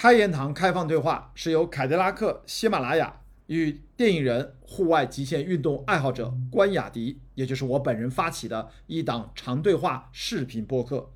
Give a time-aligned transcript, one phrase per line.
[0.00, 11.10] 开言堂开放对话是由凯迪拉克、喜马拉雅与电影人、户外极限运动爱好者关雅迪，也就是我本人发起的一档长对话视频播客，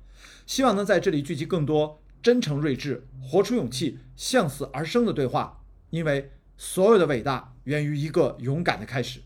[0.45, 9.21] 希望能在这里聚集更多真诚睿智、活出勇气、向死而生的对话，因为所有的伟大源于一个勇敢的开始。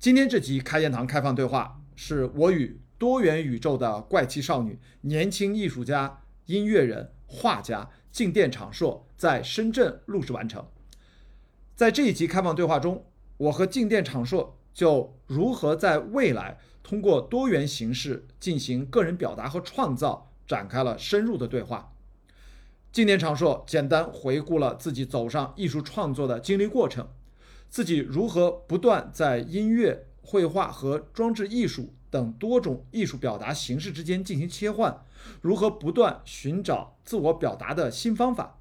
[0.00, 7.90] 今天这集开言堂开放对话是我与多元宇宙的怪奇少女、年轻艺术家、音乐人、画家。
[8.16, 10.66] 静电场硕在深圳录制完成。
[11.74, 13.04] 在这一集开放对话中，
[13.36, 21.92] 我和静电场硕就如何在未来通过多元形式进行个人表达和创造展开了深入的对话。
[22.90, 27.06] 静电场硕简单回顾了自己走上艺术创作的经历过程，
[27.68, 35.04] 自己如何不断在音乐、绘画和装置艺术等多种艺术表达形式之间进行切换。
[35.42, 38.58] 如何不断寻找自我表达的新方法？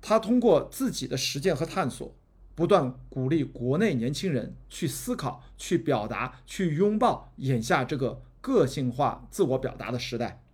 [0.00, 2.14] 他通过自己的实践和探索，
[2.54, 10.44] 不断鼓励国内年轻人去思考、去表达、去拥抱眼下这个个性化自我表达的时代。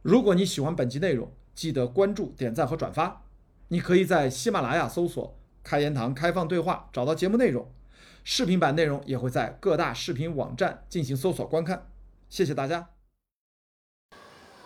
[0.00, 3.24] 如果你喜欢本期内容，记得关注、点赞和转发。
[3.68, 7.70] 你可以在喜马拉雅搜索“开言堂开放对话”找到节目内容，
[8.28, 11.80] 视频版内容也会在各大视频网站进行搜索观看。
[12.28, 12.84] 谢谢大家。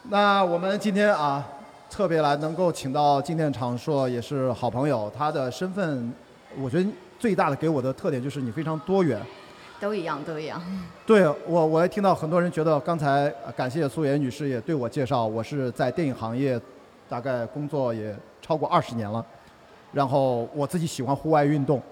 [0.05, 1.47] 那我们今天啊，
[1.91, 5.13] 特别来能够请到静电长硕，也是好朋友。
[5.15, 6.11] 他的身份，
[6.59, 9.21] 我觉得最大的给我的特点就是你非常多元。
[9.79, 10.59] 都一样，都一样。
[11.05, 16.59] 对我，我也听到很多人觉得，刚才感谢苏妍女士也对我介绍，我是在电影行业
[17.11, 19.23] 大概工作也超过二十年了，
[19.93, 21.83] 然后我自己喜欢户外运动。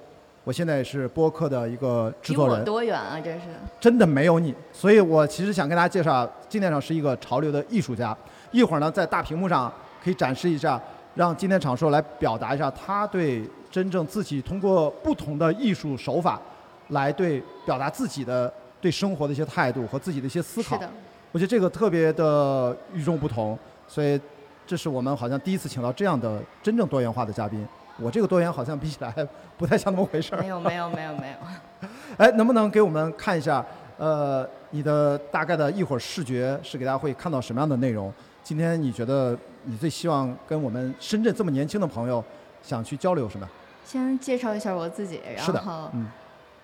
[0.48, 3.20] 我现在是播客的一个制作人，多远啊？
[3.22, 3.40] 这是
[3.78, 8.16] 真的没有你，所以我其实想跟大家介绍，今天场是一个潮流的艺术家。
[8.50, 9.70] 一会儿呢，在大屏幕上
[10.02, 10.80] 可以展示一下，
[11.14, 16.40] 让今天场说来表达一下他对真正自己通过不同的艺术手法，
[16.88, 20.76] 来对表达自己的对生活的一些态度和自己的一些思考。
[20.76, 20.90] 是的，
[21.30, 24.18] 我觉得这个特别的与众不同，所以
[24.66, 27.68] 这是我们好像第一次请到这样的真正多元化的嘉宾。
[28.00, 29.12] 我这个多元好像比起来
[29.56, 30.40] 不太像那么回事儿。
[30.40, 31.88] 没有没有没有没有。
[32.16, 33.64] 哎，能不能给我们看一下？
[33.98, 38.12] 呃，你的大概的一会儿视觉是给大家会看到什么样的内容？
[38.44, 42.24] 今天你觉得你最希望跟我们深圳这么年轻的朋友
[42.62, 43.48] 想去交流什么？
[43.84, 45.90] 先介绍一下我自己，然后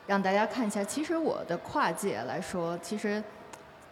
[0.06, 0.84] 让大家看一下。
[0.84, 3.22] 其实我的跨界来说，其实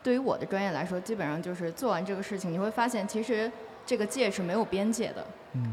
[0.02, 3.50] 对于我的专业来说，基本上就是做完这个事情，你会发现其实。
[3.92, 5.22] 这个界是没有边界的，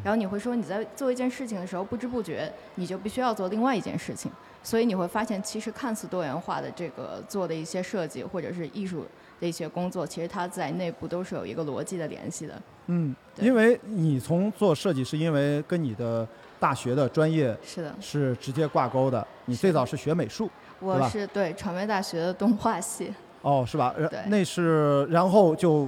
[0.04, 4.30] 然后你会说你在做一件事情的时候，不知不觉你就必须要做另外一件事情，
[4.62, 9.06] 所以你会发现，其实看似多元化的这个做的一些设计或者是艺术
[9.40, 12.62] 的一些工作，其实它在内部都是有一个逻辑的联系的。
[12.88, 16.28] 嗯，因为你从做设计是因为跟你的
[16.60, 19.26] 大学的专业是的，是直接挂钩的。
[19.46, 20.50] 你最早是学美术，
[20.82, 23.14] 我是对传媒大学的动画系。
[23.44, 23.96] 哦，是吧？
[24.10, 25.88] 对，那是然后就。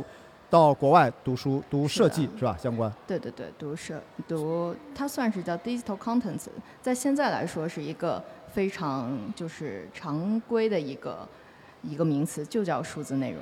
[0.52, 2.58] 到国外读书读设计是吧？
[2.62, 2.92] 相关。
[3.08, 6.48] 对对对，读设读，它算是叫 digital contents，
[6.82, 11.26] 在现在来说是一个非常就是常规的一个
[11.82, 13.40] 一个名词，就叫数字内容。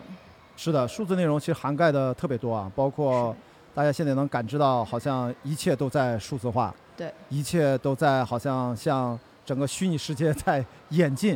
[0.55, 3.35] 是的，数字内容其实涵盖的特别多啊，包括
[3.73, 6.71] 大家现在能感知到，好像一切都在数字化。
[6.95, 7.11] 对。
[7.29, 11.35] 一切都在好像像整个虚拟世界在演进。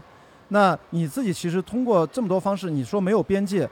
[0.50, 3.68] 那你自己其实通过这么多方式，你说没有边界，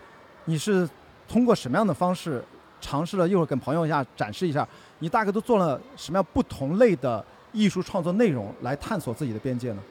[0.46, 0.90] 你是？
[1.32, 2.44] 通过什么样的方式
[2.82, 3.26] 尝试了？
[3.26, 4.68] 一会儿跟朋友一下展示一下，
[5.00, 9.82] 你大概都做了什么样不同类的艺术创作内容来探索自己的边界呢？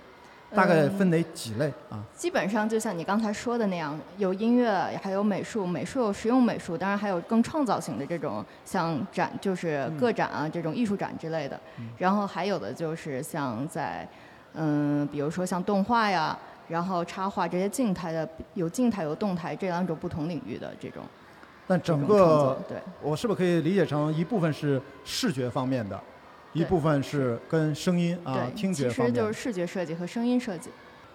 [0.54, 2.04] 大概分哪几类啊？
[2.14, 4.70] 基本上就像你刚才说的那样，有音乐，
[5.02, 11.58] 还有美术，美术有实用美术，当然还有更创造型的这种，像展就是个展啊这种艺术展之类的。
[11.96, 14.06] 然后还有的就是像在
[14.52, 16.36] 嗯，比如说像动画呀，
[16.68, 21.04] 然后插画这些静态的，有静态有动态这两种不同领域的这种。
[21.70, 25.96] 但整个对，我是不是可以理解成一部分是视觉方面的，
[26.52, 29.14] 一部分是跟声音啊听觉方面。
[29.14, 30.68] 其实就是视觉设计和声音设计。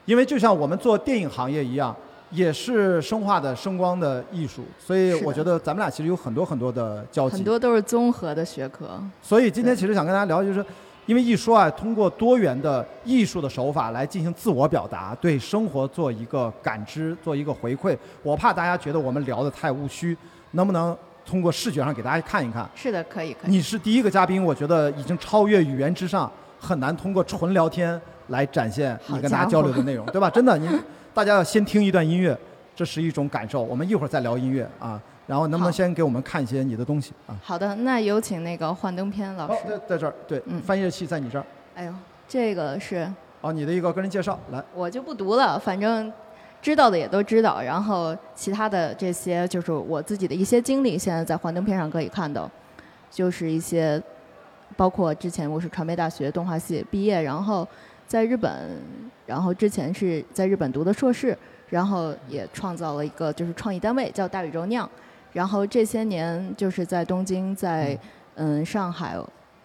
[0.06, 1.94] 因为就像我们做电影行业一样，
[2.31, 7.35] 也是声化的声光的艺术，所以我觉得咱们俩其实有很多很多的交集。
[7.35, 8.97] 很多都是综合的学科。
[9.21, 10.65] 所以今天其实想跟大家聊，就是
[11.06, 17.97] 因为一说啊，通过多元的艺术的手法来进行自我表达，对生活做一个感知，做一个回馈。
[18.24, 20.15] 我怕大家觉得我们聊的太务虚。
[20.55, 22.67] 能不能通过视觉上给大家看一看？
[22.75, 23.51] 是的，可以，可以。
[23.51, 30.29] 你是第一个嘉宾，我觉得已经超越语言之上，很难通过纯聊天来展现你跟大家交流的内容，对吧？
[30.29, 30.67] 真的，你
[31.13, 32.37] 大家要先听一段音乐，
[32.75, 33.61] 这是一种感受。
[33.61, 34.99] 我们一会儿再聊音乐啊。
[35.27, 37.33] 然后能不能先给我们看一些你的东西啊？
[37.41, 39.67] 好的，那有请那个幻灯片老哦，师。
[39.67, 41.45] 在在这儿，对，嗯翻页器在你这儿。
[41.73, 41.93] 哎呦，
[42.27, 43.11] 这个是
[43.41, 46.13] 哦，你的一个个人介绍，来，我就不读了，反正
[46.65, 52.50] 知道的也都知道，然后其他的这些就是我自己的一些经历，现在在幻灯片上可以看到，
[53.12, 54.01] 就是一些
[54.75, 57.67] 包括之前我是传媒大学动画系毕业，然后
[58.07, 58.81] 在日本，
[59.27, 61.38] 然后之前是在日本读的硕士，
[61.69, 64.89] 然后也创造了一个就是创意单位叫大宇宙酿，
[65.33, 67.95] 然后这些年就是在东京，在
[68.38, 69.15] 嗯上海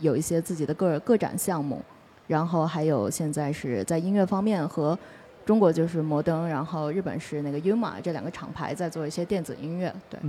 [0.01, 1.81] 有一些自己的个个展项目。
[2.27, 4.97] 然后还有现在是在音乐方面和
[5.45, 10.21] 中国就是摩登，然后日本是那个 Yuma 这两个厂牌在做一些电子音乐，对，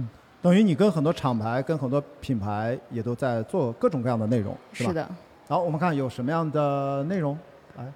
[0.42, 4.90] 等于你跟很多厂牌、跟很多品牌也都在做各种各样的内容，是吧？
[4.90, 5.10] 是的，
[5.48, 7.38] 好，我们看有什么样的内容？
[7.78, 7.94] 来，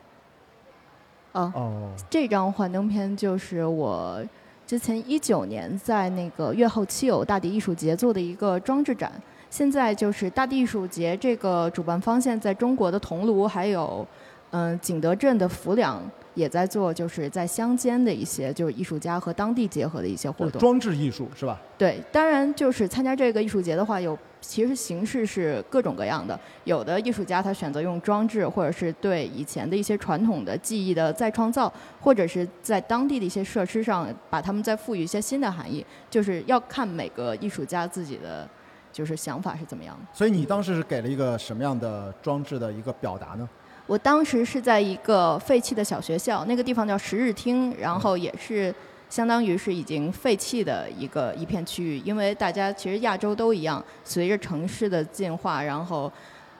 [1.33, 4.23] 哦，哦，这张幻灯片就是我
[4.67, 9.11] 之前一九年在那个月后七友大地艺术节做的一个装置展。
[9.47, 14.05] 现在就是大地艺术节这个主办方现在中国的桐庐还有
[14.51, 16.01] 嗯景德镇的浮梁
[16.35, 20.59] 也在做，就是在乡间的一些就是艺术家和当地结合的一些活动。
[20.59, 21.59] 装置艺术是吧？
[21.77, 26.39] 对，当然就是参加这个艺术节的话，有其实形式是各种各样的。
[26.65, 38.47] 有的艺术家他选择用装置，或者是对以前的一些传统的技艺的再创造，或者是在当地的一些设施上把它们再赋予一些新的含义，就是要看每个艺术家自己的
[38.91, 40.05] 就是想法是怎么样的。
[40.13, 43.49] 所以你当时是给了一个什么样的装置的一个表达呢？
[43.87, 48.73] 我当时是在一个废弃的小学校，那个地方叫十日町，然后也是
[49.09, 56.11] 相当于是已经废弃的一个一片区域，因为大家其实亚洲都一样，随着城市的进化，然后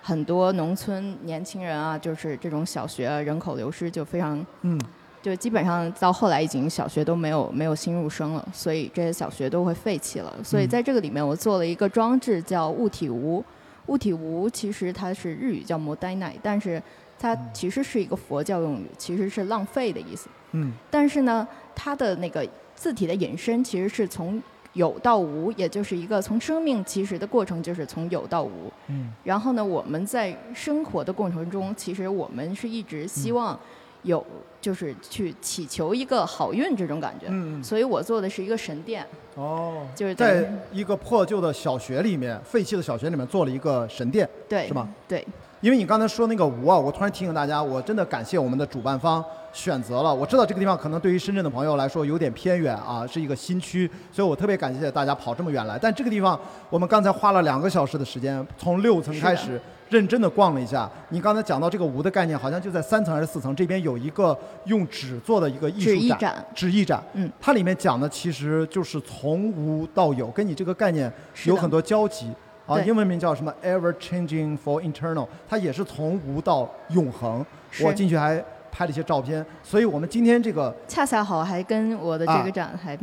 [0.03, 4.79] 很多农村年轻人啊，就是这种小学啊人口流失就非常，嗯，
[5.23, 10.31] 就基本上到后来已经小学都没有没有新入生了，所以这些小学都会废弃了。
[10.43, 13.43] 所以在这个里面，我做了一个装置叫物体屋。
[13.87, 16.81] 物体无其实它是日语叫摩呆奈，但是
[17.25, 20.29] 它其实是一个佛教用语，其实是浪费的意思。
[20.51, 24.39] 嗯，但是呢，它的那个字体的引申其实是从
[24.73, 28.71] 有到无，也就是一个从生命其实的过程，就是从有到无。
[28.89, 33.59] 嗯，然后呢，我们在生活的过程中，其实我们是一直希望
[34.03, 34.23] 有，
[34.61, 37.25] 就是去祈求一个好运这种感觉。
[37.29, 44.87] 嗯嗯所以我做的是一个神殿，哦，就是在一个破旧的小学里面，废弃的小学里面做了一个神殿，对，是吗？
[45.07, 45.25] 对，
[45.61, 50.13] 因为你刚才说那个无啊，我突然提醒大家，我真的感谢我们的主办方选择了。
[50.13, 55.79] 我知道这个地方可能对于深圳的朋友来说有点偏远啊，是一个新区，所以我特别感谢大家跑这么远来。
[55.81, 59.59] 但这个地方我们刚才花了两个小时的时间，从六层开始
[59.89, 60.87] 认真的逛了一下。
[61.09, 71.11] 你刚才讲到这个无的概念，好像就在三层还是四层，这边有一个用纸做的一个艺术展纸艺展，嗯，它里面讲的其实就是从无到有，跟你这个概念
[71.45, 72.31] 有很多交集。
[72.65, 77.45] 啊，英文名叫什么？Ever Changing for Eternal，它也是从无到永恒。
[77.83, 82.97] 我进去还拍了一些照片，所以我们今天这个恰恰好还跟我的这啊个展还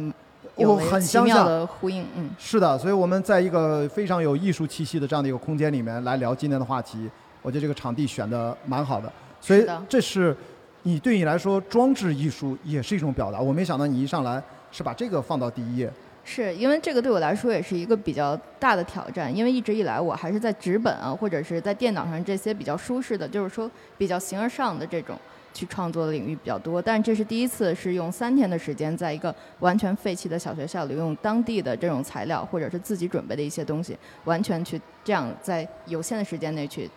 [0.56, 1.46] 我有很相像。
[1.46, 2.30] 的呼应，嗯。
[2.38, 7.08] 是的，所以我们在一个非常有艺术气息的这样的一个空间里面来聊今天的话题，
[7.40, 9.10] 我觉得这个场地选的蛮好的。
[9.40, 10.36] 所以这是
[10.82, 13.40] 你对你来说装置艺术也是一种表达。
[13.40, 15.90] 我没想到你一上来是把这个放到第一页。
[16.24, 25.18] 是因为这个对我来说也是一个比较大的挑战，因为一直以来我还是在纸本啊，或者是在电脑上这些比较舒适的，就是说比较形而上的这种
[25.52, 26.80] 去创作的领域比较多。
[26.80, 36.88] 但这是第一次是用三天的时间，在一个完全废弃的小学校里，用当地的这种材料或者是自己准备的一些东西，完全去这样在有限的时间内去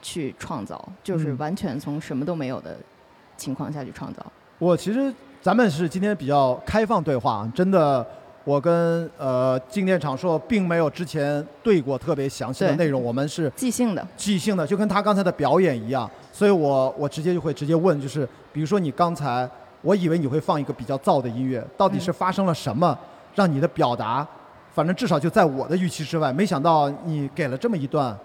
[0.00, 2.76] 去创造，就是嗯完全从什么都没有的
[3.36, 4.24] 情况下去创造。
[4.58, 5.12] 我其实
[5.42, 8.06] 咱们是今天比较开放对话，真的，
[8.44, 19.48] 我跟呃静电场硕并没有之前对过特别详细的内容，我们是即兴的，即兴的，就跟他刚才的表演一样，所以我我直接就会直接问，就是比如说你刚才，
[19.82, 22.98] 我以为你会放一个比较燥的音乐，到底是发生了什么，
[23.34, 24.26] 让你的表达，
[24.74, 28.16] 反正至少就在我的预期之外，没想到你给了这么一段。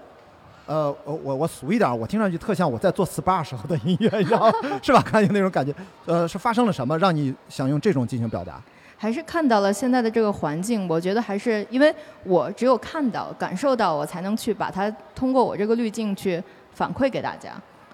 [0.67, 5.00] 呃，我我我俗一点，我听上去特像我在做 SPA 时候的音乐，你知道是吧？
[5.00, 5.72] 看有那种感觉。
[6.07, 8.60] 呃，是发生了什么让你想用这种进行表达？
[8.98, 17.52] 还是看到了现在的这个环境，我觉得还是因为我只有看到、感受到，我才能去把它通过我这个滤镜去反馈给大家。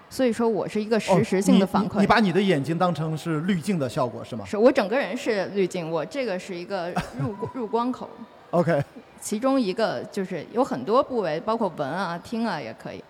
[0.08, 1.86] 所以说我是一个实时性的反馈。
[1.86, 2.00] 哦你你。
[2.02, 8.08] 你把你的眼睛当成是滤镜的效果是吗是我整个人是滤镜，我这个是一个 入入光口
[8.50, 8.82] ，？OK，
[9.20, 13.02] 其中一个就是有很多部位，包括闻啊、听啊也可以。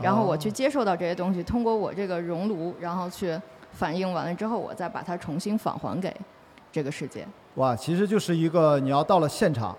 [0.00, 3.40] 然后我去哦接受到这些东西，通过我这个熔炉，然后去
[3.72, 6.12] 反应完了之后，我再把它重新返还给
[6.78, 7.26] 这个世界。
[7.56, 9.76] 哇，其实就是一个你要到了现场，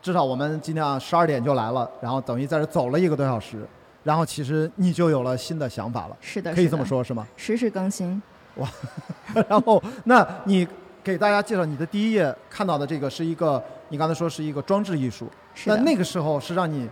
[0.00, 3.66] 至少我们今天啊十二点就来了，然后等于在这走了一个多小时，
[4.04, 7.26] 然后其实你就有了新的想法了，是的，可以这么说，是吗？
[7.36, 8.22] 实时更新。
[8.58, 8.68] 哇，
[9.48, 10.64] 然后那你
[11.02, 15.28] 给大家介绍你的第一页看到的这个是一个，你刚才说是一个装置艺术，
[15.64, 16.88] 那那个时候是让你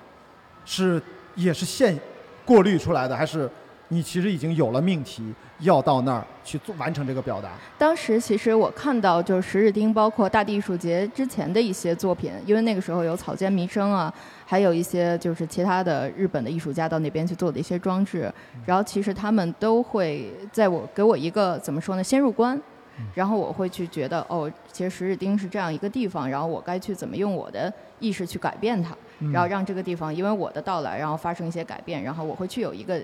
[0.65, 1.01] 是
[1.37, 1.97] 也是现
[2.45, 3.49] 过滤出来的，还是
[3.89, 5.35] 你其实已经有了命题？
[5.61, 7.51] 要到那儿去做完成这个表达。
[7.79, 14.13] 当时其实我看到就是十日町，包括大地艺术节之前的一些作品，因为那个时候有草间弥生啊，
[14.45, 18.31] 还有一些就是其他的日本的艺术家到那边去做的一些装置。
[18.67, 22.61] 然后其实他们都会在我给我一个怎么说呢，先入观，
[23.15, 28.95] 然后我会去觉得哦，其实十日町是这样一个地方，然后我该去怎么用我的意识去改变它，
[29.33, 33.01] 然后让这个地方因为我的到来，然后发生一些改变，然后我会去有一个。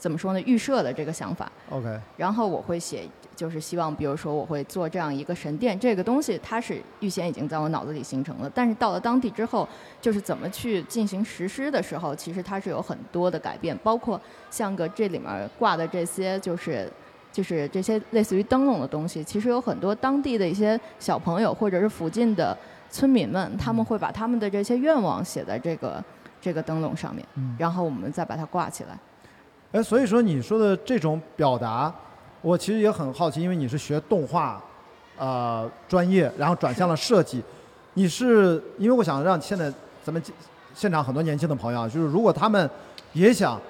[0.00, 0.40] 怎么说呢？
[0.40, 1.52] 预设的这个想法。
[1.68, 2.00] OK。
[2.16, 8.50] 然后我会写，就是希望，比如说我会做这样一个神殿，这个东西它是预先已经在我脑子里形成了。
[8.54, 9.68] 但是到了当地之后，
[10.00, 14.18] 就是怎么去进行实施的时候，其实它是有很多的改变，包括
[14.50, 16.90] 像个这里面挂的这些，就是
[17.30, 22.56] 就是这些类似于灯笼的东西，其实有很多当地的一些小朋友或者是附近的
[22.90, 26.02] 村民们，他们会把他们的这些愿望写在这个
[26.40, 27.24] 这个灯笼上面，
[27.58, 28.98] 然后我们再把它挂起来。
[29.72, 31.94] 哎，所以说你说的这种表达，
[32.42, 34.60] 我其实也很好奇，因为你是学动画，
[35.16, 37.40] 呃，专业，然后转向了设计，
[37.94, 39.72] 你是因为我想让现在
[40.04, 40.20] 咱们
[40.74, 42.68] 现场很多年轻的朋友，就是如果他们
[43.12, 43.60] 也想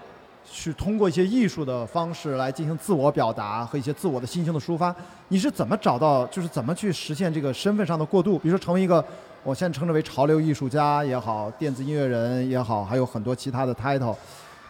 [0.50, 4.94] 去通过一些艺术的方式来进行自我表达和一些自我的心情的抒发，
[5.28, 8.38] 你是怎么找到，就是怎么去实现这个身份上的过渡？
[8.38, 9.04] 比如说成为一个，
[9.42, 14.16] 我现在称之为潮流艺术家也好，电子音乐人也好，还有很多其他的 title。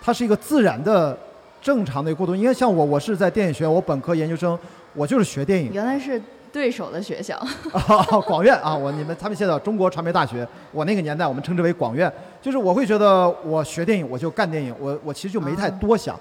[0.00, 1.16] 它是一个自然的、
[1.60, 2.34] 正常的过渡。
[2.34, 4.58] 应该像我，我是在电影学院，我本科、研究生，
[4.94, 5.70] 我就是学电影。
[5.72, 7.38] 原来是对手的学校。
[8.26, 12.10] 广院啊，我你们他们现在中国传媒大学，我那个年代我们称之为广院。
[12.40, 16.18] 就是我会觉得我学电影我就干电影，我我其实就没太多想，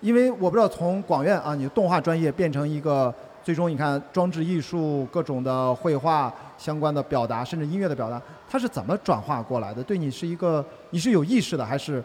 [0.00, 8.20] 因为我不知道从广院啊，你动画专业变成一个最终你看装置艺术、各种的绘画相关的表达，甚至音乐的表达，
[8.50, 9.82] 它是怎么转化过来的？
[9.82, 12.02] 对你是一个你是有意识的还是？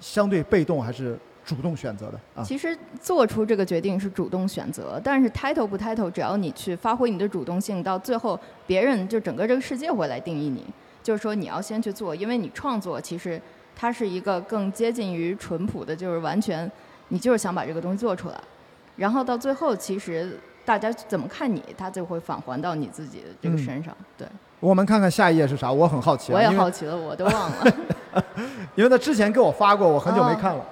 [0.00, 2.42] 相对被动还是主动选择的啊？
[2.44, 10.64] 其实做出这个决定是主动选择，但是 title 不 title，只要你去发挥你的主动性，到最后别人就整个这个世界会来定义你。
[11.02, 13.40] 就是说你要先去做，因为你创作其实
[13.74, 16.70] 它是一个更接近于淳朴的，就是完全
[17.08, 18.38] 你就是想把这个东西做出来，
[18.96, 23.96] 然后到最后其实大家怎么看你，它就会返还到你自己的这个身上。
[24.18, 24.28] 对。
[24.60, 26.32] 我们看看下一页是啥，我很好奇。
[26.32, 27.74] 我也好奇了，我都忘了。
[28.74, 30.64] 因为他之前给我发过，我很久没看了。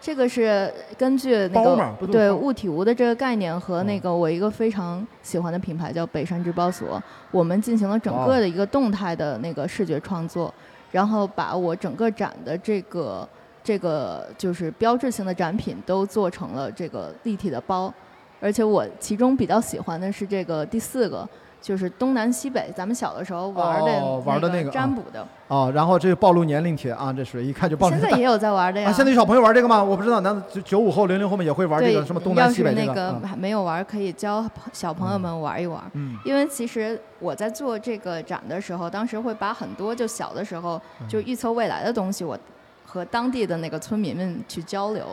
[0.00, 10.52] 这个是根据那个对物体无的这个概念和那个我一个非常喜欢的品牌叫北山织包所，我们进行了整个的一个动态的那个视觉创作，
[10.90, 13.26] 然后把我整个展的这个
[13.62, 17.92] 这个就是标志性的展品都做成了这个立体的包，
[18.40, 21.28] 而且我其中比较喜欢的是这个第四个。
[21.64, 27.96] 就是东南西北，咱们小的时候玩的玩的那个占卜的哦，然后这个暴露年龄帖啊，这是一看就暴露。
[27.96, 28.92] 现在也有在玩的呀。
[28.92, 29.82] 现在有小朋友玩这个吗？
[29.82, 32.86] 我不知道，难道九五后、零零后们也会玩这个什么东南西北这个？
[32.86, 34.44] 要是那个没有玩，可以教
[34.74, 35.82] 小朋友们玩一玩。
[35.94, 36.18] 嗯。
[36.22, 40.78] 因为其实我在做这个展的时候，当时会把很多就小的时候
[41.08, 42.38] 就预测未来的东西，我
[42.84, 45.06] 和当地的那个村民们去交流，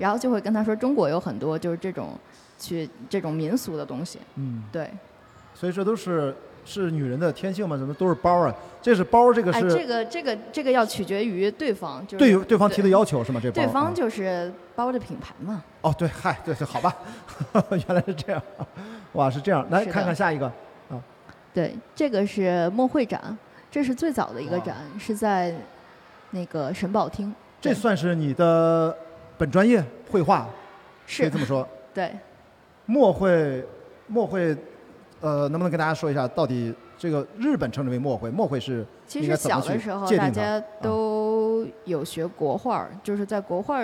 [0.00, 2.08] 然后就会跟他说，中国有很多就是这种
[2.58, 4.18] 去这种民俗的东西。
[4.34, 4.64] 嗯。
[4.72, 4.90] 对。
[5.62, 7.76] 所以这都是是女人的天性嘛？
[7.76, 8.52] 怎么都是包啊？
[8.80, 13.38] 这是包，这个是这个这个这个要取决于对方，就是对对方提的要求是吗？
[13.40, 15.62] 这包对方就是包的品牌嘛。
[15.82, 16.92] 哦，对，嗨，对对，好吧，
[17.70, 18.42] 原来是这样，
[19.12, 20.46] 哇，是这样，来看看下一个
[20.90, 21.00] 啊。
[21.54, 23.38] 对，这个是墨会展，
[23.70, 25.54] 这是最早的一个展，是在
[26.32, 27.32] 那个沈宝厅。
[27.60, 28.92] 这算是你的
[29.38, 30.48] 本专业绘画，
[31.06, 31.68] 是可以这么说。
[31.94, 32.10] 对，
[32.86, 33.64] 墨会，
[34.08, 34.56] 墨绘。
[35.22, 43.80] 呃，能不能跟大家说一下，到底这个日本称之为墨绘，墨绘是其实小的时候大家都有学国画，就是在国画，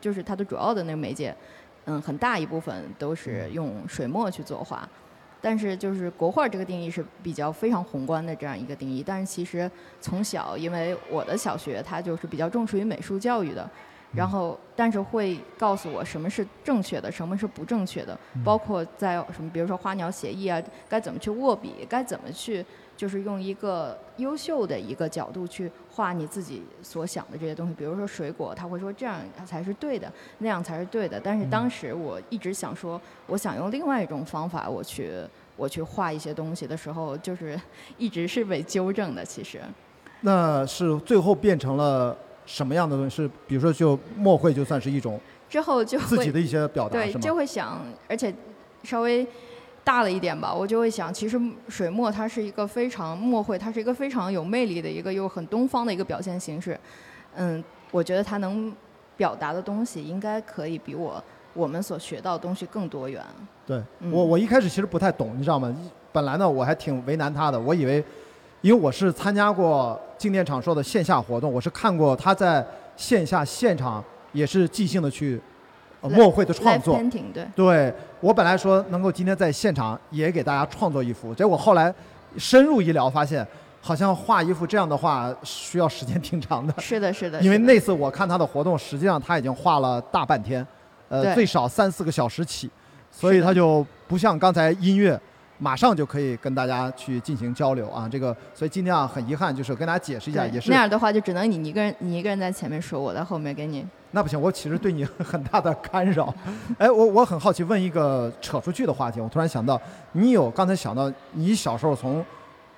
[0.00, 1.36] 就是它的主要的那个媒介，
[1.84, 4.88] 嗯，很大一部分都是用水墨去作画。
[5.40, 9.04] 但是就是国画这个定义是比较非常宏观的这样一个定义。
[9.06, 13.68] 但是其实从小，因为我的小学它就是比较重视于美术教育的。
[14.14, 22.64] 然后，但是会告诉我什么是正确的，什么是不正确的，包括在什么，比如说花鸟写意啊，该怎么去握笔，该怎么去，
[22.96, 27.74] 就是用一个优秀的一个角度去画你自己所想的这些东西。
[27.74, 31.20] 比如说水果，他会说这样才是对的，那样才是对的。
[31.20, 35.12] 但是当时我一直想说，我想用另外一种方法，我去
[35.54, 37.60] 我去画一些东西的时候，就是
[37.98, 39.22] 一直是被纠正的。
[39.22, 39.60] 其实。
[40.22, 42.16] 那是最后变成了
[42.48, 43.16] 什么样的东西？
[43.16, 47.78] 是比如说就墨会就算是一种之后就自己的一些表达对，就会想，
[48.08, 48.34] 而且
[48.82, 49.26] 稍微
[49.84, 51.38] 大了一点吧，我就会想，其实
[51.68, 56.78] 水墨它是一个非常墨会，它是一个非常有魅力的一个又很东方的一个表现形式。
[57.36, 58.74] 嗯，我觉得它能
[59.16, 63.22] 表达的东西应该可以比我我们所学到的东西更多元。
[63.66, 65.74] 对嗯我，我一开始其实不太懂，你知道吗？
[66.12, 68.02] 本来呢，我还挺为难他的，我以为，
[68.60, 72.64] 因为我是参加过静电场说的线下活动，我是看过他在
[72.96, 75.40] 线下现场也是即兴的去、
[76.00, 76.96] 呃、墨绘的创作。
[76.96, 81.94] painting 对，对我本来说能够今天在现场也给大家创作一幅，结果后来
[82.36, 83.46] 深入一聊，发现
[83.80, 86.74] 好像画一幅这样的画需要时间 挺长的。
[86.78, 87.40] 是的，是的。
[87.40, 90.66] 因为那次我看他的活动，实际上他已经画了大半天，
[91.08, 92.68] 呃，最少三四个小时起，
[93.12, 95.18] 所以他就不像刚才音乐，
[95.58, 98.08] 马上就可以跟大家去进行交流啊。
[98.08, 103.86] 这个，所以今天啊，很遗憾，就是跟大家解释一下，也是那样的话，就只能你一个人，你一个人在前面说，我在后面给你。
[104.12, 106.34] 那不行，我其实对你很大的干扰。
[106.78, 109.78] 哎，我我很好奇，问一个扯出去的话题，我突然想到，
[110.12, 112.24] 你有刚才想到你小时候从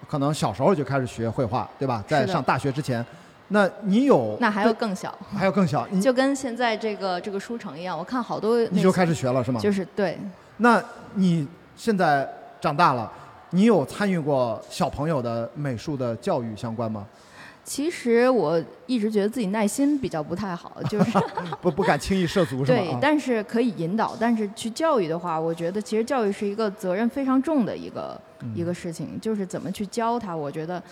[0.08, 2.02] 可能小时候就开始学绘画，对吧？
[2.08, 3.04] 在上大学之前，
[3.48, 9.60] 那你有那还有更小，还有更小，你就跟现在这个这个书城一样，我看好多你就开始学了是吗？
[9.60, 10.18] 就是对，
[10.56, 10.82] 那
[11.14, 11.46] 你
[11.76, 12.28] 现在
[12.60, 13.10] 长大了，
[13.50, 17.06] 你有参与过小朋友的美术的教育相关吗？
[17.62, 21.18] 其实我一直觉得自己耐心比较不太好， 就是
[21.60, 22.78] 不不敢轻易涉足是吗？
[22.78, 30.34] 对，啊但是可以引导，但是去教育的话，我觉得其实教育是一个责任非常重的一个、嗯一个事情，就是怎么去教他。
[30.34, 30.82] 我觉得，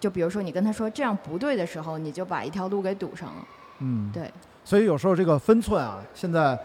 [0.00, 3.46] 就比如说你跟他说这样不对的时候，你就把一条路给堵上了。
[3.80, 4.28] 嗯，对，
[4.64, 6.58] 所以有时候这个分寸啊，现在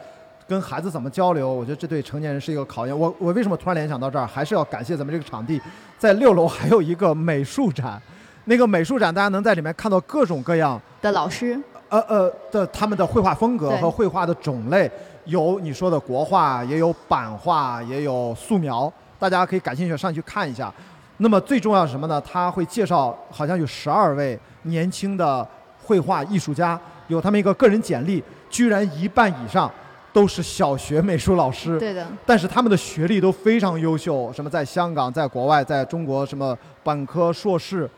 [0.53, 2.97] 跟孩子怎么交流，我觉得这对成年人是一个考验。
[2.97, 5.59] 我我为什么突然联想到这儿，还是要感谢咱们这个场地，
[5.97, 7.99] 在六楼还有一个美术展，
[8.45, 14.89] 那个美术展大家能在里面看到各种各样的老师，呃呃的他们的绘画风格和绘画的种类，
[15.25, 20.71] 有你说的国画，也有版画，也有素描，大家可以感兴趣上去看一下。
[21.17, 22.21] 那么最重要是什么呢？
[22.21, 25.47] 他会介绍，好像有十二位年轻的
[25.83, 29.71] 绘画艺术家，有他们一个个人简历，居然一半以上
[30.13, 31.77] 都是小学美术老师。
[31.79, 37.89] 对的，但是他们的学历都非常优秀，什么在香港、在国外、在中国，什么本科、硕士，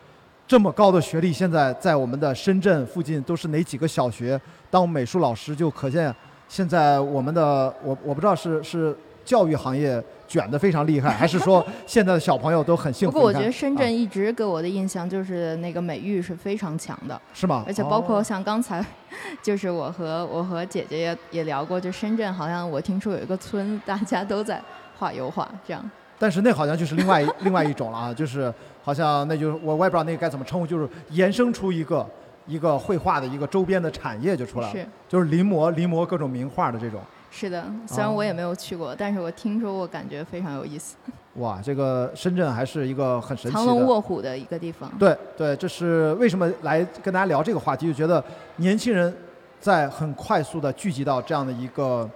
[0.48, 4.40] 这么高的学历，现在在我们的深圳附近都是哪几个小学
[4.72, 6.16] 当美术老师，就可见
[6.48, 13.14] 现在我们的我我不知道是是教育行业卷得非常厉害， 还是说现在的小朋友都很幸福？
[13.14, 17.64] 不过我觉得深啊圳一直给我的印象就是那个美育是非常强的，是吗？
[17.68, 18.86] 而且包括哦像刚才，
[19.42, 24.62] 就是我和我和姐姐也也聊过，就深圳好像我听说有一个村，大家都在
[24.98, 25.92] 画油画，这样。
[26.18, 32.08] 但是那好像就是另外 另外一种了啊，就是好像那就是我我也不知道那个该怎么称呼，就是延伸出一个
[32.48, 37.02] 一个绘画的一个周边的产业就出来了，是就是临摹临摹各种名画的这种。
[37.38, 40.96] 是的，虽然哦我也没有去过，但是我听说过，感觉非常有意思，
[41.36, 43.86] 哇，这个深圳还是一个很神奇的藏龙。
[43.86, 44.90] 卧虎的一个地方。
[44.98, 48.24] 对对，这是为什么来跟大家聊这个话题，就觉得
[48.56, 49.14] 年轻人
[49.60, 52.10] 在很快速的聚集到这样的一个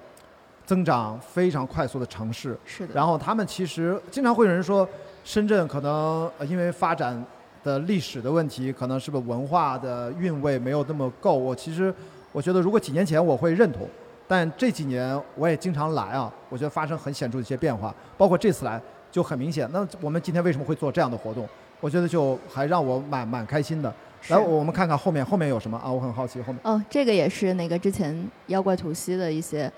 [0.66, 4.88] 增长非常快速的城市，是的，然后他们其实经常会有人说，
[5.26, 7.22] 深圳可能呃因为发展
[7.62, 11.34] 的历史的问题，可能是不是文化的韵味没有那么够。
[11.38, 11.94] 我其实
[12.32, 13.82] 我觉得，如果几年前我会认同，
[14.30, 18.80] 但这几年我也经常来啊，我觉得发生很显著的一些变化，包括这次来
[19.12, 19.68] 就很明显。
[19.74, 21.50] 那我们今天为什么会做这样的活动？
[21.82, 23.92] 我觉得就还让我蛮蛮开心的。
[24.28, 25.92] 来，我们看看后面后面有什么啊？
[25.92, 26.60] 我很好奇后面。
[26.64, 29.72] 哦，这个也是那个之前妖怪吐息的一些，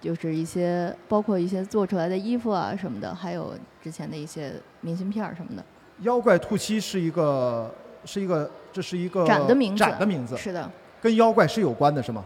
[0.00, 5.64] 就是一些包括一些做出来的衣服啊什么的，还有之前的一些明信片儿什么的。
[6.02, 10.70] 妖怪吐息是一个是一个这是一个展的名字展的名字，是的，
[11.02, 12.24] 跟妖怪是有关的是吗？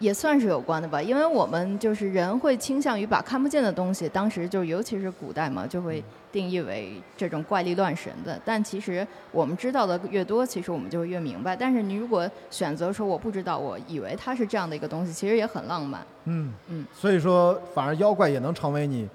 [0.00, 6.02] 也算是有关的吧，因为我们就是人会倾向于把看不见的东西，当时就尤其是古代嘛，就会
[6.32, 8.38] 定义为这种怪力乱神的。
[8.44, 11.54] 但其实我们知道的越多，其实我们就会越明白。
[11.54, 16.04] 但是你如果选择说我不知道，我以为它是这样的一个东西，其实也很浪漫。
[16.24, 19.08] 嗯嗯，所以说反而妖怪也能成为你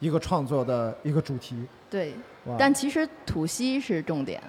[0.00, 1.56] 一个创作的一个主题。
[1.90, 2.14] 对，
[2.58, 4.42] 但其实吐息是重点，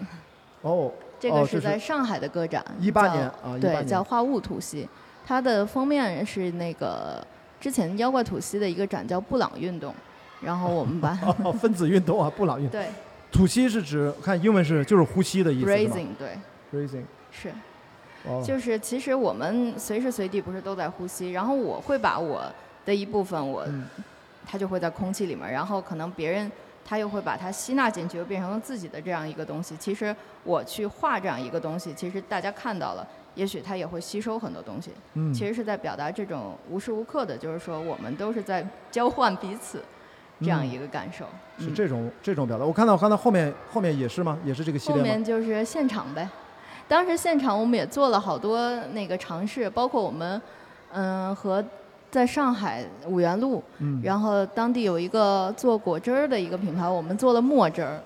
[0.62, 4.88] 哦，这个哦是在上海的个展，18叫年啊对，叫画物吐息。
[5.25, 7.25] 它的封面是那个
[7.59, 9.93] 之前妖怪吐息的一个展叫布朗运动，
[10.41, 12.79] 然后我们把哦，分子运动啊，布朗运动。
[12.79, 12.88] 对。
[13.31, 16.38] 吐息是指看英文是就是呼吸的意思吗 breathing 对。
[16.71, 17.51] Breathing 是，
[18.25, 22.43] 哦，就是其实我们随时随地不是都在呼吸，然后我会把我
[22.86, 23.88] 的一部分我嗯。
[24.45, 26.51] 它就会在空气里面，然后可能别人
[26.83, 29.73] 他又会把它吸纳进去，又变成了自己的这样一个东西。
[29.77, 34.91] 其实我去画这样一个东西，其实大家看到了，也许他也会吸收很多东西。
[35.13, 39.84] 嗯，其实是在表达这种无时无刻的，就是说我们都是在交换彼此
[40.39, 41.26] 这样一个感受。
[41.26, 42.65] 嗯是这种这种表达。
[42.65, 44.38] 我看到我看到后面后面也是吗？
[44.43, 45.10] 也是这个系后列吗？
[45.10, 46.28] 面就是现场呗。
[46.88, 50.41] 当时现场我们也做了好多那个尝试，包括我们
[50.91, 51.63] 嗯、和
[52.12, 58.00] 在上海五元路，嗯，然后当地有一个做果汁儿的一个品牌，我们做了墨汁儿，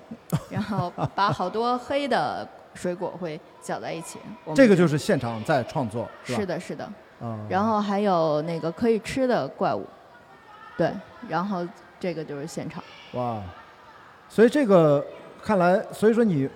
[0.48, 2.46] 然后把好多黑的
[2.78, 4.20] 水果会搅在一起。
[4.44, 6.38] 我们这个就是现场在创作，是吧？
[6.38, 6.88] 是的，是的。
[7.20, 9.84] 嗯，然后还有那个可以吃的怪物，
[10.76, 10.92] 对，
[11.28, 11.66] 然后
[11.98, 12.80] 这个就是现场。
[13.14, 13.42] 哇，
[14.28, 15.04] 所以这个
[15.42, 16.48] 看来，所以说你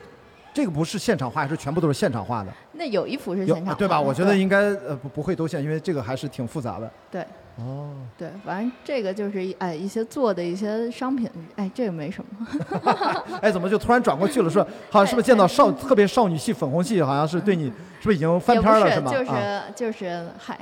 [0.55, 2.53] 这个不是现场画，还是全部都是现场画的？
[2.75, 4.01] 那有一幅是现场对吧？
[4.01, 6.89] 我觉得应该呃不不会都现，因为这个还是挺复杂的。
[7.11, 7.27] 对
[7.59, 12.47] 哦，对，反正这个就是一哎一些做的一些商品，哎这个没什么。
[13.43, 14.49] 哎，怎么就突然转过去了？
[14.51, 19.11] 说 好像是不是见到少特别少女系、粉红系，好像是对你是不是已经翻篇了是，吗？
[19.13, 20.59] 就是、啊就是嗨，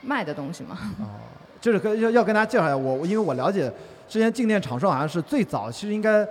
[0.00, 0.78] 卖的东西嘛。
[1.00, 1.04] 哦
[1.60, 3.72] 就是跟要要跟大家介绍一下，我我因为我了解，
[4.06, 6.26] 之前静电厂商好像是最早，其实应该，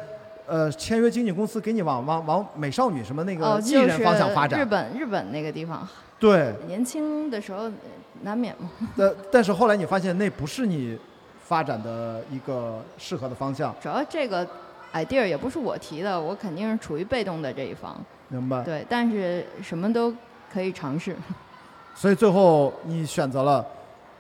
[0.46, 4.60] 呃，签约经纪公司给你往往往美少女什么那个哦，艺人方向发展。
[4.60, 5.88] 日本日本那个地方，
[6.20, 7.72] 对，年轻的时候呃
[8.24, 8.70] 难免嘛。
[8.98, 10.98] 但但是后来你发现那不是你
[11.44, 14.48] 发展的一个适合的方向，主要这个
[14.94, 17.96] idea 也不是我提的，我肯定是处于被动的这一方。
[18.30, 18.64] 明白？
[18.64, 20.14] 对，但是什么都
[20.52, 21.16] 可以尝试。
[21.94, 23.64] 所以最后你选择了，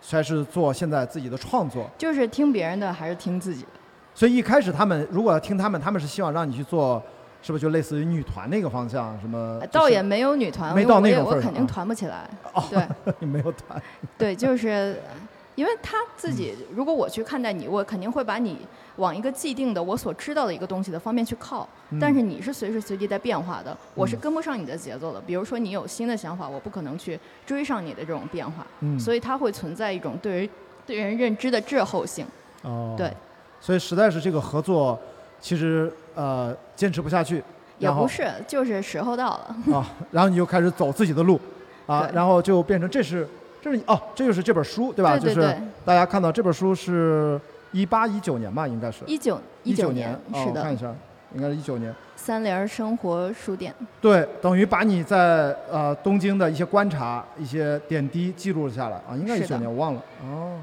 [0.08, 1.90] 还是做现在自己的创作。
[1.98, 3.70] 就是听别人的还是听自己的？
[4.14, 7.02] 所以一开始他们如果要听他们，他们是希望让你去做，
[7.44, 9.16] 是不是就类似于女团那个方向？
[9.22, 9.62] 什么？
[9.72, 12.30] 倒也没有女团，没到因为我也那种份儿上我肯定啊团不起来。
[12.54, 12.88] 哦对
[13.20, 13.80] 你没有团。
[14.18, 14.96] 对，就是
[15.56, 18.58] 因为他自己，如果我去看待你，我肯定会把你
[18.96, 21.68] 往一个既定的我所知道的一个东西的方面去靠。
[22.02, 25.22] 但是你是随时随地在变化的，我是嗯跟不上你的节奏的。
[25.22, 30.50] 比如说你有新的想法，我不可能去追上你的这种变化，嗯，所以它会存在一种对于
[30.88, 32.26] 对人认知的滞后性。
[32.64, 33.14] 哦，对，
[33.60, 34.98] 所以实在是这个合作，
[35.40, 37.44] 其实呃坚持不下去，
[37.78, 39.76] 也不是，就是时候到了。
[39.76, 41.40] 啊，然后你就开始走自己的路，
[41.86, 43.28] 啊，然后就变成这是
[43.62, 45.18] 这是哦，这就是这本书对吧？
[45.18, 47.40] 就是对对对，大家看到这本书是
[47.72, 50.94] 一八一九年吧，应该是一九一九年，哦，是的，我看一下，
[51.34, 51.94] 应该是一九年。
[52.16, 53.74] 三联生活书店。
[54.00, 60.02] 对，等于把你在呃东京的一些观察、一些点滴记录了下来啊，应该一是的九年，我忘了。
[60.24, 60.58] 哦，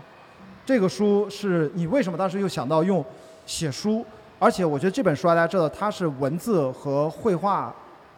[0.65, 3.05] 这个书是你为什么当时又想到用
[3.45, 4.05] 写书？
[4.41, 7.73] 而且我觉得这本书大家知道，它是文字和绘画，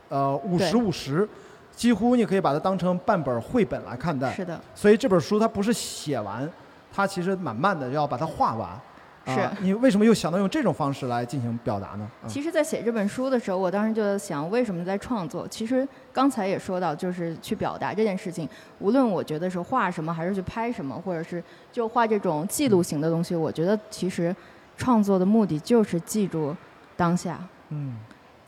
[0.09, 1.29] 呃五十五十，
[1.75, 4.33] 几乎你可以把它当成半本绘本来看待。
[4.33, 6.49] 是的，所以这本书它不是写完，
[6.93, 8.71] 它其实蛮慢的，要把它画完。
[8.71, 8.81] 啊
[9.25, 12.05] 是你为什么又想到用这种方式来进行表达呢？
[12.25, 15.47] 啊其实，在写这本书的时候，我当时就在想，为什么在创作？
[15.47, 18.49] 其实刚才也说到，就是去表达这件事情。
[18.81, 24.35] 无论我觉得是画什么，还是去拍什么，或者是就画这种记录型的东西，我觉得其实
[24.77, 26.57] 创作的目的就是记住
[26.97, 27.39] 当下。
[27.71, 27.97] 嗯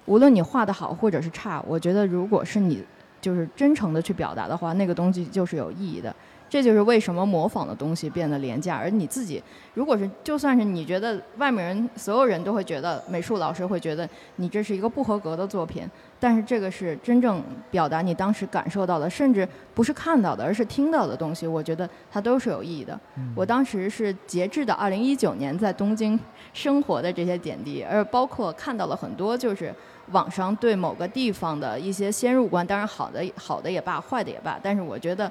[0.06, 2.84] 无论你画的好或者是差，我觉得如果是你
[3.22, 6.14] 就是真诚的去表达的话，那个东西就是有意义的。
[6.54, 9.42] 这就是为什么模仿的东西变得廉价，而你自己，
[9.74, 15.82] 如果是就算是你觉得外面人所有人都会觉得美术老师会觉得你这是一个不合格的作品，
[16.20, 22.96] 但是这个是真正表达你当时感受到的，甚至不是看到的，而是听到的东西，我觉得它都是有意义的。
[23.34, 26.16] 我当时是截至的二零一九年在东京
[26.52, 29.74] 生活的这些点滴，而包括看到了很多就是
[30.12, 35.28] 网上对某个地方的一些先入观，当然好的好的也罢，坏的也罢，但是我觉得，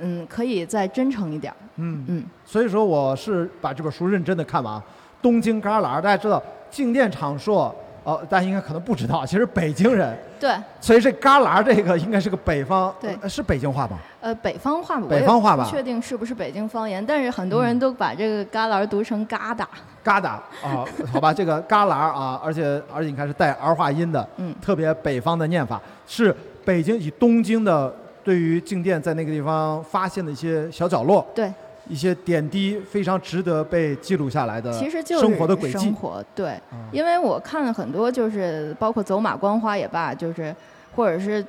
[0.00, 1.56] 嗯，可以再真诚一点儿。
[1.76, 4.82] 嗯嗯，所以说我是把这本书认真的看完啊。
[5.22, 13.98] 东京旮旯，大家知道静电场硕，哦，大家应该可能不知道，其实北京人，对，所以这旮旯这个应该是个北方，对呃是北京话吧？
[14.22, 19.66] 呃，北方话吧北方话吧不确定是不是北京方言，但是很多人都把这个旮旯读成疙瘩。
[20.02, 20.28] 疙瘩
[20.66, 26.34] 啊，好吧，这个旮旯啊，而且而且你看是带儿化音的，嗯特别北方的念法，是
[26.64, 31.52] 北京以东京的对于静电在那个地方发现的一些小角落，对，
[31.88, 35.94] 一些点滴，非常值得被记录下来的其实就是生活的轨迹生。
[35.94, 36.60] 活对，啊
[36.92, 40.54] 因为我看了很多，就是包括走马观花也罢，就是
[40.94, 41.44] 或者是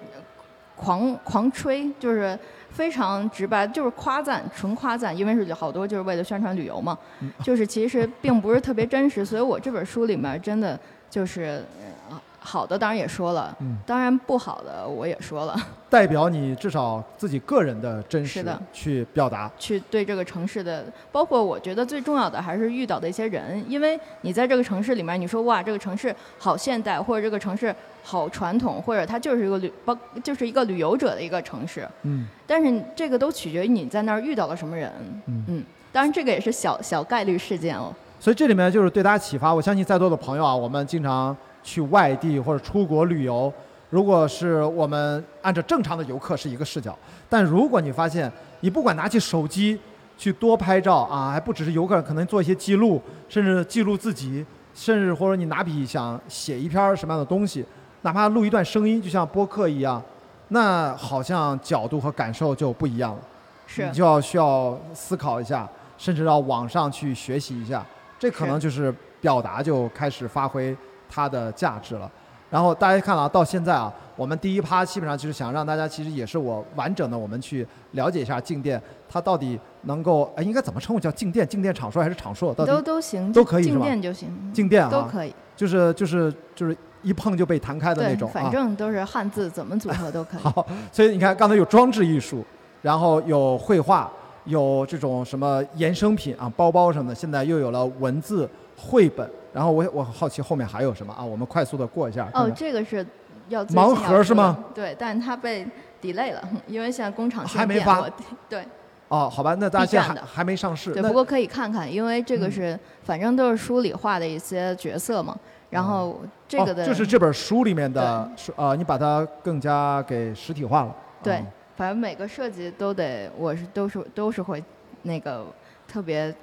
[0.76, 2.38] 狂狂吹，就是
[2.70, 6.98] 非常直白，就是夸赞，纯夸赞，因为是好多就是为了宣传旅游嘛，
[7.44, 10.80] 就是其实并不是特别真实，所以我这本书里面真的
[11.10, 11.64] 就是。
[12.10, 13.77] 呃好的当然也说了，嗯。
[13.86, 15.56] 当然不好的我也说了，
[15.89, 18.60] 代表你至少自己个人的真实是的。
[18.73, 19.49] 去表达。
[19.60, 27.73] 去对这个城市的，包括我觉得最重要的还是遇到的一些人，因为你在这个城市里面，你说哇，这个城市好现代，或者这个城市
[28.04, 32.27] 好传统，或者它就是一个旅包就是一个旅游者的一个城市，嗯。
[32.47, 34.91] 但是这个都取决于你在那儿遇到了什么人，
[35.27, 39.54] 嗯当然这个也是小小概率事件哦，所以这里面就是对大家启发。
[39.54, 43.52] 我相信在座的朋友啊，我们经常去外地或者出国旅游，
[43.89, 46.97] 如果是我们按照正常的游客是一个视角，
[47.30, 49.80] 但如果你发现你不管拿起手机
[50.17, 57.65] 去多拍照啊，还不只是游客，可能做一些记录，甚至记录自己，甚至或者你拿笔想写一篇什么样的东西，
[58.04, 60.02] 哪怕录一段声音，就像播客一样，
[60.50, 63.19] 那好像角度和感受就不一样了。
[63.65, 67.86] 是你就要需要思考一下，甚至到网上去学习一下，
[68.19, 70.76] 这可能就是表达就开始发挥
[71.12, 72.10] 它的价值了。
[72.50, 81.00] 然后大家看了啊，到现在啊，我们第一趴基本上就是想让大家，其实也是我完整的我们去了解一下静电，它到底能够，哎，应该怎么称呼？
[81.00, 82.54] 叫静电、静电场硕还是场硕？
[82.54, 88.34] 到底都都行，都可以是静电就行，静电啊，都可以，就是就是就是一碰就被弹开的那种，啊。
[88.34, 90.41] 反正都是汉字，怎么组合都可以。
[90.41, 92.43] 好，所以你看，刚才有装置艺术，
[92.82, 94.12] 然后有绘画，
[94.43, 99.26] 有这种什么衍生品啊，包包什么的，现在又有了文字绘本。
[99.54, 101.24] 然后我我好奇后面还有什么啊？
[101.24, 102.30] 我们快速的过一下。
[102.34, 103.06] 哦，这个是
[103.50, 104.64] 要最盲盒是吗？
[104.74, 105.68] 对，但是它被
[106.02, 107.46] delay 了， 因为现在工厂。
[107.46, 108.10] 还没发
[108.48, 108.66] 对
[109.10, 110.94] 哦，好吧，那大家还没上市。
[110.94, 115.38] 对，不过可以看看，因为这个嗯是、反正都是书里画的一些角色嘛。
[115.70, 120.96] 然后这个的、哦、就是这本书里面的书呃，你把它更加给实体化了。
[121.24, 124.64] 对哦，反正每个设计都得，我是都是都是会
[125.04, 125.46] 那个
[125.88, 126.34] 特别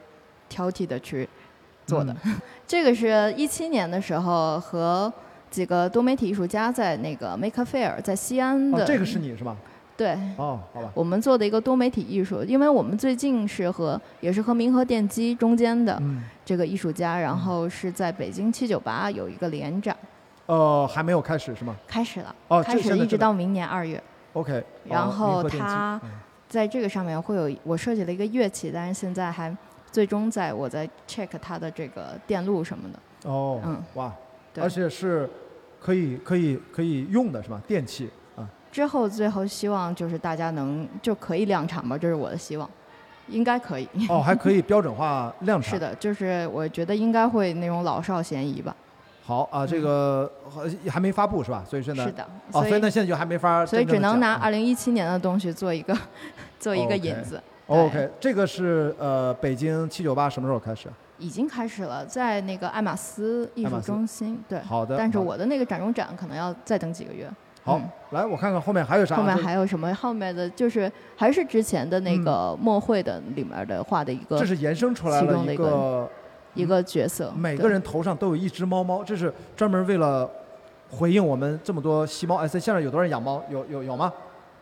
[0.48, 1.28] 挑剔的去
[1.88, 2.14] 做的。
[2.24, 2.36] 嗯
[2.68, 5.10] 这个是一七年的时候和
[5.50, 9.56] 几个多媒体艺术家在那个 Make Fair 在西安的、哦，这个是你是吗？
[9.96, 10.12] 对。
[10.36, 10.90] 哦，好吧。
[10.92, 19.96] 我们做的一个多媒体艺术，因为我们最近是和也是和民和电机中间的嗯，这个艺术家，然后是在北京七九八有一个联展，
[20.44, 24.00] 呃，还没有开始是吗开始了，哦开始一直到明年二月。
[24.34, 24.64] ？OK 哦。
[24.84, 26.10] 然后民和电机它嗯
[26.48, 29.54] 在这个上面会有我设计了一个乐器，但是现在还
[29.90, 33.30] 最终在我在 check 它的这个电路什么的。
[33.30, 34.12] 哦，嗯哇，
[34.54, 35.28] 对而且是
[35.80, 37.60] 可以可以可以用的是吧？
[37.66, 42.68] 电器啊，之后最后希望就是大家能就可以量产吧，这是我的希望，
[43.28, 43.88] 应该可以。
[44.08, 45.70] 哦，还可以标准化量产。
[45.74, 45.78] 是。
[45.78, 48.74] 的，就是我觉得应该会那种老少咸宜吧。
[49.24, 51.64] 好啊，这个还还没发布是吧？
[51.68, 55.96] 所以现在嗯是的，哦，所以那现在就还没法所以只能拿二零一七年的东西做一个
[56.58, 57.30] 做一个引子。
[57.30, 60.88] 对 OK，这个是呃北京七九八什么时候开始？
[61.18, 64.42] 已经开始了，在那个爱马仕艺术中心。
[64.48, 64.58] 对。
[64.60, 64.96] 好的。
[64.96, 67.28] 但是我的那个展中展可能要再等几个月。
[67.64, 69.16] 好嗯来我看看后面还有啥？
[69.16, 69.92] 后面还有什么？
[69.94, 76.10] 后面的就是还是之前的那个墨绘的里面的画的一个嗯这是延伸出来的一个个
[76.54, 77.30] 一个角色。
[77.36, 80.26] 每个人头上都有一只猫猫，这是专门为了
[80.88, 82.36] 回应我们这么多吸猫。
[82.36, 83.42] 哎，现在有多少人养猫？
[83.50, 84.10] 有有有吗？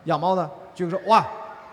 [0.05, 1.25] 养猫的就是说哇，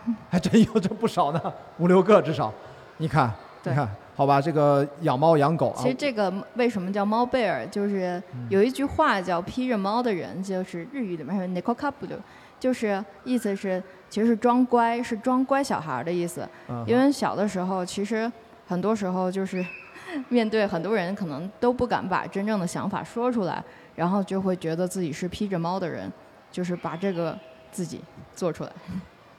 [0.30, 1.40] 还真有这不少呢，
[1.78, 2.52] 五六个至少。
[2.98, 3.32] 你看，
[3.64, 7.66] 你看，好吧，这个养猫养狗啊其，实这个为什么叫猫贝尔？
[7.66, 12.20] 就是嗯有一句话叫“披着猫的人”，就是日语里面是 n i k o k a b u
[12.60, 16.48] 就是意思是其实是装乖，是装乖小孩的意思。
[16.68, 18.30] 嗯因为小的时候，其实
[18.66, 19.64] 很多时候就是
[20.28, 23.62] 面对很多人，可能都不敢把真正的想法说出来，
[23.96, 26.10] 然后就会觉得自己是披着猫的人，
[26.52, 27.36] 就是把这个
[27.72, 28.00] 自己
[28.32, 28.70] 做出来。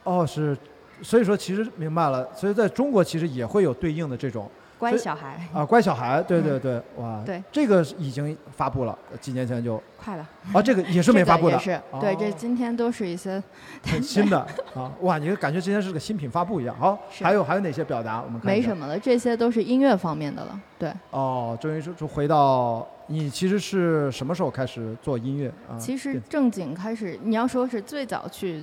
[0.06, 0.56] 哦是，
[1.02, 10.28] 所以说其实明白了，所以在中国其实也会有对应的这种乖小孩，啊乖小孩，对对对，哇，对，这个已经发布了，几年前就快了。
[10.52, 13.42] 啊这个也是没发布的，这个也是对，这哦今天都是一些
[13.84, 14.38] 很新的
[14.74, 16.76] 啊，哇，你感觉今天是个新品发布一样。
[16.78, 18.22] 好，还有还有哪些表达？
[18.22, 20.60] 我们没什么了，这些都是音乐方面的了。
[20.78, 25.78] 对，哦，终于就就回到你其实是什么时候开始做音乐啊？
[25.78, 28.62] 其实正经开始，你要说是最早去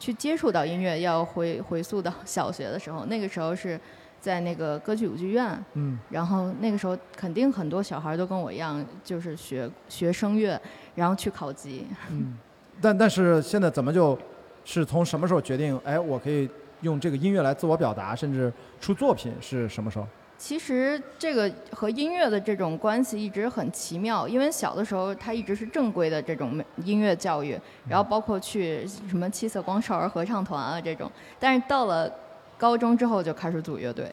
[0.00, 3.78] 去接触到音乐，要回回溯到小学的时候，那个时候是
[4.20, 10.60] 在那个歌剧舞剧院，嗯然后那个时候肯定很多小孩都跟我一样，就是学 学声乐，
[10.94, 11.86] 然后去考级。
[12.10, 12.36] 嗯，
[12.80, 14.18] 但但是现在怎么就
[14.64, 15.78] 是从什么时候决定？
[15.84, 16.48] 哎，我可以
[16.80, 20.06] 用这个音乐来自我表达，甚至出作品是什么时候？
[20.40, 32.10] 其实这个和音乐的这种关系一直很奇妙，因为小的时候它一直是正规的这种音乐教育，然后包括去什么七色光少儿合唱团啊这种，但是到了
[32.56, 34.10] 高中之后就开始组乐队，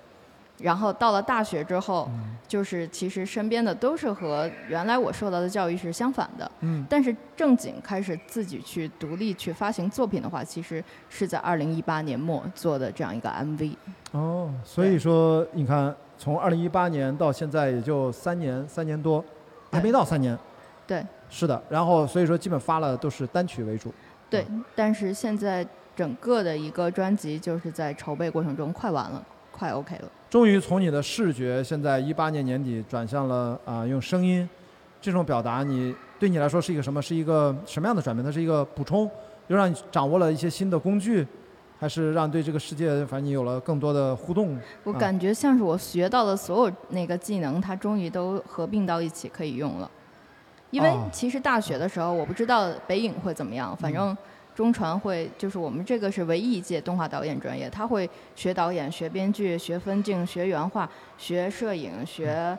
[0.60, 6.52] 然后到了大学之后，嗯就是其实身边的都是和原来我受到的教育是相反的。
[6.60, 13.76] 嗯但是正经开始自己去独立去发行作品的话，其实是在二零一八年末做的这样一个 MV。
[14.12, 19.24] 哦，所以说你看，从二零一八年到现在也就三年，三年多，
[19.72, 20.38] 还没到三年。
[20.86, 21.62] 对，是的。
[21.70, 23.94] 然后所以说基本发了都是单曲为主。
[24.30, 30.10] 对，但是现在整个的一个专辑就是在筹备过程中，快完了，快 OK 了。
[30.30, 34.48] 终于从你的视觉，现在一八年年底转向了啊、用声音
[35.00, 37.02] 这种表达，你对你来说是一个什么？
[37.02, 38.26] 是一个什么样的转变？
[38.26, 39.10] 它是一个补充，
[39.48, 41.26] 又让你掌握了一些新的工具，
[41.80, 44.56] 还是让对这个世界，反正你有了更多的互动？
[44.56, 49.90] 啊我感觉像是我学到的所有那个技能，它终于都合并到一起可以用了。
[50.72, 54.18] 因为哦其实大学的时候，我不知道北影会怎么样，反正
[54.56, 62.58] 中传会，就是我们这个是唯一一届动画导演专业，他会学导演、学编剧、学分镜、学原画、学摄影、学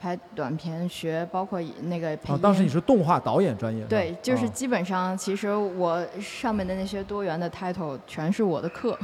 [0.00, 2.40] 拍短片、学包括那个配啊，音。
[2.40, 3.84] 当时你是动画导演专业？
[3.84, 8.98] 对，就是啊基本上，其实我上面的那些多元的 title 全是我的课。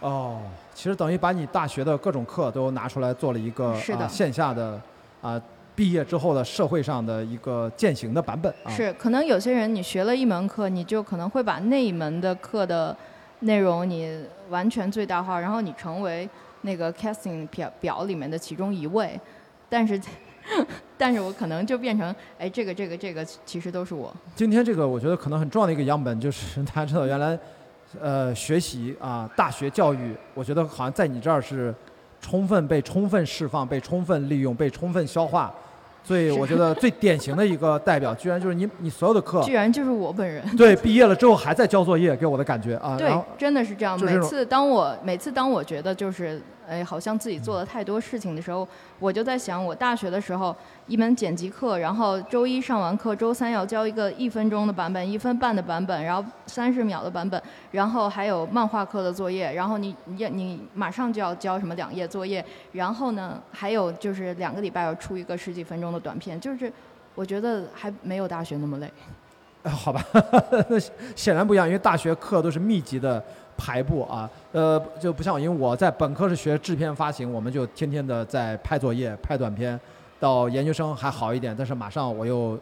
[0.00, 0.40] 哦，
[0.74, 4.80] 其实等于把你大学的各种课都拿出来做了一个是的啊、线下的
[5.20, 5.40] 啊、
[5.76, 8.70] 毕业之后的社会上的一个践行的版本啊。
[8.72, 12.96] 是，可能有些人你学了一门课，你就可能会把那一门的课的
[13.40, 16.28] 内容你完全最大化，然后你成为
[16.62, 19.20] 那个 casting 表表里面的其中一位，
[19.68, 20.00] 但是。
[20.98, 24.14] 但是我可能就变成，哎，这个这个这个其实都是我。
[24.34, 27.38] 今天这个我觉得可能很重要的一个样本就是大家知道原来，
[28.00, 31.74] 呃，学习啊，大学教育，我觉得好像在你这儿是
[32.20, 35.52] 充分被充分释放、被充分利用、被充分消化。
[36.04, 40.44] 所以我觉得最典型的一个代表，居然就是你你所有的课，居然就是我本人。
[40.56, 42.96] 对，毕业了之后还在交作业，给我的感觉啊。
[42.98, 43.96] 对，真的是这样。
[44.00, 48.66] 每次当我每次当我觉得就是，哎，好像自己做了太多事情的时候，
[48.98, 50.54] 我就在想，我大学的时候
[50.86, 66.72] 一门剪辑课，然后周一上完课，周三要交一个一分钟的版本、一分半的版本，然后三十秒的版本，然后还有漫画课的作业，然后你你你马上就要交什么两页作业，然后呢，还有就是两个礼拜要出一个十几分钟的短片，就是
[67.14, 68.90] 我觉得还没有大学那么累。
[69.64, 70.04] 呃 好吧，
[70.68, 70.76] 那
[71.14, 73.22] 显然不一样，因为大学课都是密集的
[73.64, 79.78] 排布啊，呃，就不像因为我在本科是学制片发行，我们就天天的在拍作业、拍短片，
[80.18, 82.58] 到研究生还好一点，但是马上我又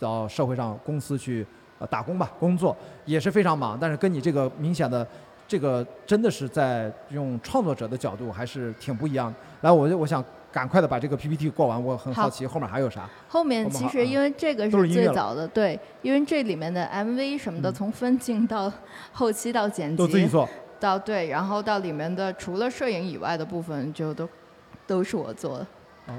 [0.00, 1.46] 到社会上公司去
[1.78, 5.06] 呃打工吧，工作也是非常忙，但是跟你这个明显的。
[5.48, 9.34] 这个真的是在用创作者的角度还是挺不一样。
[9.60, 13.08] 来，我就我想赶快的把这个 PPT 过完，我很好好奇后面还有啥。
[13.26, 18.70] 后面其实因为这个是最早的，对，因为这里面的 MV 什么的，嗯从分镜到
[19.12, 20.46] 后期到剪辑，都自己做，
[20.78, 24.28] 到对，然后到里面的除了摄影以外的部分，就都
[24.86, 25.66] 都是我做的。
[26.08, 26.14] 哦，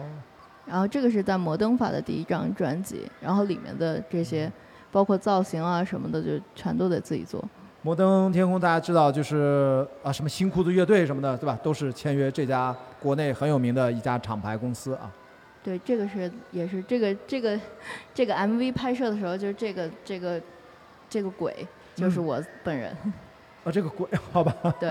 [0.66, 4.52] 然后这个是在摩登法的第一张专辑，然后里面的这些，
[4.92, 7.44] 包括造型啊什么的，就全都得自己做。
[7.82, 11.60] 摩登天空大家知道就是啊什么新裤子乐队什么的，对吧？
[11.62, 15.12] 都是签约这家国内很有名的一家厂牌公司啊。
[15.62, 17.60] 对，这个是也是这个这个
[18.16, 20.42] 这个 MV 拍摄的时候，就是这个这个
[21.10, 22.96] 这个鬼就是嗯我本人。
[23.64, 24.90] 啊，这个鬼， 好吧，对，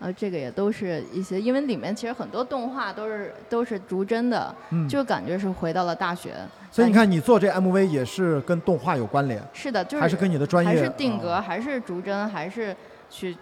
[0.00, 6.34] 啊这个也都是一些，因为里面其实很多动画都是都是逐帧的，嗯，就感觉是回到了大学。
[6.70, 12.74] 所以你看你做这 MV 也是跟动画有关联，是的，就是还是跟你的专业还是定格，啊还是逐帧，还是
[13.10, 13.36] 去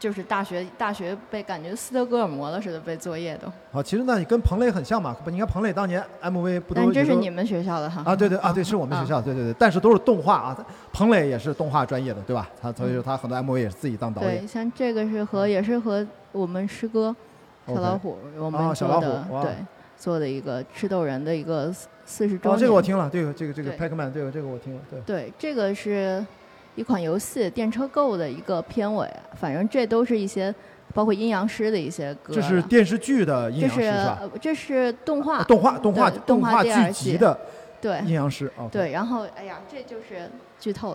[0.00, 3.52] 就是大学大学被感觉斯德哥尔摩了似的被作业都。
[3.70, 5.14] 好，其实那，你跟彭磊很像嘛。
[5.22, 8.02] 不，你看彭磊当年 MV 不都但这是你们学校的哈？
[8.06, 8.16] 啊？
[8.16, 10.66] 对对啊，对，是我们学校，对对对，但是都是动画啊。
[10.90, 12.48] 彭磊也是动画专业的，对吧？
[12.60, 14.46] 他所以说他很多 MV 也是自己当导演对，。
[14.46, 17.14] 像这个是和也是和我们师哥
[17.66, 19.52] 小老虎我哦们小老做的虎对
[19.98, 22.60] 做的一个吃豆人的一个四四十周哦，年。
[22.60, 25.00] 这个我听了，这个这个这个对 Pac-Man，这个这个我听了，对。
[25.02, 26.24] 对，这个是
[26.80, 30.52] 一款游戏电车购的一个片尾，反正这都是一些
[30.94, 32.32] 包括阴阳师的一些歌。
[32.32, 33.92] 这是电视剧的阴阳师
[34.40, 37.38] 这是动画啊，动画动画动画剧集的
[37.82, 38.64] 对阴阳师啊。
[38.72, 40.26] 对，然后哎呀，这就是
[40.58, 40.94] 剧透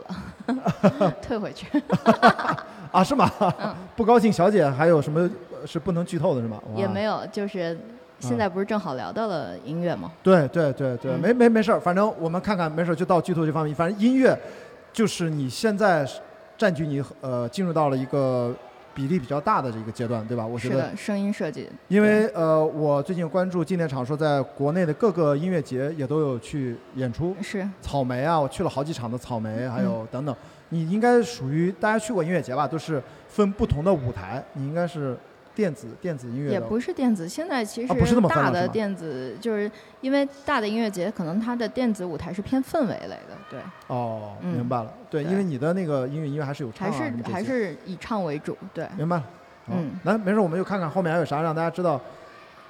[0.50, 1.68] 了， 退回去
[2.92, 3.30] 啊，是吗？
[3.60, 5.30] 嗯不高兴小姐还有什么
[5.62, 6.60] 呃是不能剧透的是吗？
[6.76, 7.78] 也没有，就是
[8.20, 10.12] 现嗯在不是正好聊到了音乐吗？
[10.24, 13.76] 对对对对，嗯没没没事儿，反正我们看看，没事儿就到剧透这方面。
[13.76, 14.36] 反正音乐
[14.96, 16.08] 就是你现在
[16.58, 18.56] 占据你呃进入到了一个
[18.94, 20.48] 比例比较大的这个阶段，对吧？
[20.48, 27.36] 我觉得，是的，声音设计，因为呃，我最近关注纪念场说，在国内的各个音乐节也都有去演出。
[27.42, 30.34] 是草莓啊，我去了好几场的草莓，还嗯有等等。
[30.70, 32.66] 你应该属于大家去过音乐节吧？
[32.66, 35.18] 都是分不同的舞台，你应该是
[35.56, 36.52] 电子电子音乐？
[36.52, 44.94] 也不是电子，现在其实大的电子，就是因为大的音乐节，可能它的电子舞台是偏氛围类的，对，哦，嗯明白了。
[45.10, 48.88] 对，对因为你的那个音乐音乐还是有唱还是还是以唱为主，对。
[48.98, 49.24] 明白了。
[49.68, 52.00] 嗯来，没事，我们就看看后面还有啥，让大家知道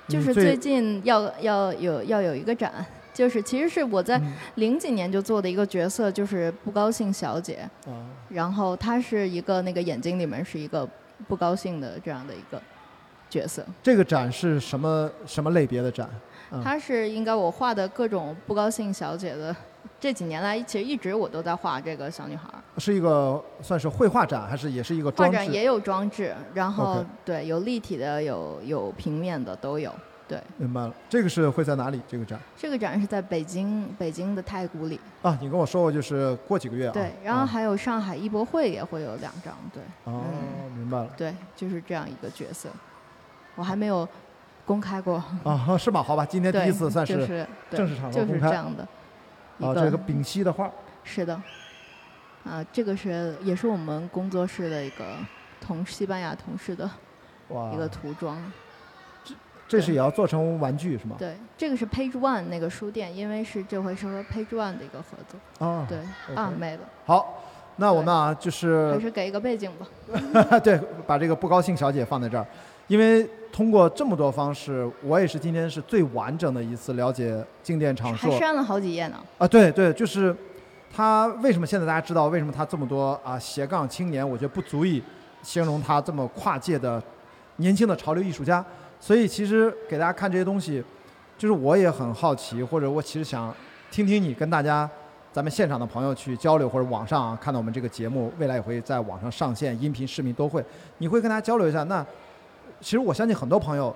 [0.07, 0.55] 就是最。
[0.55, 2.73] 近要要有要有一个展，
[3.13, 7.91] 就是其实是我在嗯零几年就做的一个角色，就是不高兴小姐，啊，
[8.29, 10.87] 然后她是一个那个眼睛里面是一个
[11.27, 12.61] 不高兴的这样的一个
[13.29, 16.09] 角色，这个展是什么什么类别的展？
[16.51, 19.55] 嗯她是应该我画的各种不高兴小姐的。
[19.99, 22.47] 这几年来，其实一直我都在画这个小女孩，
[22.77, 25.37] 是一个算是绘画展，还是也是一个画装置？
[25.37, 29.91] 展也有装置，然后对有立体的，有有平面的都有。
[30.27, 32.01] 对，明白了，这个是会在哪里？
[32.07, 36.91] 这个展这个展是在北京北京的太古里，啊，你跟我说过，就是过几个月啊。
[36.91, 40.23] 对，然后啊还有上海艺博会也会有两张，对，哦，
[40.75, 42.69] 明白了对，就是这样一个角色，
[43.55, 44.07] 我还没有
[44.65, 46.03] 公开过，啊，是吗？
[46.03, 48.87] 好吧，今天第，一次算是正式场合就是这样的。
[49.57, 50.69] 一啊，这个丙烯的画。
[51.03, 51.39] 是的，
[52.43, 55.05] 啊，这个是也是我们工作室的一个
[55.61, 56.89] 同西班牙同事的
[57.73, 58.37] 一，个涂装，
[59.23, 59.35] 这
[59.67, 61.15] 这是也要做成玩具是吗？
[61.19, 65.99] 对，这个是 Page One 那个书店，因为是这回是和 Page One 的一个合作，啊，对
[66.35, 67.35] 啊，没了，好，
[67.77, 72.45] 那我们啊，就是还是是给一个背景吧， 对，把这个不高兴小姐放在这儿，
[72.87, 80.35] 因为通过这么多方式，我也是今天是最完整的一次了解静电场硕还删了好几页呢，啊，对对，就是
[80.93, 85.01] 他为什么现在大家知道为什么他这么多啊斜杠青年，我觉得不足以
[85.41, 87.01] 形容他这么跨界的
[87.57, 88.63] 年轻的潮流艺术家。
[88.99, 90.83] 所以其实给大家看这些东西，
[91.37, 93.53] 就是我也很好奇，或者我其实想
[93.91, 94.89] 听听你跟大家
[95.31, 100.63] 咱们现场的朋友去交流，或者网上、啊、看到我们这个节目，未来也会在网上上线，音频、视频都会，
[100.99, 101.83] 你会跟大家交流一下。
[101.83, 102.03] 那
[102.81, 103.95] 其实我相信很多朋友。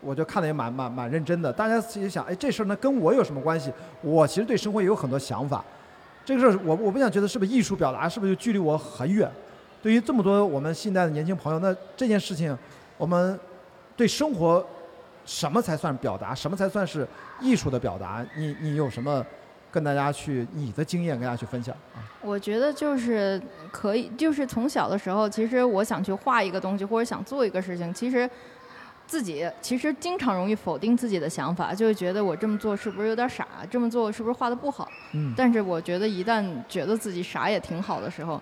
[0.00, 3.72] 我就看的也蛮蛮蛮认真的，大家自己想，哎，这事儿呢跟我有什么关系？
[4.00, 5.64] 我其实对生活也有很多想法，
[6.24, 9.28] 这个事儿我我不想觉得是不是艺术表达是不是就距离我很远？
[9.82, 12.56] 对于这么多我们现在的年轻朋友，那这件事情，
[12.96, 13.36] 我们
[13.96, 14.64] 对生活
[15.24, 17.04] 什么才算表达，什么才算是
[17.40, 18.24] 艺术的表达？
[18.36, 19.26] 你你有什么
[19.70, 22.00] 跟大家去你的经验跟大家去分享啊？
[22.20, 23.40] 我觉得就是
[23.70, 28.28] 可以，就是从小的时候，其实我想去画一个东西，或者想做一个事情，其实
[29.06, 34.88] 自己其实经常容易否定自己的想法，就会觉得我这么做是不是有点傻，这么做是不是画的不好？
[35.14, 38.40] 嗯，但是我觉得一旦觉得自己傻也挺好的时候，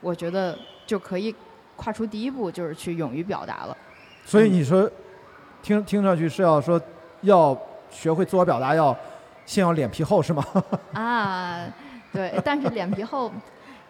[0.00, 0.56] 我觉得
[0.86, 1.34] 就可以
[1.74, 3.76] 跨出第一步，就是去勇于表达了。
[4.24, 4.90] 所以你说，
[5.62, 6.80] 听听上去是要说
[7.22, 7.56] 要
[7.90, 8.96] 学会自我表达，要
[9.46, 10.44] 先要脸皮厚是吗？
[10.92, 11.66] 啊，
[12.12, 13.32] 对，但是脸皮厚，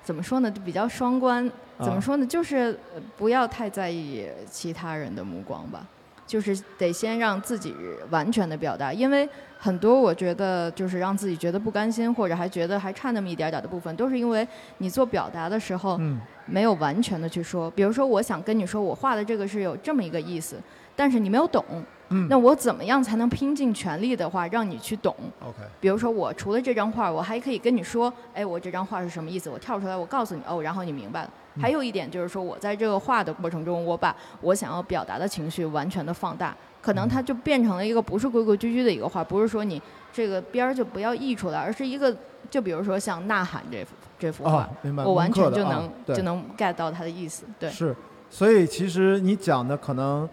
[0.04, 0.48] 怎么说呢？
[0.50, 1.50] 就比较双关。
[1.78, 2.26] 怎么啊说呢？
[2.26, 5.84] 就是呃不要太在意其他人的目光吧，
[6.26, 7.74] 就是得先让自己
[8.08, 9.28] 完全的表达，因为
[9.58, 14.46] 很多我觉得就是让自己觉得不甘心，或者还觉得还差那么一点点的部分，都是因为
[14.78, 17.70] 你做表达的时候嗯没有完全的去说。
[17.72, 20.56] 比如说，我想跟你说，我画的这个是有这么一个意思，
[20.94, 21.62] 但是你没有懂，
[22.08, 29.50] 嗯那我怎么样才能拼尽全力的话让你去懂？，OK，比如说，我除了这张画，我还可以跟你说，哎，我这张画是什么意思？
[29.50, 31.30] 我跳出来，我告诉你，哦，然后你明白了。
[31.58, 39.80] 还有一点就是说，我在这个画的过程中，我把我想要表达的情绪完全的放大，可能它就变成了一个不是规规矩矩的一个画，不是说你
[40.12, 42.14] 这个边儿就不要溢出来，而是一个，
[42.50, 44.68] 就比如说像《呐喊》这幅这幅画，
[45.04, 47.44] 我完全就能、对就能 get 到它的意思。
[47.58, 47.96] 对，是，
[48.28, 50.28] 所以其实你讲的可能，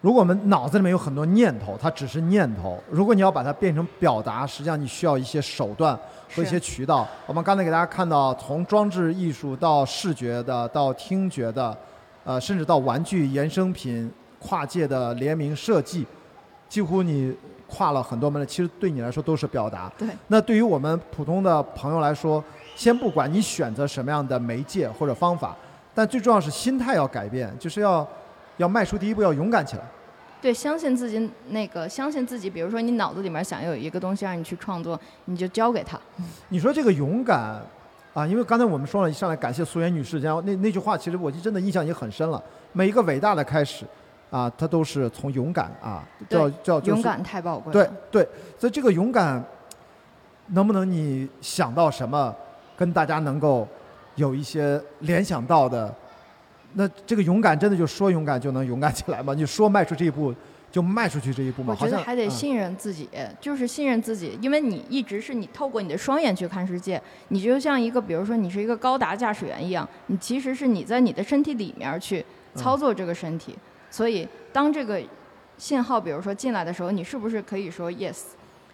[0.00, 2.82] 如果我们脑子里面有很多念头，它只是念头。
[2.90, 5.98] 如果你要把它变成表达，实际上你需要一些手段
[6.34, 7.06] 和一些渠道。
[7.26, 11.76] 我们刚才给大家看到，从装置艺术到视觉的，到听觉的，
[12.24, 16.06] 呃，甚至到玩具衍生品跨界的联名设计，
[16.66, 17.36] 几乎你
[17.68, 18.46] 跨了很多门类。
[18.46, 19.92] 其实对你来说都是表达。
[19.98, 22.42] 对，那对于我们普通的朋友来说，
[22.74, 25.54] 先不管你选择什么样的媒介或者方法，
[25.94, 28.08] 但最重要是心态要改变，就是要
[28.60, 29.82] 要迈出第一步，要勇敢起来。
[30.42, 32.50] 对，相信自己那个，相信自己。
[32.50, 35.98] 比如说，你脑子里面想有一个东西让你去创作，你就交给他。
[36.50, 37.58] 你说这个勇敢
[38.12, 42.42] 啊，因为刚才我们说了，一上来感谢苏妍女士，然后那那句话，其实我就真的印象也很深了。
[42.72, 43.86] 每一个伟大的开始
[44.30, 47.88] 啊，它都是从勇敢啊，叫叫就是勇敢太宝贵对。
[48.10, 49.42] 对，所以这个勇敢，
[50.48, 52.34] 能不能你想到什么，
[52.76, 53.66] 跟大家能够
[54.16, 55.94] 有一些联想到的？
[56.74, 59.32] 那这个勇敢真的就说勇敢就能勇敢起来吗？
[59.36, 60.34] 你说迈出这一步
[60.70, 61.76] 就迈出去这一步吗？
[61.78, 63.08] 我觉得还得信任自己，
[63.40, 73.56] 就是信任自己，因为你一直是你透过你的双眼去看世界，你就像一个，比如说你是一个高达驾驶员一样，你其实是你在你的身体里面去操作这个身体，
[73.90, 75.00] 所以当这个
[75.58, 78.18] 信号比如说进来的时候，你是不是可以说 yes？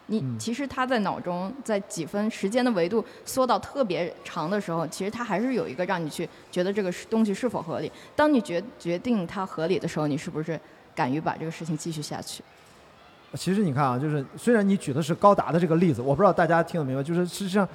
[0.06, 7.90] 你嗯其实他在脑中在几分时间的维度缩到特别长的时候，其实他还是有一个让你去觉得这个是东西是否合理。
[8.14, 10.58] 当你决决定它合理的时候，你是不是
[10.94, 12.42] 敢于把这个事情继续下去？
[13.34, 17.68] 其实你看啊，就是虽然你举的是高达的这个例子，我不知道大家听得明白，就是实际上，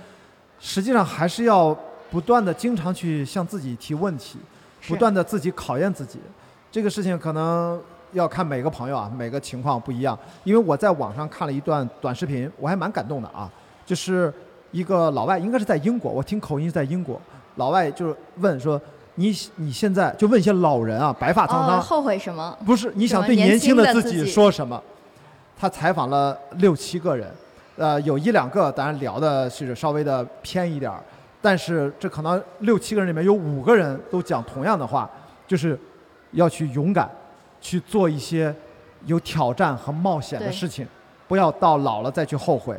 [0.59, 1.77] 实际上还是要
[2.09, 4.39] 不断的经常去向自己提问题，
[4.87, 6.19] 不断的自己考验自己。
[6.71, 7.79] 这个事情可能
[8.11, 10.17] 要看每个朋友啊，每个情况不一样。
[10.43, 13.49] 因为我在网上看了一段短视频，我还蛮感动的啊，
[13.85, 14.33] 就是
[14.71, 17.19] 一个老外，应该是在英国，我听口音是在英国，
[17.55, 18.79] 老外就是问说。
[19.15, 22.57] 你你现在就问一些老人啊，白发苍苍，后悔什么？
[22.65, 24.81] 不是你想对年轻的自己轻的自己说什么？
[25.59, 27.29] 他采访了六七个人，
[27.75, 31.03] 呃，有一两个当然聊的是稍微的偏一点儿，
[31.41, 35.07] 但是这可能六七个人里面有五个人都讲同样的话，
[35.45, 35.77] 就是
[36.31, 37.07] 要去勇敢，
[37.61, 38.53] 去做一些
[39.05, 40.85] 有挑战和冒险的事情，
[41.27, 42.77] 不要到老了再去后悔。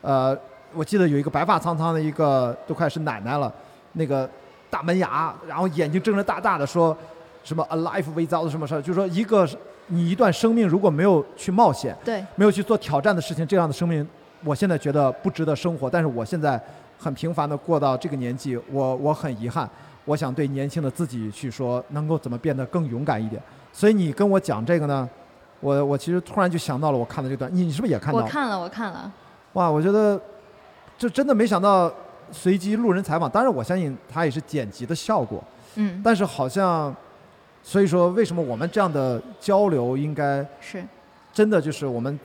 [0.00, 0.36] 呃，
[0.72, 3.52] 我记得有一个白发苍苍的一个都快是奶奶了，
[3.92, 4.28] 那个
[4.68, 6.96] 大门牙，然后眼睛睁着大大的说
[7.44, 9.48] 什么 “alive without” 什么事儿，就是说一个
[9.88, 14.06] 你一段生命如果没有去冒险，对，没有去做挑战的事情，这样的生命，
[14.42, 15.88] 我现在觉得不值得生活。
[15.88, 16.60] 但是我现在
[16.98, 19.68] 很平凡的过到这个年纪，我我很遗憾。
[20.06, 23.40] 我想对年轻的自己去说，能够怎么变得更勇敢一点。
[23.74, 25.06] 所以你跟我讲这个呢，
[25.58, 28.20] 我我其实突然就想到了我看的这段，你你是不是也看到？
[28.20, 28.24] 了？
[28.24, 29.12] 我看了，我看了，
[29.54, 30.18] 哇，我觉得
[30.96, 31.92] 这真的没想到，
[32.30, 35.42] 随机路人采访，当然我相信它也是剪辑的效果，
[35.74, 36.94] 嗯，但是好像，
[37.64, 40.82] 所以说为什么我们这样的交流应该是。
[41.32, 42.16] 真的就是我们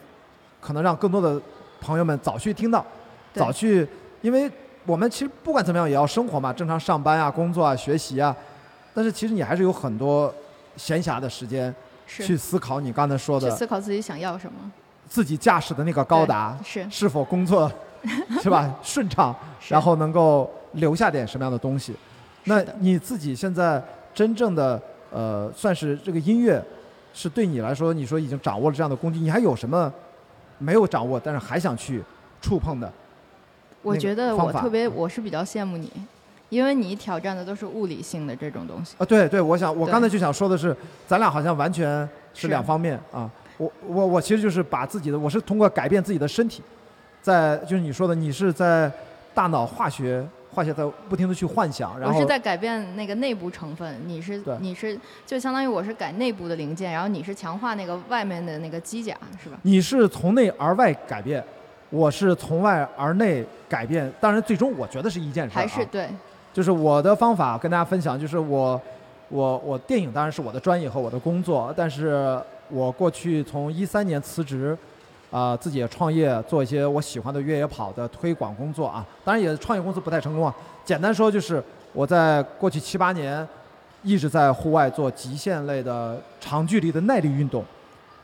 [0.62, 1.42] 可能让更多的
[1.82, 2.86] 朋友们早去听到，
[3.34, 3.88] 早去，
[4.22, 4.48] 因为
[4.86, 8.36] 我们其实不管怎么样也要生活嘛，正常上班啊、工作啊、学习啊，
[8.94, 10.32] 但是其实你还是有很多
[10.80, 11.76] 闲暇的时间
[12.08, 14.72] 去思考你刚才说的去的思考自己想要什么。
[15.10, 17.72] 自己驾驶的那个高达是是否工作
[18.42, 19.36] 是吧顺畅，
[19.68, 21.94] 然后能够留下点什么样的东西。
[22.46, 26.64] 那你自己现在真正的呃，算是这个音乐，
[27.14, 29.92] 是对你来说，你说已经掌握了这样的工具，你还有什么
[30.60, 32.04] 没有掌握，但是还想去
[32.40, 32.92] 触碰的？
[33.82, 35.92] 我觉得我特别，我是比较羡慕你，
[36.50, 38.96] 因为你挑战的都是物理性的这种东西。
[38.98, 40.76] 啊，对对，我想我刚才就想说的是，
[41.08, 43.30] 咱俩好像完全是是两方面啊。
[43.58, 46.64] 我我我其实就是把自己的，我是通过改变自己的身体，
[47.22, 48.92] 在就是你说的，你是在
[49.34, 59.58] 大脑化学化学在不停的去幻想，然后我是在改变那个内部成分，你是你是就相当于我是改内部的零件，然后你是强化那个外面的那个机甲，是吧？
[59.64, 61.44] 你是从内而外改变，
[61.90, 64.12] 我是从外而内改变。
[64.22, 66.10] 当然，最终我觉得是一件事还是对，
[66.60, 68.80] 就是我的方法跟大家分享，就是我
[69.30, 72.38] 我我电影当然是我的专业和我的工作，但是
[72.68, 74.78] 我过去从一三年辞职，
[75.32, 80.54] 啊、自己也创业做一些我喜欢的越野跑的推广工作啊，当然也创业公司不太成功啊。
[80.84, 83.48] 简单说就是我在过去七八年
[84.04, 87.64] 一直在户外做极限类的长距离的耐力运动。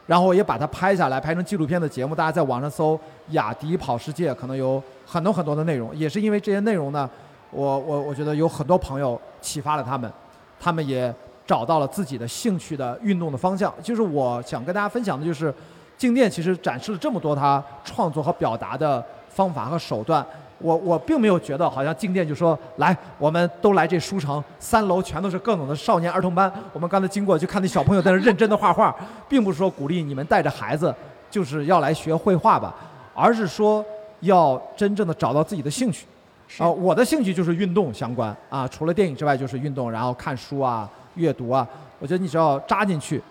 [0.08, 3.00] 然后也把它拍下来，拍成纪录片的节目，大家在网上搜
[3.32, 5.96] “雅迪跑世界”，可能有很多很多的内容。
[5.96, 7.10] 也是因为这些内容呢，
[7.52, 10.12] 我我我觉得有很多朋友启发了他们，
[10.60, 11.14] 他们也
[11.46, 13.74] 找到了自己的兴趣的运动的方向。
[13.82, 15.54] 就是我想跟大家分享的，就是
[15.98, 20.26] 静电其实展示了这么多他创作和表达的方法和手段。
[20.60, 26.52] 我我并没有觉得好像静电就说来，我们都来这书城，三楼全都是各种的少年儿童班。
[26.72, 28.96] 我们刚才经过就看那小朋友在那认真的画画，
[29.28, 30.96] 并不是说鼓励你们带着孩子
[31.30, 32.74] 就是要来学绘画吧，
[33.14, 33.84] 而是说
[34.22, 36.08] 要真正的找到自己的兴趣。
[36.48, 41.68] 是啊、我的兴趣就是运动相关啊，除了电影之外就是运动，然后看书啊、阅读啊。
[42.00, 43.22] 我觉得你只要扎进去，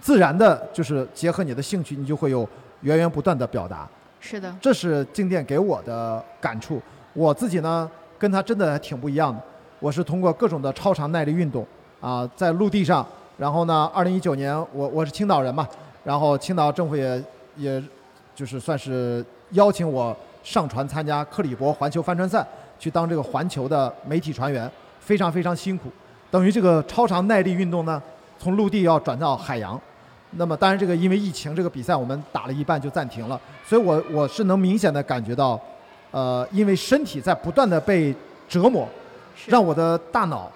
[0.00, 2.48] 自然的就是结合你的兴趣，你就会有
[2.80, 3.88] 源源不断的表达。
[4.18, 6.80] 是的，这是静电给我的感触。
[7.12, 7.88] 我自己呢，
[8.18, 9.40] 跟他真的还挺不一样的。
[9.78, 11.66] 我是通过各种的超长耐力运动
[12.00, 13.06] 啊、在陆地上，
[13.38, 15.68] 然后呢，二零一九年我我是青岛人嘛，
[16.04, 17.22] 然后青岛政府也
[17.56, 17.82] 也
[18.34, 22.46] 就是算是邀请我上船参加克里伯环球帆船赛，
[22.78, 25.90] 去当这个环球的媒体船员，非常非常辛苦。
[26.30, 28.02] 等于这个超长耐力运动呢，
[28.38, 29.80] 从陆地要转到海洋。
[30.32, 35.60] 那么当然，这个因为疫情，这个比赛我们打了一半就暂停了，所以我我是能明显的感觉到，
[36.12, 38.14] 呃，因为身体在不断的被
[38.48, 38.88] 折磨，
[39.46, 40.48] 让我的大脑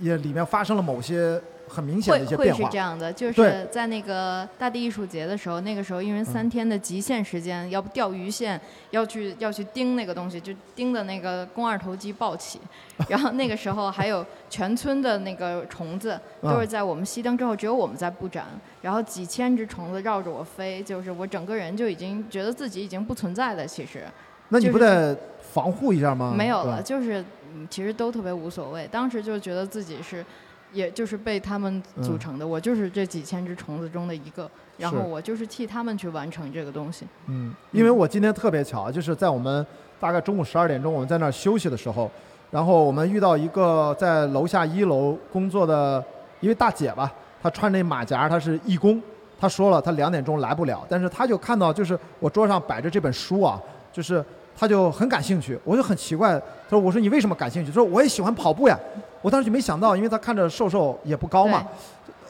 [0.00, 1.38] 也里面发生了某些
[1.70, 2.78] 很明显的会一些变化会是这。
[2.78, 8.60] 样的，就是在那个大地艺术节的时候，那个时候因为三天的极限时间，要不钓鱼线，
[8.90, 12.60] 要去要去盯那个东西，就盯的那个肱二头肌暴起，
[13.08, 18.46] 然后那个时候还有全村的那个虫子嗯都是在我们熄灯之后，只有我们在布展，
[18.82, 24.04] 然后几千只虫子绕着我飞，就是我整个人就已经觉得自己已经不存在了，其实。
[24.52, 25.16] 那你不得
[25.52, 26.34] 防护一下吗？
[26.36, 28.88] 没有了，就是嗯其实都特别无所谓。
[28.90, 30.26] 当时就觉得自己是，
[30.72, 37.06] 也就是被他们组嗯成的，我就是这几千只虫子中的一个，然后我就是替他们去完成这个东西。
[37.26, 39.66] 嗯，因为我今天特别巧，就是在我们
[39.98, 42.10] 大概中午十二点钟，我们在那儿休息的时候，
[42.50, 46.04] 然后我们遇到一个在楼下一楼工作的
[46.40, 47.12] 一位大姐吧，
[47.42, 49.02] 她穿那马甲，她是义工，
[49.38, 53.60] 她说了她两点钟来不了，但是她就看到就是我桌上摆着这本书啊，
[53.92, 54.24] 就是
[54.60, 57.70] 她就很感兴趣，我就很奇怪，他说我说你为什么感兴趣？
[57.70, 58.78] 他说我也喜欢跑步呀，
[59.22, 61.66] 我当时就没想到，因为他看着瘦瘦也不高嘛，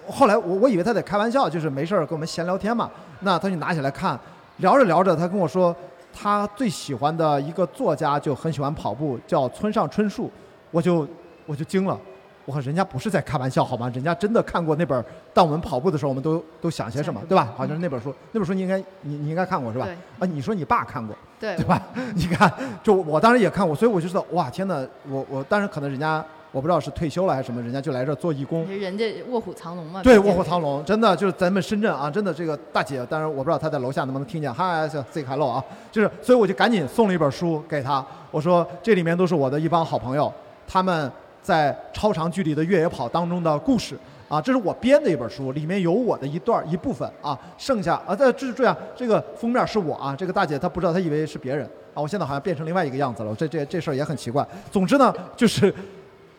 [0.09, 2.89] 后来我我以为他在开玩笑，就是没事儿跟我们闲聊天嘛。
[3.23, 4.17] 那他就拿起来看，
[4.59, 5.75] 聊着聊着，他跟我说，
[6.13, 10.31] 他最喜欢的一个作家就很喜欢跑步，叫村上春树。
[10.71, 11.05] 我就
[11.47, 11.99] 我就惊了，
[12.45, 13.91] 我靠，人家不是在开玩笑好吗？
[13.95, 15.05] 人家真的看过那本儿。
[15.33, 17.53] 当我们跑步的时候，我们都都想些什么，对吧？
[17.57, 19.87] 好像是那本书，那本书你应该你你应该看过是吧？
[20.19, 21.81] 啊，你说你爸看过，对对吧？
[22.17, 24.85] 你看，就我当时也看过，所以我就知道，哇，天哪！
[25.09, 28.67] 我我当然可能人家我不知道是退休了还是什么，人家就来这儿做义工。
[28.67, 30.03] 人家卧虎藏龙嘛。
[30.03, 40.33] 对，卧虎藏龙，真的就是咱们深圳啊，真的这个大姐，当然我不知道她在楼下能不能听见，嗨，这 say hello 啊，就是，所以我就赶紧送了一本书给她，我说这里面都是我的一帮好朋友，
[40.67, 41.11] 他们
[41.43, 43.97] 在超长距离的越野跑当中的故事
[44.29, 51.65] 啊，这是我编的一本书，里面有我的一段一部分啊，剩下啊，这这是这样，这个封面是我啊，这个大姐她不知道，她以为是别人
[51.95, 54.47] 啊，我现在好像变成另外一个样子了，这这这事儿也很奇怪。
[54.71, 55.75] 总之呢，就是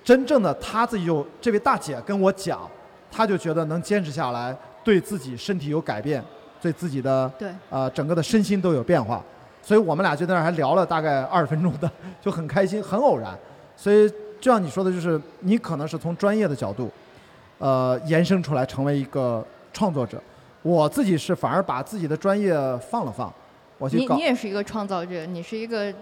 [0.04, 2.60] 真正的她自己就这位大姐跟我讲。
[3.14, 6.24] 她就觉得能坚持下来，对自己身体有改变，
[6.62, 9.22] 对自己的对呃整个的身心都有变化，
[9.62, 11.92] 所以我们俩就在那儿还聊了大概二十分钟的，
[12.22, 13.38] 就很开心，很偶然。
[13.76, 14.10] 所以
[14.42, 16.90] 就像你说的，就是你可能是从专业的角度，
[17.60, 20.22] 呃，延伸出来成为一个创作者。
[20.64, 23.32] 我自己是反而把自己的专业放了放，
[23.78, 25.94] 我去搞你你，也是一个创造者，你是一个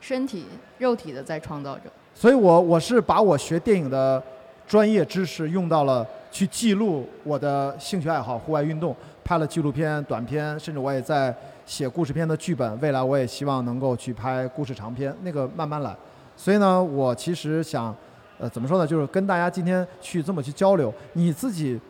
[0.00, 0.46] 身体
[0.78, 1.82] 肉体的在创造者。
[2.14, 4.22] 所以我我是把我学电影的
[4.66, 11.34] 专业知识用到了去记录我的兴趣爱好，户外运动，拍了纪录片、短片，甚至我也在
[11.66, 12.80] 写故事片的剧本。
[12.80, 15.94] 未来我也希望能够去拍故事长片，那个慢慢来。
[16.42, 17.94] 所以呢，我其实想，
[18.36, 21.80] 呃，怎么说呢，就是跟大家今天去这么去交流，你自己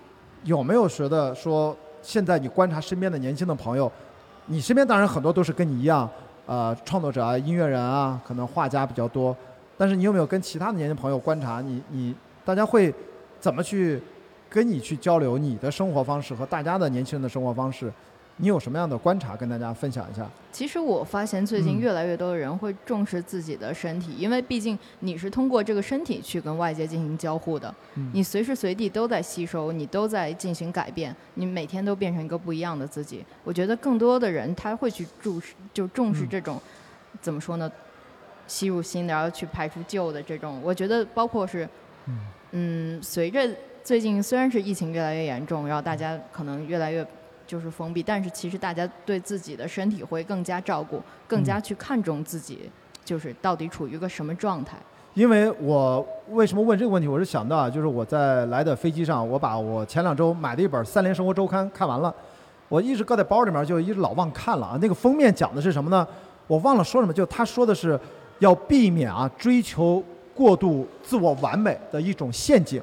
[0.45, 3.91] 有没有觉得说，现在你观察身边的年轻的朋友，
[4.45, 6.07] 你身边当然很多都是跟你一样，
[6.45, 9.35] 呃，创作者啊、音乐人啊，可能画家比较多。
[9.79, 12.95] 但是你有没有跟其他的年轻朋友观察你你大家会
[13.41, 13.99] 怎么去
[14.51, 17.91] 跟你去交流你的生活方式和大家的年轻人的生活方式？
[18.39, 20.29] 你有什么样的观察跟大家分享一下？
[20.51, 33.25] 其实我发现最近嗯越来越多的人会重视自己的身体，因为毕竟你是通过这个身体去跟外界进行交互的，嗯你随时随地都在吸收，你都在进行改变，你每天都变成一个不一样的自己。
[33.45, 36.61] 我觉得更多的人他会去注视，就重视嗯这种，
[37.21, 37.71] 怎么说呢？
[38.49, 40.61] 吸入新的，然后去排除旧的这种。
[40.63, 41.67] 我觉得包括是，
[42.07, 42.19] 嗯
[42.51, 43.49] 嗯，随着
[43.85, 47.07] 最近虽然是疫情越来越严重，然后大家可能越来越
[47.53, 52.71] 就是封闭，但是其实大家对自己的身体会更加照顾，更加去看重自己，
[53.05, 54.79] 就是到底处于一个什么状态。
[55.13, 57.07] 因为我为什么问这个问题？
[57.07, 62.15] 我是想到啊，就是我在来的飞机上，我把我前两周买的一本《三联生活周刊》看完了，
[62.71, 64.79] 我一直搁在包里面，就一直老忘看了啊。
[64.81, 66.09] 那个封面讲的是什么呢？
[66.47, 68.01] 我忘了说什么，就他说的是
[68.39, 70.03] 要避免啊追求
[70.35, 72.83] 过度自我完美的一种陷阱。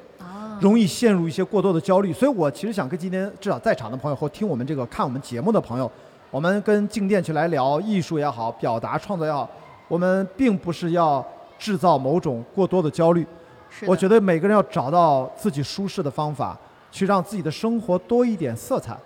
[0.60, 2.12] 啊，容易陷入一些过多的焦虑。
[2.12, 5.90] 所以我其实想跟今天至少在场的朋友或听我们这个看我们节目的朋友，
[6.30, 9.48] 我们跟静电去来聊艺术也好，表达创作也好，
[9.88, 11.24] 我们并不是要
[11.58, 13.26] 制造某种过多的焦虑。
[13.70, 16.58] 是我觉得每个人要找到自己舒适的方法，
[16.90, 18.96] 去让自己的生活多一点色彩。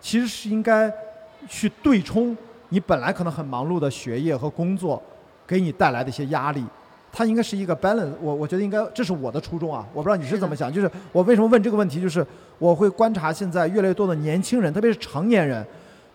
[0.00, 0.92] 其实是应该
[1.48, 2.36] 去对冲
[2.68, 5.02] 你本来可能很忙碌的学业和工作
[5.46, 6.62] 给你带来的一些压力。
[7.16, 10.70] 它应该是一个 balance，我我觉得应该，这是我的初衷啊，我不知道你是怎么想。
[10.72, 12.26] 就是我为什么问这个问题，就是
[12.58, 15.64] 我会观察现在越来越多的年轻人，特别是成年人，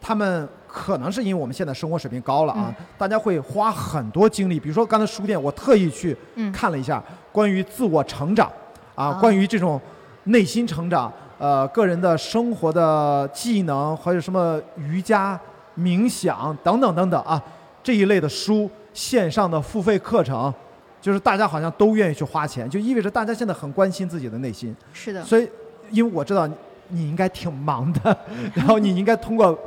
[0.02, 6.52] 他们可能是因为我们现在生活水平高了啊，大家会花很多精力，比如说刚才书店，我特意去嗯。
[6.52, 8.52] 看了一下关于自我成长
[8.94, 9.14] 啊，啊。
[9.22, 9.80] 关于这种
[10.26, 15.40] 内心成长，呃，个人的生活的技能，还有什么瑜伽、
[15.78, 17.42] 冥想等等等等啊，
[17.82, 20.54] 这一类的书，线上的付费课程，
[21.02, 24.76] 就是大家好像都愿意去花钱，就意味着大家现在很关心自己的内心。
[24.94, 25.50] 是的，所以
[25.92, 26.54] 因为我知道你
[26.90, 28.18] 你应该挺忙的，
[28.54, 29.58] 然后你应该通过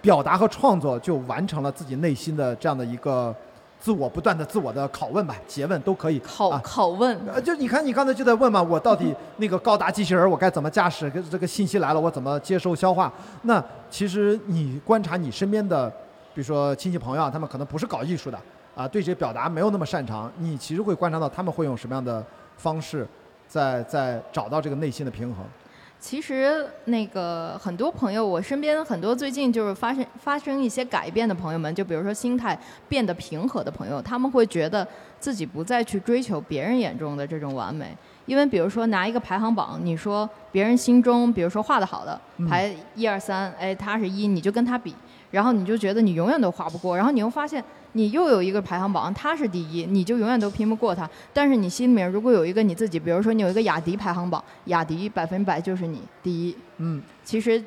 [0.00, 3.34] 表达和创作就完成了自己内心的这样的一个
[3.78, 6.18] 自我不断的自我的拷问吧，诘问都可以。
[6.20, 11.08] 拷啊拷问，呃，就你看，你刚才就在问嘛，我到底那个高达机器人我该怎么驾驶？
[11.10, 13.12] 跟这个信息来了，我怎么接收消化？
[13.42, 15.88] 那其实你观察你身边的，
[16.34, 18.38] 比如说亲戚朋友啊，他们可能不是搞艺术的
[18.74, 22.24] 啊，对这些表达没有那么擅长，你其实会观察到他们会用什么样的
[22.56, 23.06] 方式
[23.46, 25.44] 在在找到这个内心的平衡。
[25.98, 32.58] 其实那个很多朋友，我身边很多最近就是发生发生一些改变的朋友们，就比如说心态
[32.88, 34.86] 变得平和的朋友，他们会觉得
[35.18, 37.94] 自己不再去追求别人眼中的这种完美，
[38.24, 44.94] 因为比如说拿一个排行榜，你说别人心中，比如说画的好的嗯排一二三，哎，他是一，你就跟他比，
[45.30, 47.62] 然后你就觉得你永远都画不过，然后你又发现
[47.92, 51.08] 你又有一个排行榜，他是第一，你就永远都拼不过他。
[51.32, 56.56] 但是你心里面如果有一个你自己，比如说你有一个雅迪排行榜，雅迪百分百就是你第一。
[56.78, 57.62] 嗯，其实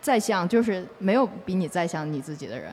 [0.00, 2.72] 再像就是没有比你再像你自己的人。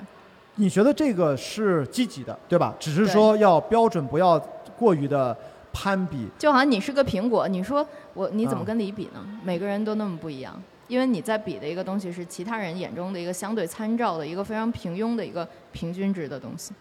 [0.55, 2.75] 你觉得这个是积极的，对吧？
[2.79, 4.39] 只是说要标准，不要
[4.77, 5.35] 过于的
[5.73, 6.27] 攀比。
[6.37, 9.25] 就好像你是个苹果，你说我你怎么啊跟你比呢？
[9.43, 16.71] 每个人都那么不一样，因为你在比的一个东西是其他人眼中的一个相对参照的一个非常平庸的一个平均值的东西。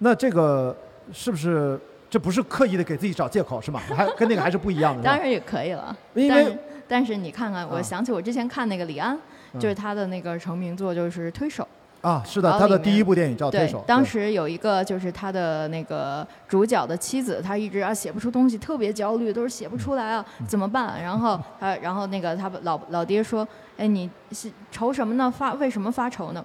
[0.00, 0.76] 那这个
[1.12, 1.78] 是不是
[2.10, 3.80] 这不是刻意的给自己找借口是吗？
[3.96, 5.02] 还跟那个还是不一样的。
[5.02, 9.16] 当然也可以了，因为但是但是你看看，我啊想起我之前看那个李安，
[9.52, 11.62] 嗯就是他的那个成名作就是《推手》。
[12.00, 21.02] 啊，是的，他的第一部电影叫《推对手》，，当时有一个就是他的那个主角的妻子，她一直啊写不出东西，特别焦虑，都是写不出来啊，嗯怎么办？
[21.02, 23.46] 然后他，然后那个他老老爹说，
[23.76, 25.30] 哎，你是愁什么呢？
[25.30, 26.42] 发为什么发愁呢？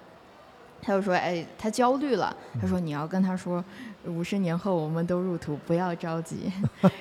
[0.86, 2.36] 他就说，哎，他焦虑了。
[2.62, 3.64] 他说你要跟他说，
[4.06, 6.52] 五十年后我们都入土，不要着急。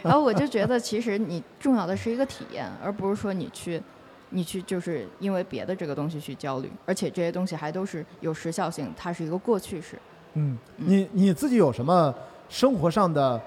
[0.03, 3.82] 然后我就觉得，其实你重要的是一个体验，而不是说你去。
[4.30, 9.97] 你去就是因为别的这个东西去焦虑，而且这些东西还都是有时效性，它是一个过去式。
[10.32, 12.12] 嗯，你你自己有什么
[12.49, 13.41] 生活上的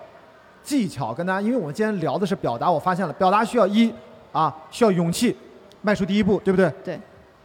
[0.63, 1.41] 技巧跟大家？
[1.41, 3.93] 因为我们今天聊的是表达，我发现了表达需要一
[4.31, 5.35] 啊，需要勇气，
[5.81, 6.71] 迈出第一步，对不对？
[6.85, 6.99] 对。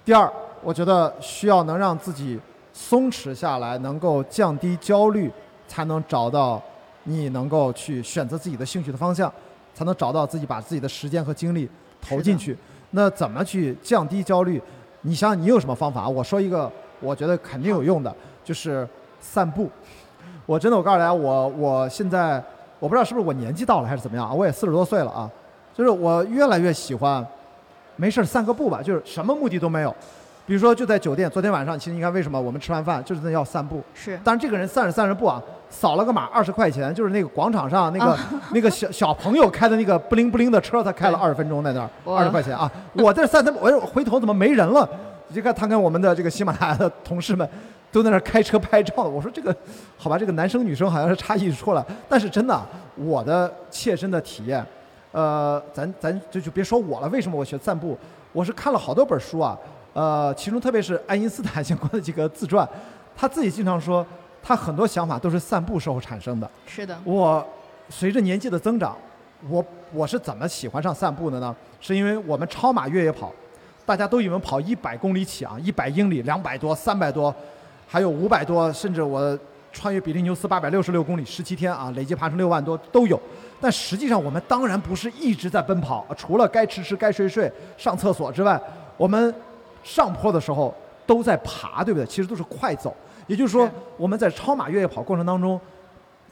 [0.04, 0.30] 第二，
[0.62, 2.38] 我觉得需要能让自己
[2.72, 5.30] 松弛下来，能够降低焦虑，
[5.68, 6.62] 才能找到
[7.04, 9.32] 你能够去选择自己的兴趣的方向，
[9.74, 11.68] 才能找到自己把自己的时间和精力
[12.00, 12.56] 投进去。
[12.90, 14.60] 那怎么去降低焦虑？
[15.02, 16.08] 你想想你有什么方法？
[16.08, 16.70] 我说一个，
[17.00, 18.14] 我觉得肯定有用的，
[18.44, 18.88] 就是
[19.20, 19.68] 散步。
[20.46, 22.42] 我真的，我告诉大家，我我现在
[22.78, 25.30] 我不知道是不是我年纪到了还是怎么样啊，我也四十多岁了啊，
[25.74, 27.26] 就是我越来越喜欢，
[27.96, 29.94] 没事儿散个步吧，就是什么目的都没有。
[30.44, 33.80] 比如说就在酒店，昨天晚上，其实你看为什么我们吃完饭就是要散步？
[33.94, 35.40] 是但是这个人散着散着步啊，
[35.70, 38.18] 扫了个码二十块钱，就是那个广场上 那个、
[38.52, 42.70] 那个小小朋友开的那个不灵不灵的车，他开了二十分钟在那儿，二十块钱啊！
[42.94, 44.88] 我在这散散步，我回头怎么没人了？
[45.28, 47.48] 你就看他跟我们的这个喜马拉雅的同事们
[47.90, 49.54] 都在那儿开车拍照，我说这个
[49.96, 52.66] 好吧，这个男生女生好像是差异出来，但是真的啊，
[52.96, 54.62] 我的切身的体验，
[55.12, 57.96] 呃，咱咱就就别说我了，为什么我学散步？
[58.32, 59.56] 我是看了好多本书啊，
[59.92, 62.66] 呃，其中特别是爱因斯坦相关的几个自传，
[63.14, 64.04] 他自己经常说，
[64.42, 66.50] 他很多想法都是散步时候产生的。
[66.66, 67.46] 是的，我
[67.88, 68.96] 随着年纪的增长，
[69.48, 71.54] 我我是怎么喜欢上散步的呢？
[71.80, 73.32] 是因为我们超马越野跑，
[73.84, 77.34] 大家都以为跑一百公里起啊，一百英里、两百多、三百多，
[77.86, 79.38] 还有五百多，甚至我
[79.72, 83.20] 穿越比利牛斯八百六十六公里，十七天啊，累计爬升六万多都有。
[83.60, 88.60] 但实际上，我们当然不是一直在奔跑，除了该吃吃、该睡睡、上厕所之外，
[88.96, 89.34] 我们
[89.82, 90.74] 上坡的时候
[91.06, 92.06] 都在爬，对不对？
[92.06, 92.94] 其实都是快走。
[93.26, 95.60] 也就是说是，我们在超马越野跑过程当中，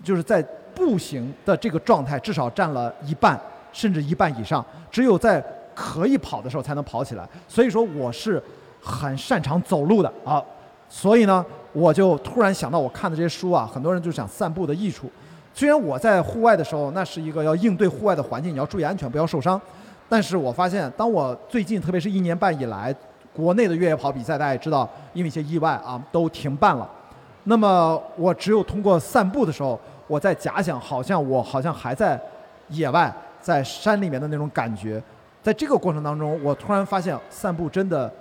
[0.03, 0.43] 就是在
[0.75, 3.41] 步行的这个状态至少占了一半，
[3.73, 4.65] 甚至一半以上。
[4.91, 5.45] 只有在
[5.75, 7.29] 可以跑的时候才能跑起来。
[7.49, 8.43] 所以说，我是
[8.81, 10.43] 很擅长走路的啊。
[10.89, 15.09] 所以呢，我就突然想到，我看的这些书啊，很多人就想散步的益处。
[15.55, 19.61] 虽然我在户外的时候，那是一个要应对户外的环境，你要注意安全，不要受伤。
[20.09, 22.95] 但是我发现，当我最近，特别是一年半以来，
[23.41, 26.88] 国内的越野跑比赛，大家也知道，因为一些意外啊，都停办了。
[27.45, 32.20] 那么我只有通过散步的时候，我在假想，好像我好像还在
[32.68, 35.03] 野外，在山里面的那种感觉。
[35.43, 38.12] 在这个过程当中，我突然发现散步真的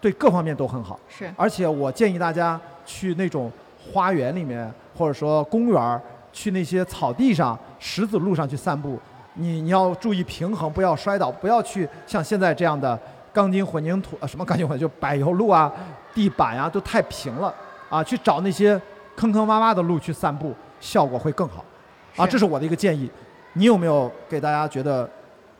[0.00, 0.98] 对各方面都很好。
[1.08, 3.50] 是而且我建议大家去那种
[3.92, 6.00] 花园里面，或者说公园儿，
[6.32, 8.96] 去那些草地上、石子路上去散步。
[9.34, 12.96] 你你要注意平衡，不要摔倒，不要去像现在这样的
[13.34, 15.70] 钢筋混凝土，啊，什么钢筋混就柏油路啊、
[16.14, 17.52] 地板呀、都太平了
[17.90, 18.80] 啊，去找那些
[19.16, 21.64] 坑坑洼洼的路去散步，效果会更好。
[22.16, 23.10] 啊，这是我的一个建议。
[23.54, 25.08] 你有没有给大家觉得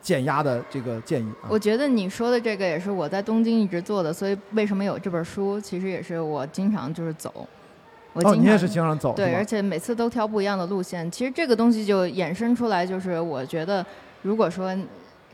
[0.01, 1.47] 减压的这个建议啊。
[1.49, 7.47] 我觉得你说的这个也是我在东京一直做的，所以为什么有这本书，其实也是我经常就是走。
[8.13, 11.09] 我哦，经常你也是经常走对，而且每次都挑不一样的路线。
[11.11, 13.85] 其实这个东西就衍生出来，就是我觉得，
[14.21, 14.73] 如果说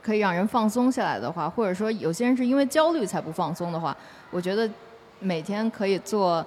[0.02, 3.96] 可以让人放松下来的话，或者说有些人是因为焦虑才不放松的话，
[4.32, 4.70] 我觉得
[5.20, 6.46] 每天可以做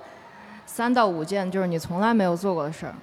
[0.66, 2.94] 三到五件就是你从来没有做过的事儿。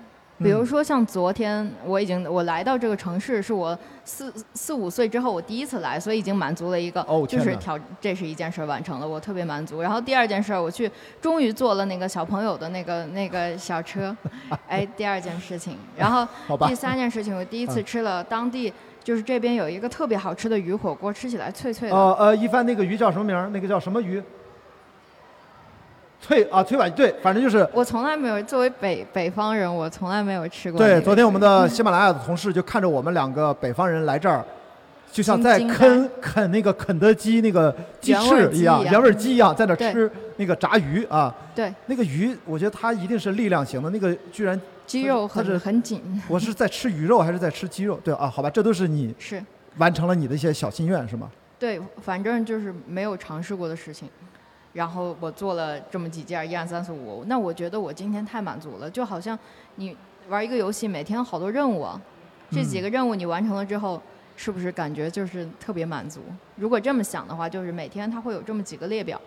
[0.43, 9.81] 比如嗯说像昨天，我已经我来到这个城市，是我四四五岁之后我第一次来，所以已经满足了一个，哦就是挑这是一件事儿完成了，我特别满足。
[9.81, 10.89] 然后第二件事儿，我去
[11.21, 14.17] 终于坐了那个小朋友的那个那个小车，
[14.67, 15.77] 哎，第二件事情。
[15.95, 16.27] 然后
[16.67, 18.73] 第三件事情，我第一次嗯吃了当地
[19.03, 21.95] 就是这边有一个特别好吃的鱼火锅，吃起来脆脆的。
[21.95, 23.49] 呃呃，一帆那个鱼叫什么名儿？
[23.51, 24.21] 那个叫什么鱼？
[26.21, 30.77] 脆啊，脆板对，反正就是我从来没有作为北北方人，我从来没有吃过。
[30.77, 31.01] 对。
[31.01, 34.45] 昨天我们的喜马拉雅的同事就看着我们两个北方人来这儿，
[35.11, 41.33] 就像在啃啃那个肯德基那个鸡翅一样，鸡一样原味鸡一样，在那吃那个炸鱼啊。
[41.55, 44.61] 对那个鱼，我觉得它一定是力量型的，那个居然
[44.91, 47.97] 鸡肉很很紧，我是在吃鱼肉还是在吃鸡肉？
[48.03, 49.41] 对啊，好吧，这都是你是
[49.77, 51.31] 完成了你的一些小心愿是吗？
[51.57, 54.09] 对，反正就是没有尝试过的事情。
[54.73, 59.39] 然后我做了这么几件，一二三四五，那我觉得我今天太满足了，就好像
[59.75, 59.95] 你
[60.27, 62.01] 玩一个游戏，每天好多任务啊，
[62.51, 64.01] 这几个任务你完成了之后，
[64.35, 66.19] 是不是感觉就是特别满足？
[66.57, 69.19] 如果这么想的话，就是每天它会有这么几个列表，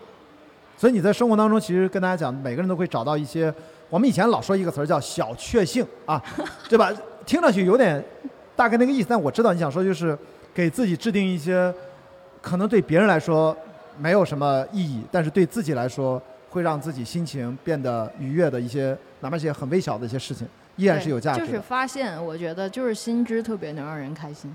[0.77, 3.51] 所以你在生活当中，其实跟大家讲，每个人都会找到一些，
[3.95, 6.21] 我们以前老说一个词儿叫小确幸啊，
[6.67, 6.91] 对吧？
[7.25, 8.03] 听上去有点
[8.53, 10.17] 大概那个意思，但我知道你想说就是
[10.53, 11.73] 给自己制定一些
[12.41, 13.55] 可能对别人来说
[13.97, 21.47] 没有什么意义，但是对自己来说会让自己心情变得愉悦的一些，哪怕一些很微小的一些事情，依然是有价值的。
[21.47, 24.53] 就是发现，我觉得就是新知特别能让人开心。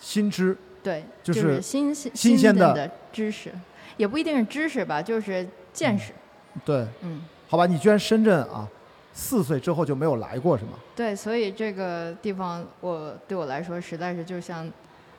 [0.00, 3.52] 新知，对，就就是新新新鲜的的知识，
[3.96, 6.12] 也不一定是知识吧，就是见识。
[6.64, 7.22] 对，嗯，
[7.52, 8.66] 好吧，你居然深圳啊，
[9.12, 10.70] 四岁之后就没有来过是吗？
[10.96, 14.66] 对，所以这个地方我对我来说实在是就像，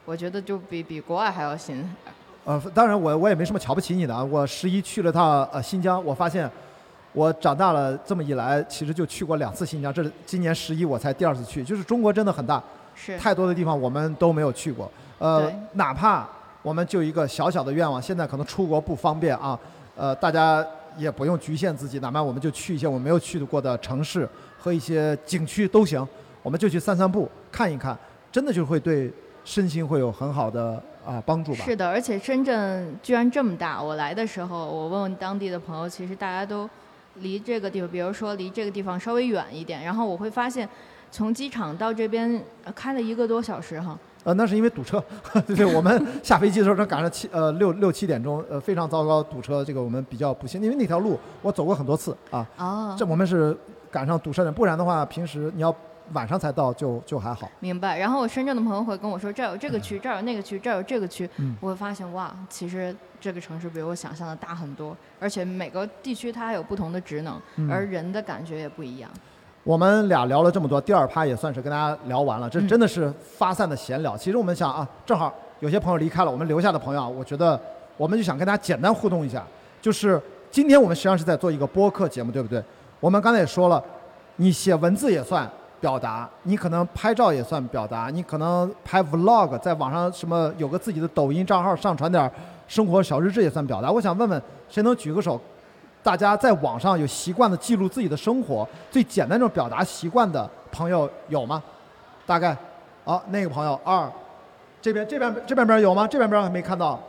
[0.03, 1.88] 我觉得就比比国外还要新。
[2.45, 4.23] 呃，当然我我也没什么瞧不起你的啊。
[4.23, 6.49] 我十一去了趟呃新疆，我发现
[7.11, 9.93] 我长大了这么一来，其实就去过两次新疆。
[9.93, 12.59] 这是今年十一我才第二次去，就是中国真的很大，
[12.95, 14.91] 是太多的地方我们都没有去过。
[15.19, 16.27] 呃，哪怕
[16.63, 19.59] 我们就一个小小的愿望，现在可能出国不方便啊，
[19.95, 20.65] 呃，大家
[20.97, 24.27] 也不用局限自己，哪怕我们就去一些我没有去过的城市
[24.57, 26.05] 和一些景区都行，
[26.41, 27.97] 我们就去散散步，看一看，
[28.31, 29.11] 真的就会对
[29.45, 31.65] 身心会有很好的啊帮助吧。
[31.65, 33.81] 是的，而且深圳居然这么大。
[33.81, 36.69] 我来的时候，我问问当地的朋友，其实大家都
[37.15, 40.67] 离这个地方，比如说离这个地方稍微远一点，然后我会发现，
[41.11, 42.41] 从机场到这边
[42.73, 43.97] 开了一个多小时哈。
[44.24, 45.03] 呃，那是因为堵车，
[45.55, 53.55] 对，我们 下飞机的时候正赶上七呃六六七点钟，呃非常糟糕堵车，这个我们比较不幸，因为那条路我走过很多次啊，哦这我们是
[53.91, 55.76] 赶上堵车的，不然的话平时你要
[56.13, 57.49] 晚上才到就就还好。
[57.59, 57.97] 明白。
[57.97, 61.30] 然后我深圳的朋友会跟我说，这儿有这个区，这儿有那个区，这儿有这个区。
[61.38, 69.09] 嗯我会发现哇，其实这个城市比我想象的大很多，而且每个地区它还有不同的职能，嗯而人的感觉也不一样。
[69.64, 74.18] 我们俩聊了这么多，第二趴也算是跟大家聊完了，这嗯真的是发散的闲聊。
[74.18, 77.57] 其实我们想啊，正好有些朋友离开了，我们留下的朋友啊，我觉得
[77.95, 79.41] 我们就想跟大家简单互动一下，
[79.82, 82.61] 就是今天我们实际上是在做一个播客节目，对不对？
[82.99, 83.82] 我们刚才也说了，
[84.36, 85.49] 你写文字也算
[85.80, 92.30] 表达，你可能拍照也算表达，你可能拍 vlog，在网上什么有个自己的抖音账号上传点
[92.68, 93.89] 生活小日志也算表达。
[93.89, 95.39] 我想问问，谁能举个手？
[96.03, 101.63] 大家在网上有习惯的记录自己的生活，最简单这种表达习惯的朋友有吗？
[102.25, 102.55] 大概，
[103.05, 104.11] 好、那个朋友二，
[104.81, 106.05] 这边这边这边边有吗？
[106.05, 106.99] 这边边还没看到，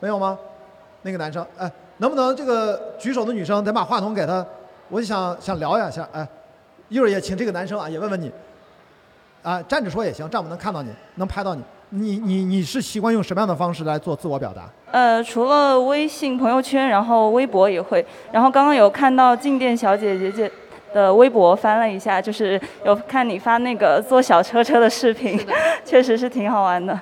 [0.00, 0.38] 没有吗？
[1.00, 4.44] 那个男生，哎，能不能这个举手的女生，咱把话筒给他，
[4.88, 6.26] 我就想想聊一下，哎，
[6.88, 8.30] 一会儿也请这个男生啊，也问问你，
[9.42, 11.62] 啊，站着说也行，这样我能看到你，能拍到你。
[11.94, 14.62] 你你你是习惯用什么样的方式来做自我表达？
[14.90, 18.04] 呃，除了微信朋友圈，然后微博也会。
[18.32, 20.50] 然后刚刚有看到静电小姐姐姐
[20.94, 25.38] 的微博，翻了一下，就是有看你发那个坐小车车的视频，
[25.84, 26.98] 确实是挺好玩的。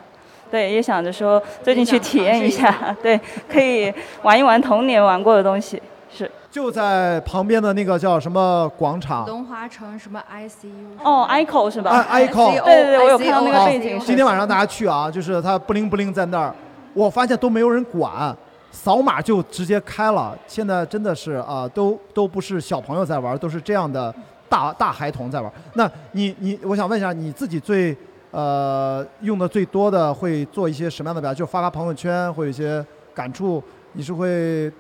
[0.50, 3.18] 对，也想着说最近去体验一下， 对，
[3.48, 5.80] 可以玩一玩童年玩过的东西。
[6.12, 9.24] 是就在旁边的那个叫什么广场？
[9.26, 10.68] 龙华城什么 ICU？
[11.04, 11.92] 哦，ICO 是吧？
[11.92, 14.00] 啊，ICO 对对对，我有看到那个背景。
[14.00, 16.54] 今天晚上大家去啊，就是它不灵不灵在那儿，
[16.92, 18.36] 我发现都没有人管，
[18.72, 20.36] 扫码就直接开了。
[20.48, 24.12] 现在真的是啊，都都不是小朋友在玩，都是这样的
[24.48, 25.52] 大大孩童在玩。
[25.74, 27.96] 那你你，我想问一下，你自己最
[28.32, 31.34] 呃，用的最多的会做一些什么样的表达？
[31.34, 32.84] 就发发朋友圈，会有一些
[33.14, 33.62] 感触。
[33.92, 34.70] 你是会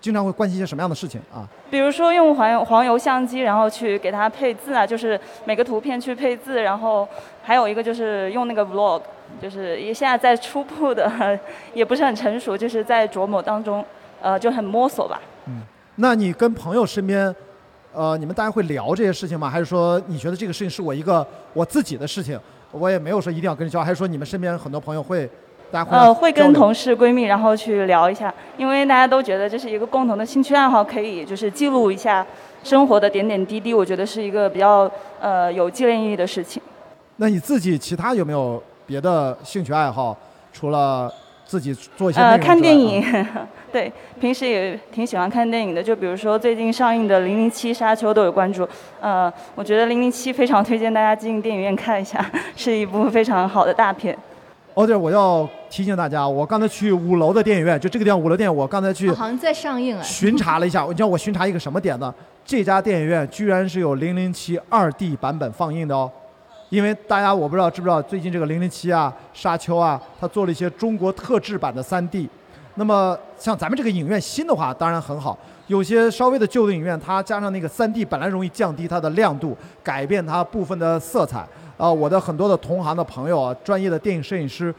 [0.00, 1.46] 经常会关心一些什么样的事情啊？
[1.70, 7.06] 比如说用黄油黄油相机，然后去给它配字啊，就是每个图片去配字，然后
[7.42, 9.02] 还有一个就是用那个 vlog，
[9.42, 11.38] 就是也现在在初步的，
[11.74, 13.84] 也不是很成熟，就是在琢磨当中，
[14.22, 15.20] 呃，就很摸索吧。
[15.46, 15.60] 嗯，
[15.96, 17.34] 那你跟朋友身边，
[17.92, 19.50] 呃，你们大家会聊这些事情吗？
[19.50, 22.40] 还是说你觉得这个事情是我一个我自己的事情？
[22.72, 25.28] 我也没有说一定要跟你交，还是说你们身边很多朋友会，
[25.72, 32.26] 大家会呃会跟同事闺蜜然后去聊一下，因为大家都觉得这是一个共同的兴趣爱好，可以就是记录一下
[32.62, 34.90] 生活的点点滴滴，我觉得是一个比较
[35.20, 36.60] 呃有纪念意义的事情。
[37.16, 40.16] 那你自己其他有没有别的兴趣爱好？
[40.52, 41.12] 除了
[41.46, 43.04] 自己做一些呃看电影，
[43.70, 48.68] 对，平时也挺喜欢看电影的，就比如说最近上映的《零零七沙丘》都有关注。
[49.00, 52.24] 呃，我觉得《零零七》非常推荐大家进电影院看一下，
[52.56, 54.16] 是一部非常好的大片。
[54.74, 60.02] 哦对，我要提醒大家，我刚才去五楼的电影院，就这个地方五楼电影，我刚才去好像在上映哎。
[60.02, 62.14] 巡查了一下，你知道我巡查一个什么点呢？
[62.44, 66.10] 这家电影院居然是有《零零七》二 D 版本放映的哦。
[66.68, 72.28] 因为大家我不知道知不知道，最近这个《零零七》啊、《沙丘》啊，它做了一些中国特制版的三 D。
[72.76, 75.36] 那么像咱们这个影院新的话，当然很好。
[75.66, 81.44] 有些稍微的旧的影院，它加上那个三 D 本来容易降低它的亮度，改变它部分的色彩。
[81.80, 84.72] 啊，我的很多的同行的朋友啊，专业的电影摄影师，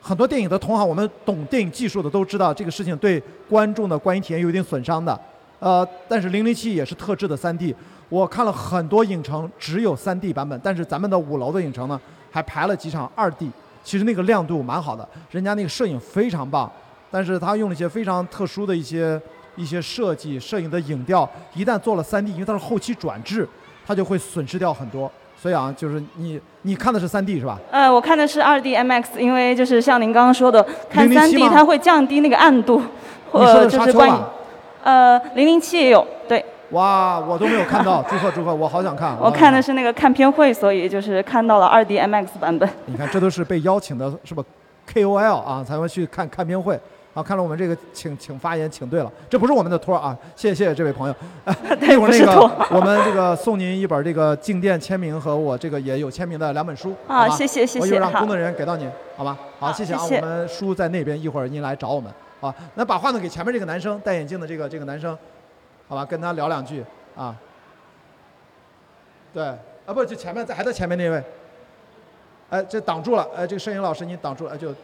[0.00, 5.16] 很多电影的同行，我们懂电影技术的都知道，这个事情对观众的观影体验有一定损伤的。
[5.60, 7.72] 呃，但是《零零七》也是特制的 3D。
[8.08, 12.00] 我看了很多影城只有 3D 版本，但是咱们的五楼的影城呢，
[12.32, 13.48] 还排了几场 2D。
[13.84, 16.68] 其实那个亮度蛮好的，人家那个摄影非常棒，
[17.08, 19.20] 但是他用了一些非常特殊的一些
[19.54, 23.48] 一些设计，摄影的影调，一旦做了 3D，因为它是后期转制，
[23.86, 25.08] 它就会损失掉很多。
[25.42, 27.58] 所以啊，就是你你看的是 3D 是吧？
[27.72, 32.80] 呃，我看的是 2D MX，因为就是像您刚刚说的，看 3D 它会降低那个暗度，
[33.32, 34.24] 呃，就是观影。
[34.84, 36.44] 呃，零零七也有，对。
[36.70, 39.16] 哇，我都没有看到，祝贺祝贺，我好想看。
[39.20, 42.68] 我看的是那个看片会，所以就是看到了二 D MX 版本。
[42.86, 44.44] 你看，这都是被邀请的，是吧
[44.94, 46.78] ？KOL 啊，才会去看看片会。
[47.14, 51.14] 啊，看了我们这个，请请发言，请对了，这不是我们的托啊，谢谢谢谢这位朋友。
[51.82, 56.94] 一会儿那个，我们这个送您一本这个静电签名和我这个也有签名的两本书。
[57.06, 57.80] 啊，谢谢谢谢。
[57.80, 59.36] 我就让工作人员给到您，好吧？
[59.58, 60.02] 好，谢谢啊。
[60.02, 62.10] 我们书在那边，一会儿您来找我们。
[62.40, 65.16] 啊，那把话筒给前面这个男生，戴眼镜的这个这个男生，
[65.88, 66.04] 好吧？
[66.04, 66.82] 跟他聊两句。
[67.14, 67.36] 啊，
[69.34, 71.22] 对，啊不，就前面在还在前面那位，
[72.48, 74.74] 哎，这挡住了，哎，这个摄影老师您挡住了，哎就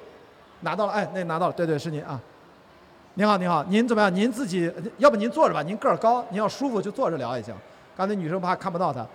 [0.60, 2.20] 拿到了，哎，那拿到了，对对是您啊，
[3.14, 4.14] 您好您好，您怎么样？
[4.14, 7.54] 您自己要不您坐着吧，您个儿高，您要舒服就坐着聊也行。
[7.96, 9.06] 刚才女生怕看不到他。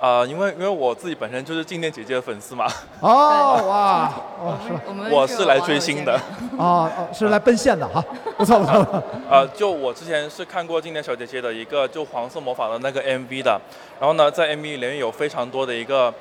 [0.00, 2.66] 啊，因为因为我自己本身就是静电姐姐的粉丝嘛。
[2.98, 4.80] 哦哇，哦是吧？
[5.12, 6.12] 我是来追星的。
[6.58, 8.04] 哦哦，是来奔现的哈，
[8.36, 9.02] 不错不错。
[9.30, 13.60] 呃，就我之前是看过静电小姐姐的一个就黄色魔法的那个 MV 的，
[14.00, 16.12] 然后呢，在 MV 里面有非常多的一个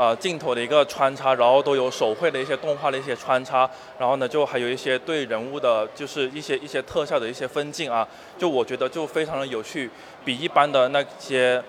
[0.00, 9.90] 呃镜头的一个穿插，然后都有手绘的一些动画的一些穿插，然后呢，就还有一些对人物的，就是一些一些特效的一些分镜啊，就我觉得就非常的有趣，
[10.24, 11.62] 比一般的那些。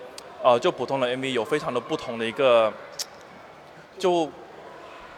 [0.44, 2.72] 呃，就普通的 MV 有非常的不同的一个，
[3.96, 4.28] 就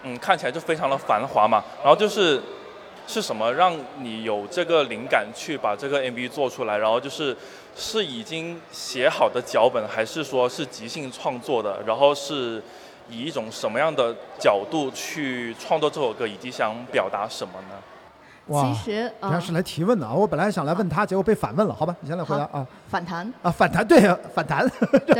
[0.03, 1.65] 嗯看起来就非常的繁华嘛。
[1.83, 2.39] 然后就是
[3.07, 6.77] 是什么让你有这个灵感去把这个 MV 做出来？
[6.77, 7.35] 然后就是
[7.75, 11.83] 是已经写好的脚本，还是说是即兴创作的？
[11.87, 12.63] 然后是
[13.09, 17.75] 以一种什么样的角度去创作这首歌，以及想表达什么呢？
[18.47, 20.13] 其实他是来提问的啊！
[20.13, 21.73] 我本来想来问他，结果被反问了。
[21.73, 22.67] 好吧，你先来回答啊。
[22.89, 24.03] 反弹啊，反弹对，
[24.35, 24.71] 反弹，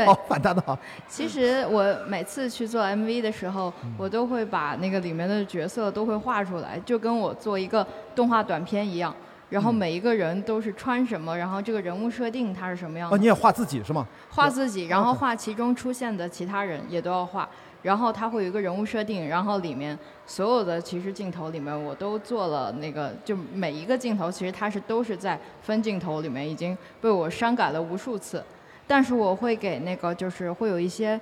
[0.05, 0.77] 好，反弹的好。
[1.07, 9.11] 其实我每次去做 MV 的时候，我都会把那个里面的角色都会画出来，就跟我做一个动画短片一样。
[9.49, 13.15] 然后每一个人都是穿什么，然后这个人物设定他是什么样的。
[13.15, 14.05] 哦，你也画自己是吗？
[14.29, 17.49] 画自己，然后画其中出现的其他人也都要画。
[17.85, 28.43] 然后它会有一个人物设定，然后里面所有的其实镜头里面我都做了那个，就每一个镜头其实它是都是在分镜头里面已经被我删改了无数次，
[28.87, 31.21] 但是我会给那个就是会有一些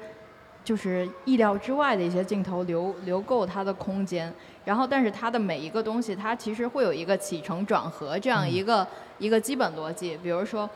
[0.64, 4.34] 就是意料之外的一些镜头留留够它的空间，
[4.64, 8.88] 然后但是它的每一个东西它其实会有一个起承转合这样一个
[9.20, 10.70] 一个基本逻辑，比如说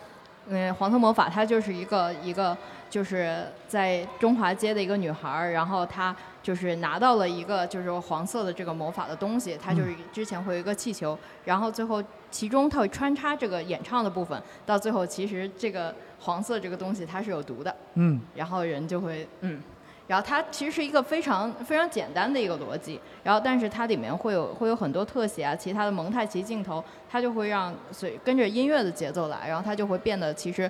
[0.49, 2.57] 嗯黄色魔法它就是一个一个。
[2.89, 19.61] 就是在中华街的一个女孩儿，然后她就是拿到了一个就是黄色的这个魔法的东西，她就是之前会有一个气球，然后最后其中它会穿插这个演唱的部分，到最后其实这个黄色这个东西它是有毒的，嗯，然后人就会嗯，
[20.07, 30.69] 然后它其实是一个非常非常简单的一个逻辑，然后但是它里面会有会有很多特写啊，其他的蒙太奇镜头，它就会让随跟着音乐的节奏来，然后它就会变得其实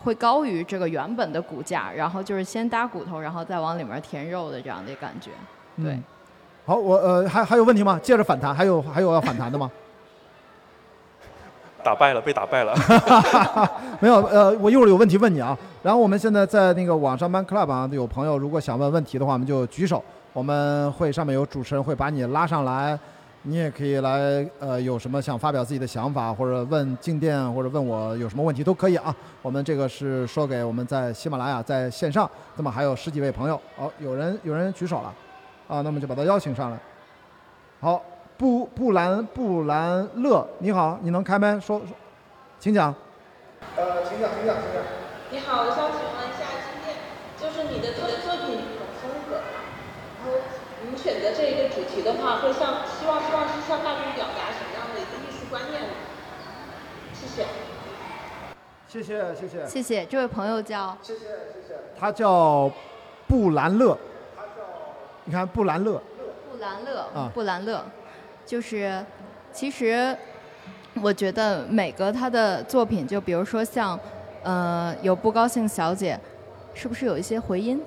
[0.00, 5.30] 会高于这个原本的骨架，然后就是先搭骨头，然后再往里面填肉的这样的感觉。
[5.82, 6.04] 对，嗯
[6.64, 7.98] 好，我呃还还有问题吗？
[8.02, 9.70] 接着反弹，还有还有要反弹的吗？
[11.82, 12.72] 打败了，被打败了。
[13.98, 15.58] 没有，呃，我一会儿有问题问你啊。
[15.82, 22.96] 然后我们现在在那个网上班 club 啊，有朋友如果想问问题的话，我们就举手，我们会上面有主持人会把你拉上来，
[23.44, 29.12] 你也可以来，呃，有什么想发表自己的想法，或者问静电，或者问我有什么问题都可以啊。
[29.42, 35.12] 我们这个是说给我们在喜马拉雅在线上，那么还有十几位朋友，哦，有人有人举手了，
[35.66, 36.78] 啊，那么就把他邀请上来。
[37.80, 38.00] 好，
[38.38, 41.88] 布布兰布兰乐，你好，你能开麦说，说
[42.60, 42.94] 请讲。
[43.74, 44.82] 呃，请讲，请讲，请讲。
[45.32, 46.94] 你好，我想请问一下，今天
[47.36, 50.38] 就是你的作作品这种风格，然后
[50.84, 55.88] 您选择这一个主题的话，会向希望希望是向大众表达什么样的一个艺术观念呢？
[57.12, 57.44] 谢谢。
[58.86, 59.66] 谢谢，谢谢。
[59.66, 62.70] 谢谢这位朋友叫谢谢谢谢他叫
[63.26, 63.98] 布兰乐，
[65.24, 66.00] 你看布兰乐，
[66.50, 67.82] 布兰乐啊，布兰乐，
[68.46, 69.04] 就是
[69.52, 70.16] 其实
[71.00, 73.98] 我觉得每个他的作品，就比如说像
[74.44, 76.20] 呃有不高兴小姐，
[76.74, 77.82] 是不是有一些回音？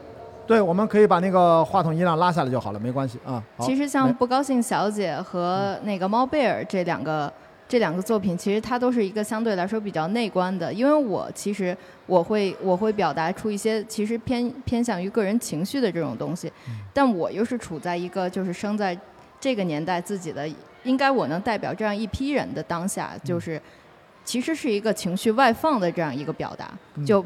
[0.47, 3.43] 对，我们可以把那个话筒音量拉下来就好了，没关系啊。
[3.57, 7.31] 好其实像不高兴小姐和那个猫贝尔这两个
[7.67, 11.75] 这两个作品，其实它都是一个相对来说比较内观的，因为我其实
[12.05, 16.51] 我会我会表达出一些其实偏偏向于个人情绪的这种东西，
[16.93, 18.97] 但我又是处在一个就是生在
[19.39, 20.47] 这个年代自己的，
[20.83, 23.59] 应该我能代表这样一批人的当下，就是
[24.23, 26.71] 其实是一个情绪外放的这样一个表达，
[27.03, 27.25] 就。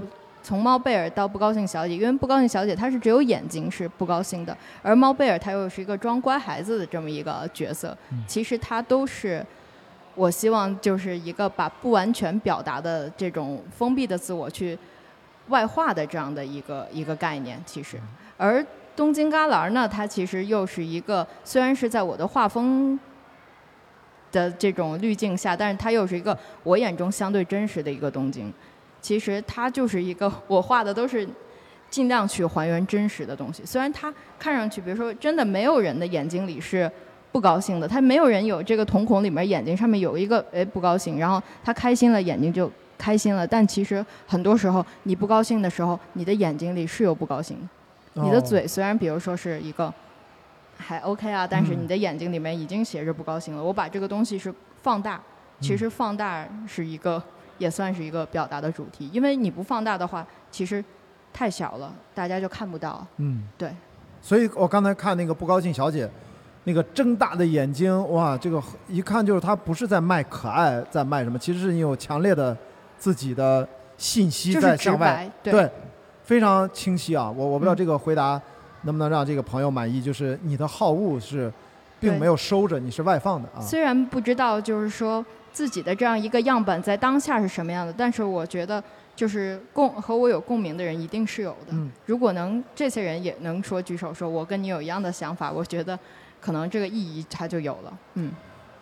[0.50, 7.96] 从猫贝尔到不高兴小姐，因为不高兴小姐她是只有眼睛是不高兴的，而猫贝尔她又是一个装乖孩子的这么一个角色，
[8.26, 9.46] 其实她都是，
[10.16, 14.76] 我希望就是一个把不完全表达的这种封闭的自我去
[15.50, 18.02] 外化的这样的一个一个概念，其实，
[18.36, 23.00] 而东京旮旯呢，它其实又是一个虽然是在我的画风
[24.32, 28.52] 的这种滤镜下，但是它又是一个我眼中相对真实的一个东京。
[29.02, 31.28] 其实它就是一个 我画的都是
[31.90, 33.66] 尽量去还原真实的东西。
[33.66, 36.92] 虽然它看上去，比如说真的没有人的眼睛里是
[37.32, 43.46] 不高兴的，他没有人有这个瞳孔里面眼睛上面有一个哎不高兴，然后他开心了眼睛就开心了。
[43.46, 48.24] 但其实很多时候你不高兴的时候，你的眼睛里是有不高兴的。
[48.24, 49.94] 你的哦嘴虽然比如说是一个
[50.76, 53.64] 还 OK 啊，但是嗯你的眼睛里面已经写着不高兴了。
[53.64, 55.22] 我把这个东西是放大，
[55.62, 57.22] 其实放大是一个
[57.60, 60.84] 也算是一个表达的主题，因为你不放大的话，其实
[61.32, 63.06] 太小了，大家就看不到。
[63.18, 63.72] 嗯，对。
[64.22, 66.10] 所以我刚才看那个不高兴小姐，
[66.64, 72.58] 那个睁大的眼睛，哇，这个一看就是她不是在卖可爱，在卖什么，其实是你有强烈的
[72.98, 75.72] 自己的信息在向外白，对对，
[76.24, 77.30] 非常清晰啊。
[77.30, 78.42] 我我不知道嗯这个回答
[78.82, 81.52] 能不能让这个朋友满意，就是你的好恶是
[82.00, 83.62] 并没有收着，你是外放的啊。
[83.62, 88.84] 虽然不知道就是说自己的这样一个样本在当下是什么样的，但是我觉得
[89.16, 91.72] 就是共和我有共鸣的人一定是有的。
[91.72, 95.98] 嗯如果能这些人也能说举手说我跟你有一样的想法，我觉得
[96.40, 97.94] 可能这个意义它就有了。
[98.14, 98.32] 嗯，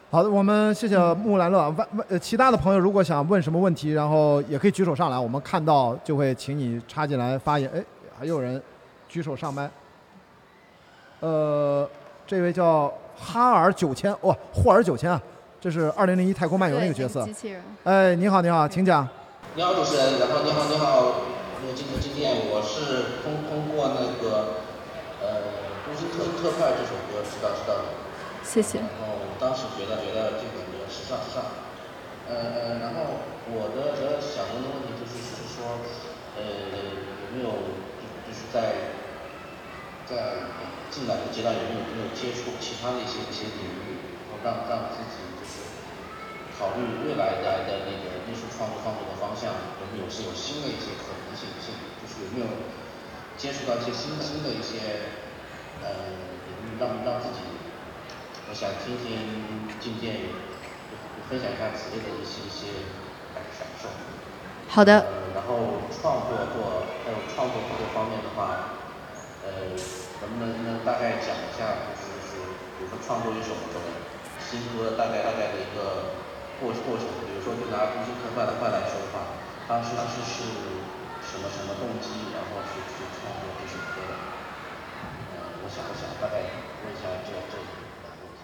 [0.09, 1.69] 好的，我们谢谢木兰乐。
[1.69, 7.69] 问问呃，其他的朋友如果想问什么问题，然后也可以举手上来，我们看到就会请你插进来发言。
[7.75, 7.83] 哎，
[8.17, 8.61] 还有人
[9.09, 9.69] 举手上麦。
[11.19, 11.89] 呃，
[12.27, 15.19] 这位叫哈尔九千，哇，霍尔九千啊，
[15.59, 17.33] 这是二零零一太空漫游那个角色机。
[17.33, 17.63] 器人。
[17.83, 19.07] 哎，你好，你好，请讲。
[19.55, 20.19] 你好，主持人。
[20.19, 21.25] 然后你好，你好，
[21.61, 24.61] 那个镜头经验，我是通通过那个
[25.17, 25.27] 呃
[25.89, 27.89] 《东京特特派》这首歌知道知道的。
[28.45, 28.77] 谢谢。
[28.77, 31.43] 然后当时觉得觉得这个歌时尚时尚。
[32.29, 35.79] 呃呃，然后我的呃想问的问题就是就是说，
[36.37, 37.49] 呃有没有
[37.97, 38.93] 就就是在
[40.05, 40.53] 在
[40.91, 44.91] 进来的阶段有没有有没有接触其他的一些一些领域，然后让让
[46.57, 52.49] 考虑未来来的那个艺术创作创作的方向，有没有是有新的一些可能性性，就是有没有
[53.37, 55.13] 接触到一些新新的一些
[55.85, 56.17] 呃
[56.49, 57.45] 领域，让让自己，
[58.49, 60.33] 我想听听静健
[61.29, 62.89] 分享一下此类的一些一些
[63.35, 63.45] 感
[63.77, 63.89] 受。
[64.67, 68.81] 好的，呃，然后创作做还有创作这方面的话，
[69.45, 69.77] 呃，
[70.25, 72.49] 能不能能大概讲一下，就是
[72.81, 73.85] 比如说创作一首这种
[74.41, 76.25] 新歌，大概大概的一个
[76.59, 80.43] 过过程，比如说就拿《公司特快的快》来说的话，当时当时是
[81.21, 84.13] 什么什么动机，然后去去创作这首歌的？
[85.63, 86.41] 我想一想，大概
[86.83, 87.57] 问一下这这
[88.01, 88.41] 两个问题。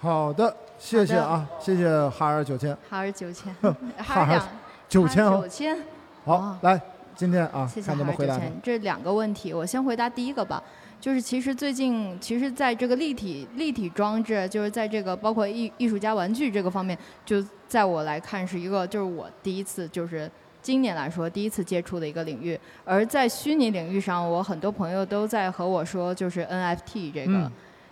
[0.00, 3.54] 好的，谢谢啊，谢谢哈尔九千，哈尔九千，
[3.96, 4.40] 哈尔
[4.88, 5.78] 九千啊九，千。
[6.24, 6.80] 好哦，来，
[7.14, 8.62] 今天啊谢，谢看怎么回答他哈尔九千。
[8.62, 10.62] 这两个问题，我先回答第一个吧。
[11.00, 22.58] 就是其实最近，其实在这个立体立体装置，就是在这个包括艺艺术家玩具这个方面，就在我来看是一个，就是我第一次就是今年来说第一次接触的一个领域。
[22.84, 27.32] 而在虚拟领域上，我很多朋友都在和我说，就是 NFT 这个。
[27.32, 27.50] 嗯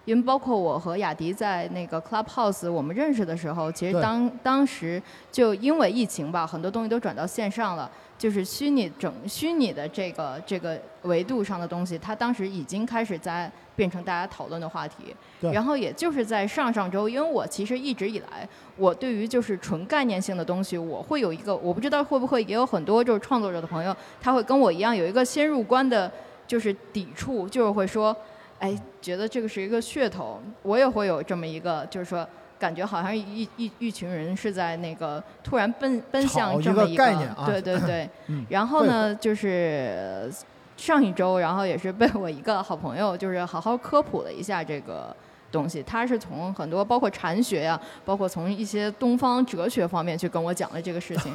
[0.08, 15.14] 因为包括我和雅迪在那个 Clubhouse 我们认识的时候，其实当当时就因为疫情吧，很多东西都转到线上了，就是虚拟整虚拟的这个这个维度上的东西，它当时已经开始在变成大家讨论的话题。
[15.40, 18.46] 对然后也就是在上上周，因为我其实一直以来，
[18.76, 26.10] 我对于就是纯概念性的东西，我会有一个，我不知道会不会也有很多就是创作者的朋友，他会跟我一样有一个先入观的，
[26.46, 28.14] 就是抵触，就是会说。
[28.60, 32.28] 哎，觉得这个是一个噱头，我也会有这么一个，就是说，
[32.58, 38.08] 感觉好像一一一群人是在那个突然奔奔向这么一概念啊对对对。
[38.26, 40.28] 嗯 然后呢，就是呃
[40.76, 45.14] 上一周，然后也是被我一个好朋友，就是好好科普了一下这个
[45.50, 45.82] 东西。
[45.82, 51.32] 他是从很多包括禅学呀、包括从一些东方哲学方面去跟我讲了这个事情。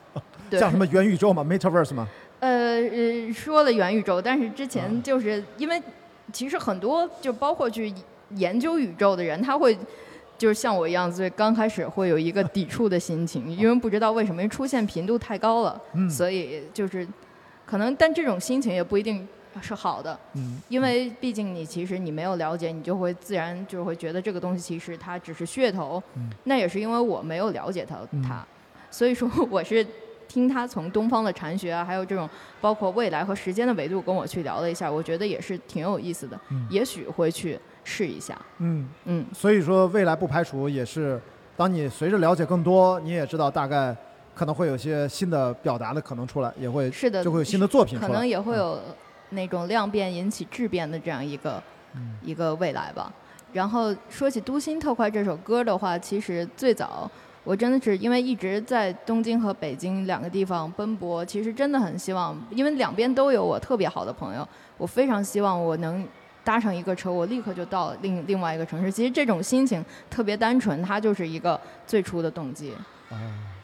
[0.48, 2.06] 对像什么元宇宙嘛，Metaverse 嘛，
[2.38, 2.48] 呃
[2.80, 5.82] 呃，说了元宇宙，但是之啊前就是因为
[6.32, 7.92] 其实很多就包括去
[8.36, 9.76] 研究宇宙的人，他会
[10.38, 16.08] 就是像我一样，最刚开始会有一个抵触的心情，因为不知道为什么出现频度太高了，嗯。
[16.10, 17.06] 所以就是
[17.64, 19.26] 可能，但这种心情也不一定
[19.62, 26.30] 是好的，嗯，因为毕竟你其实你没有了解，你就会自然就会觉得这个东西其实它只是噱头，嗯。
[26.44, 28.22] 那也是因为我没有了解它嗯。
[28.22, 28.46] 它，
[28.90, 29.84] 所以说我是
[30.28, 32.28] 听他从东方的禅学啊，还有这种
[32.60, 36.66] 包括未来和时间的维度跟我去聊了一下，我觉得也是挺有意思的，嗯。
[36.68, 37.58] 也许会去
[37.88, 41.20] 试一下，嗯，嗯，所以说未来不排除也是，
[41.56, 43.96] 当你随着了解更多，你也知道大概
[44.34, 48.58] 可能会有些新的表达的可能出来，也会是的，就会有新的作品出来，可能也会嗯。
[48.58, 48.80] 有
[49.30, 51.62] 那种量变引起质变的这样一个、
[51.94, 52.16] 嗯。
[52.22, 53.12] 一个未来吧。
[53.52, 57.08] 然后说起《都心特快》这首歌的话，其实最早
[57.44, 64.46] 我真的是因为一直在东京和北京两个地方奔波，其实真的很希望，因为两边都有我特别好的朋友，
[64.76, 66.04] 我非常希望我能
[66.46, 68.92] 搭上一个车，我立刻就到另另外一个城市。
[68.92, 72.72] 其实这种心情特别单纯，它就是一个最初的动机。
[73.10, 73.16] 哦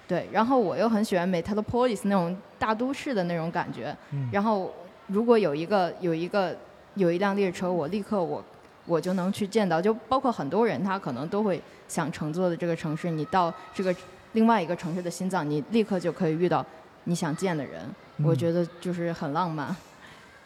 [0.08, 3.96] 对，然后我又很喜欢 Metalopolis 那种大都市的那种感觉。
[4.10, 4.74] 嗯然后
[5.06, 6.54] 如果有一个有一个
[6.94, 8.44] 有一辆列车，我立刻我
[8.84, 13.94] 我就能去见到，就包括很多人他可能都会想乘坐的这个城市，你到这个
[14.32, 16.66] 另外一个城市的心脏，你立刻就可以遇到
[17.04, 17.80] 你想见的人。
[18.24, 19.74] 我嗯觉得就是很浪漫。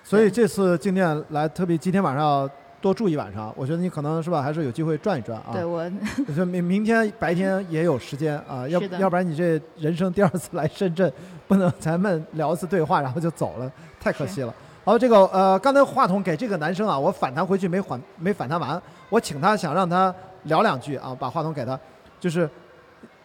[0.06, 2.48] 所以这次进店来，特别今天晚上要
[2.80, 5.50] 多住一晚上，我觉得你可能是吧，还是有机会转一转啊。
[5.52, 5.82] 对我
[6.36, 11.12] 就明明天白天也有时间啊， 要要不然你这人生第二次来深圳，
[11.48, 13.68] 不能咱们聊一次对话然后就走了，
[13.98, 14.54] 太可惜了。
[14.84, 20.14] 好，这个呃，刚才话筒给这个男生啊，我反弹回去没反没反弹完，我请他想让他
[20.44, 21.76] 聊两句啊，把话筒给他，
[22.20, 22.48] 就是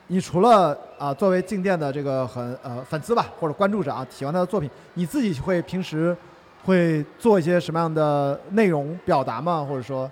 [0.08, 6.18] 你除了啊作为静电的这个很呃粉丝吧或者关注者啊，喜欢他的作品，你自己会平时
[6.66, 9.66] 会做一些什么样的内容表达吗？
[9.68, 10.10] 或者说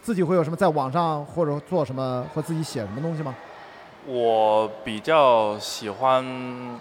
[0.00, 3.34] 自己会有什么在网上或者做什么或自己写什么东西吗？
[4.06, 6.78] 我比较喜欢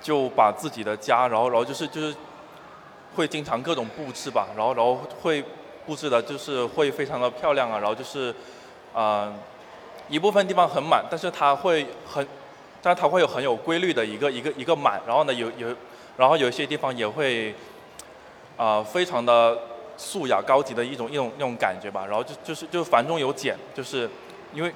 [0.00, 2.14] 就把自己的家，然后然后就是就是
[3.14, 5.42] 会经常各种布置吧，然后然后会
[5.86, 8.34] 布置的就是会非常的漂亮啊，然后就是
[8.92, 9.32] 呃
[10.08, 12.26] 一部分地方很满，但是它会很，
[12.80, 15.74] 但是它会有很有规律的一个一个一个满，然后呢有有
[16.16, 17.54] 然后有一些地方也会
[18.56, 19.56] 啊、呃非常的
[19.96, 24.08] 素雅高级的一种一种那种感觉吧，然后就就是就繁中有简，就是
[24.52, 24.72] 因为。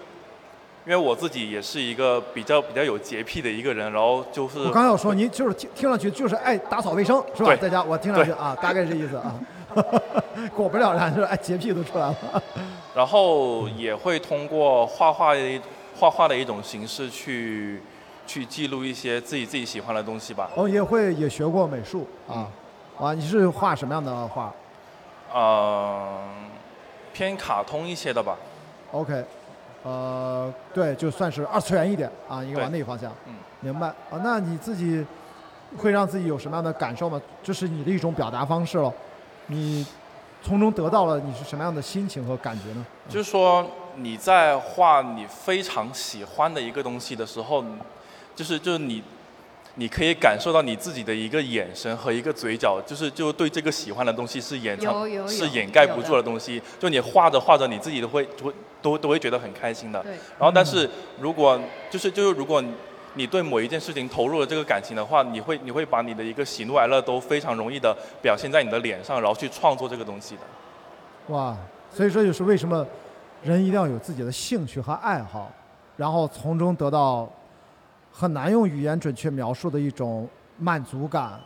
[0.87, 7.55] 因为我自己也是一个比较比较有洁癖的一个人，然后就是我刚要说，您就是听听上去就是爱打扫卫生是吧？
[7.55, 9.35] 对在家我听上去啊，大概这意思啊。
[10.57, 12.43] 果不了然，就是哎，洁癖都出来了。
[12.95, 15.61] 然后也会通过画画的一
[15.95, 17.83] 画画的一种形式去
[18.27, 20.51] 去记录一些自己自己喜欢的东西吧。
[20.57, 22.49] 哦，也会也学过美术啊。
[23.01, 24.53] 啊，你是画什么样的画
[25.33, 26.21] 呃，
[27.15, 28.37] 偏卡通一些的吧。
[28.93, 29.25] ？OK，
[29.85, 33.11] 呃，对，就算是二次元一点啊，应该往那个方向。
[33.27, 34.21] 嗯，明白啊。
[34.23, 35.07] 那你自己
[35.79, 37.19] 会让自己有什么样的感受吗？
[37.43, 38.93] 这是你的一种表达方式了。
[39.47, 39.87] 你
[40.43, 42.85] 从中得到了你是什么样的心情和感觉呢？
[43.09, 47.65] 就是说你在画你非常喜欢的一个东西的时候，
[48.35, 49.03] 就是就是你
[49.77, 56.61] 你可以感受到你自己的一个眼神和一个嘴角，就是就对这个喜欢的东西是掩藏是掩盖不住的东西。
[56.79, 58.53] 就你画着画着，你自己都会都会
[58.83, 60.05] 都都会觉得很开心的。
[60.39, 60.89] 然后，但是
[61.19, 62.63] 如果就是就是如果
[63.15, 70.43] 你对某一件事情投入了这个感情的话，你会你会把你的一个喜怒哀乐都非常容易的表现在你的脸上，然后去创作这个东西的。
[71.35, 71.57] 哇，
[71.93, 72.87] 所以说就是为什么
[73.43, 75.51] 人一定要有自己的兴趣和爱好，
[75.97, 77.29] 然后从中得到
[78.13, 80.29] 很难用语言准确描述的一种
[80.59, 81.41] 满足感，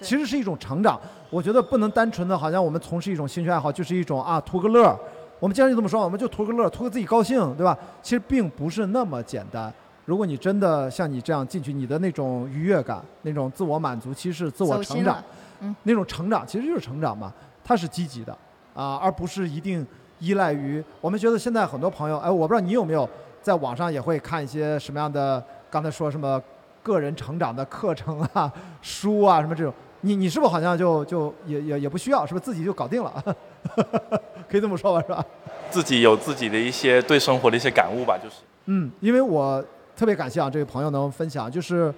[0.00, 1.00] 其实是一种成长。
[1.30, 4.98] 我觉得不能单纯的好像我们从事一种兴趣爱好就是一种啊图个乐儿，
[5.38, 7.76] 我们经常就这么说，我们就图个乐儿，图个自己高兴，对吧？
[8.02, 9.72] 其实并不是那么简单。
[10.04, 15.22] 如果你真的像你这样进去，你的那种愉悦感、那种自我满足，其实是自我成长。
[15.60, 17.30] 嗯那种成长其实就是成长嘛，
[17.62, 18.32] 它是积极的
[18.74, 19.86] 啊，而不是一定
[20.18, 23.06] 依赖于我们觉得现在很多朋友，哎，我不知道你有没有
[23.42, 26.42] 在网上也会看一些什么样的，刚才说什么
[26.82, 28.52] 个人成长的课程啊、
[28.82, 33.36] 书啊什么这种，你你是不是好像就就也也也不需要，是不是自己就搞定了？
[34.50, 35.24] 可以这么说吧，是吧？
[35.70, 38.36] 自己有自己的一些对生活的一些感悟吧，就是。
[38.66, 39.64] 嗯，因为我
[39.96, 41.92] 特别感谢啊，这位朋友能分享，就是，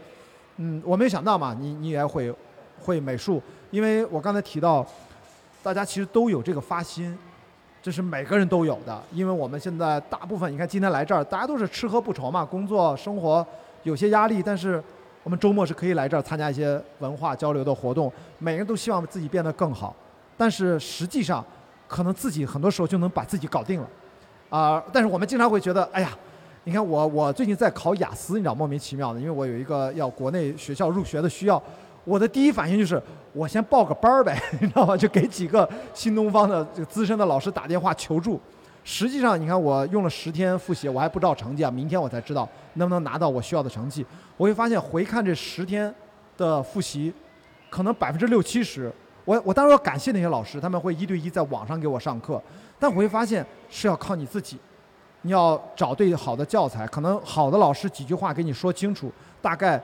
[0.57, 2.35] 嗯，我没有想到嘛，你你也会
[2.81, 4.85] 会美术，因为我刚才提到，
[5.62, 7.16] 大家其实都有这个发心，
[7.81, 13.47] 这是每个人都有的，因为我们现在大部分，你看今天来这儿，大家都是吃喝不愁嘛，工作生活
[13.83, 14.83] 有些压力，但是
[15.23, 19.95] 我们周末是可以来这儿参加一些文化交流的活动，每个人都希望自己变得更好，
[20.37, 21.45] 但是实际上，
[21.87, 23.89] 可能自己很多时候就能把自己搞定了，
[24.51, 26.11] 啊、但是我们经常会觉得，哎呀。
[26.65, 31.61] 你看我，我最近在考雅思，你知道莫名其妙的，因为我有一个要国内学校入学的需要，
[32.05, 33.03] 我的第一反应就是
[33.33, 34.97] 我先报个班儿呗， 你知道吗？
[34.97, 38.41] 就给几个新东方的这个资深的老师打电话求助。
[38.85, 44.05] 实际上，你看我用了十天复习，我还不知道成绩啊，明天我才知道能不能拿到我需要的成绩。
[44.37, 45.95] 我会发现回看这十天
[46.37, 47.13] 的复习，
[47.71, 48.93] 可能百分之六七十，
[49.25, 52.43] 我我当然要感谢那些老师，他们会一对一在网上给我上课，
[52.79, 54.59] 但我会发现是要靠你自己。
[55.25, 59.81] 你要找对好的教材，可能好的老师几句话给你说清楚，大概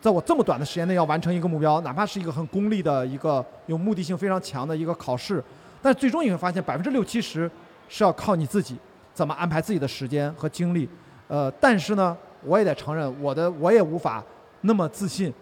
[0.00, 5.42] 在我这么短的时间内要完成一个目标，哪怕是一个很功利的一个有目的性非常强的一个考试，
[5.82, 7.50] 但最终你会发现百分之六七十
[7.88, 8.76] 是要靠你自己
[9.12, 10.88] 怎么安排自己的时间和精力。
[11.26, 14.22] 呃，但是呢，我也得承认，我的我也无法
[14.60, 15.32] 那么自信，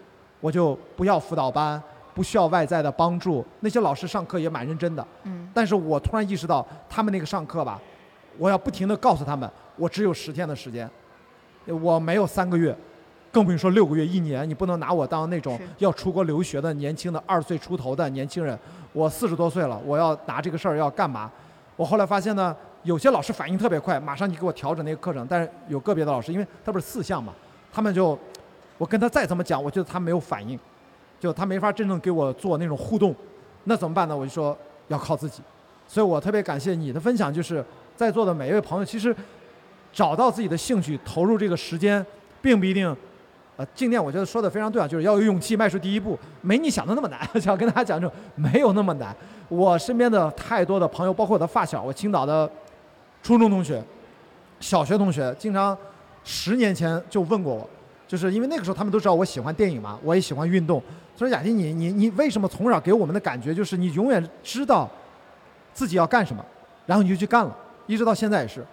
[0.41, 1.81] 我就不要辅导班，
[2.13, 3.45] 不需要外在的帮助。
[3.59, 7.79] 那些老师上课也蛮认真的，嗯，但是我突然意识到，他们那个上课吧，
[8.37, 10.89] 我要不停的告诉他们，我只有十天的时间，
[11.65, 12.75] 我没有三个月，
[13.31, 14.47] 更不用说六个月、一年。
[14.49, 18.57] 你不能拿我当那种要出国留学的年轻的二十岁出头的年轻人。
[18.91, 21.31] 我四十多岁了，我要拿这个事儿要干嘛？
[21.77, 25.25] 我后来发现呢，有些老师反应特别快，马上就给我调整那个课程。
[25.29, 27.33] 但是有个别的老师，因为他不是四项嘛，
[27.71, 28.17] 他们就，
[28.77, 30.59] 我跟他再怎么讲，我觉得他没有反应，
[31.19, 33.15] 就他没法真正给我做那种互动。
[33.65, 34.17] 那怎么办呢？
[34.17, 35.41] 我就说要靠自己。
[35.87, 37.63] 所以我特别感谢你的分享，就是
[37.95, 39.15] 在座的每一位朋友，其实
[39.93, 42.05] 找到自己的兴趣，投入这个时间，
[42.41, 42.95] 并不一定。
[43.57, 47.27] 呃，静电我觉得说的非常对啊，就是要有勇气迈出第一步，没你想的那么难。
[47.41, 49.15] 想跟大家讲，就没有那么难。
[49.49, 52.49] 我身边的太多的朋友，包括我的发小，我青岛的
[53.23, 53.83] 初中同学、
[54.59, 55.75] 小学同学，经常
[56.23, 57.69] 十年前就问过我，
[58.07, 60.81] 就是因为那个时候他们都知道我喜欢电影嘛，我也喜欢运动。
[61.15, 64.87] 所以雅婷，你你你为什么从小给我们的感觉就是你永远知道
[65.73, 66.45] 自己要干什么，
[66.85, 67.57] 然后你就去干了，
[67.87, 68.63] 一直到现在也是。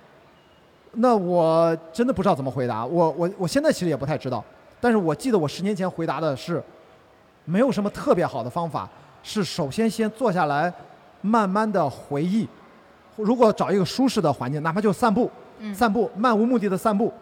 [0.97, 4.45] 那我真的不知道怎么回答，我我我现在其实也不太知道，
[4.81, 6.63] 但是我记得我十年前回答的是，
[7.45, 8.89] 没有什么特别好的方法，
[9.23, 10.73] 是首先先坐下来，
[11.21, 12.47] 慢慢的回忆，
[13.17, 15.75] 如果找一个舒适的环境，哪怕就散步，嗯。
[15.75, 17.13] 散步漫无目的的散步，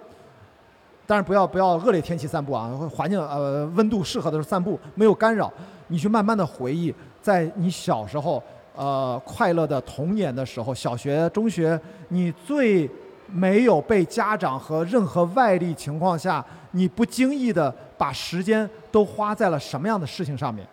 [1.06, 5.52] 但是不要不要恶劣天气散步啊，环境呃温度适合的时候散步，没有干扰，
[5.88, 8.42] 你去慢慢的回忆，在你小时候
[8.74, 12.88] 呃快乐的童年的时候，小学、中学，你最
[13.26, 20.66] 没有被家长和任何外力情况下，你不经意的把时间都花在了什么样的事情上面？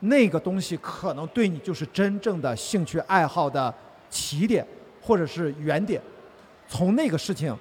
[0.00, 3.72] 那个东西可能对你就是真正的兴趣爱好的
[4.08, 4.64] 起点，
[5.02, 6.00] 或者是原点。
[6.68, 7.56] 从那个事情，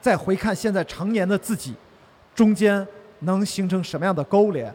[0.00, 1.74] 再回看现在成年的自己，
[2.34, 2.86] 中间
[3.20, 4.74] 能形成什么样的勾连，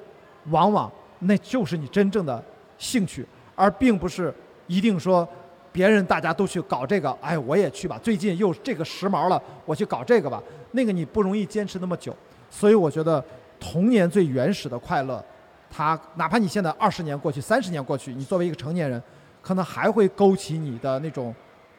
[0.51, 2.41] 往往那就是你真正的
[2.77, 3.25] 兴趣，
[3.55, 4.33] 而并不是
[4.67, 5.27] 一定说
[5.71, 7.99] 别人大家都去搞这个，哎，我也去吧。
[8.01, 10.41] 最近又这个时髦了，我去搞这个吧。
[10.71, 12.15] 那个你不容易坚持那么久，
[12.51, 13.23] 所以我觉得
[13.59, 15.23] 童年最原始的快乐，
[15.71, 19.01] 它哪怕你现在二十年过去、三十年过去，你作为一个成年人，
[19.41, 21.33] 可能还会勾起你的那种，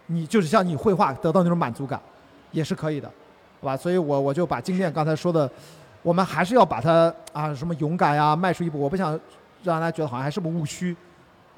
[0.07, 2.01] 你就是像你绘画得到那种满足感，
[2.51, 3.07] 也是可以的，
[3.61, 3.77] 好吧？
[3.77, 5.49] 所以我我就把经验刚才说的，
[6.03, 8.81] 我们还是要把它啊什么勇敢呀，迈出一步。
[8.81, 9.13] 我不想
[9.63, 10.97] 让大家觉得好像还是不务虚，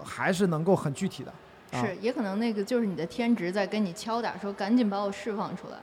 [0.03, 1.33] 还是能够很具体的。
[1.79, 5.77] 啊是，也可能那个就是你的天职在跟你敲打，说赶紧把我释放出来。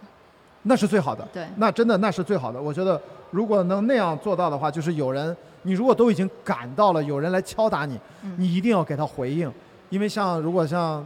[0.63, 1.27] 那是最好的。
[1.33, 2.61] 对那真的那是最好的。
[2.61, 3.01] 我觉得
[3.31, 9.51] 如果能那样做到的话，就是有人，你如果都已经感到了有人来敲打你，嗯你一定要给他回应，
[9.89, 11.05] 因为像如果像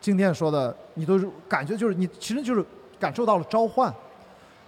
[0.00, 2.64] 今天说的，你都是感觉就是你其实就是
[3.00, 3.92] 感受到了召唤，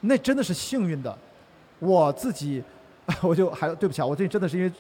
[0.00, 1.16] 那真的是幸运的。
[1.78, 2.62] 我自己，
[3.20, 4.72] 我就还对不起啊，我最近真的是因为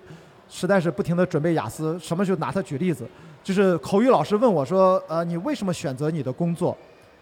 [0.48, 3.06] 实在是不停的准备雅思，什么就拿它举例子，
[3.42, 6.76] 就是口语老师问我说，呃，你为什么选择你的工作？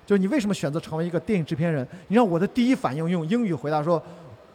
[0.04, 1.86] 就是你为什么选择成为一个电影制片人？
[2.08, 4.02] 你让我的第一反应用英语回答说，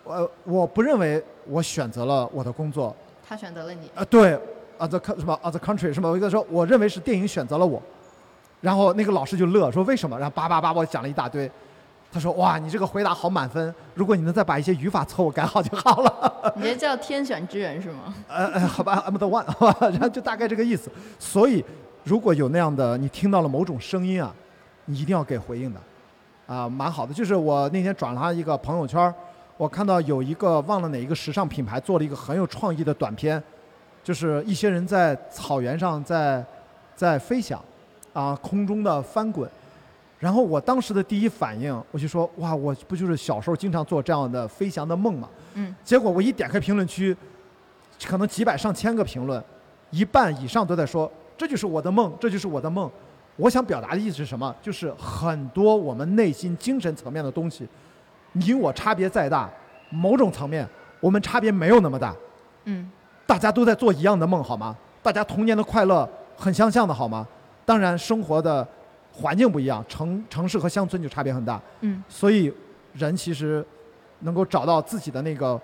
[0.09, 2.95] 呃，我不认为我选择了我的工作，
[3.27, 4.34] 他选择了你，啊，对
[4.77, 7.81] 啊，the co- 什么 other country 什么，我跟他说，我认为是电影选择了我，
[8.61, 10.17] 然后那个老师就乐，说为什么？
[10.17, 11.49] 然后叭叭叭我讲了一大堆，
[12.11, 16.53] 他说哇，你这个回答好满分，如果你能再把一些语法错误改好就好了。
[16.55, 18.13] 你这叫天选之人是吗？
[18.27, 20.89] 呃呃，好吧，I'm the one，好 吧，然后就大概这个意思。
[21.19, 21.63] 所以
[22.03, 24.34] 如果有那样的，你听到了某种声音啊，
[24.85, 25.79] 你一定要给回应的，
[26.47, 27.13] 啊，蛮好的。
[27.13, 29.13] 就是我那天转了他一个朋友圈儿，
[29.57, 33.41] 我看到有一个忘了哪一个时尚品牌做了一个很有创意的短片，
[34.03, 36.45] 就是一些人在草原上在
[36.95, 37.59] 在飞翔，
[38.13, 39.49] 啊，空中的翻滚。
[40.19, 45.29] 然后我当时的第一反应，我就说哇，我不就是小时候经常做这样的飞翔的梦吗？
[45.55, 47.15] 嗯，结果我一点开评论区，
[48.05, 49.43] 可能几百上千个评论，
[49.89, 52.89] 一半以上都在说这就是我的梦，这就是我的梦。
[53.35, 54.55] 我想表达的意思是什么？
[54.59, 57.67] 就是很多我们内心精神层面的东西，
[58.39, 59.49] 你我差别再大，
[59.89, 60.68] 某种层面
[60.99, 62.15] 我们差别没有那么大。
[62.65, 62.89] 嗯，
[63.26, 64.76] 大家都在做一样的梦，好吗？
[65.01, 67.27] 大家童年的快乐很相像的，好吗？
[67.65, 68.65] 当然，生活的
[69.14, 71.61] 环境不一样，城城市和乡村就差别很大。
[71.81, 72.53] 嗯，所以
[72.93, 73.65] 人其实
[74.19, 75.59] 能够找到自己的那个，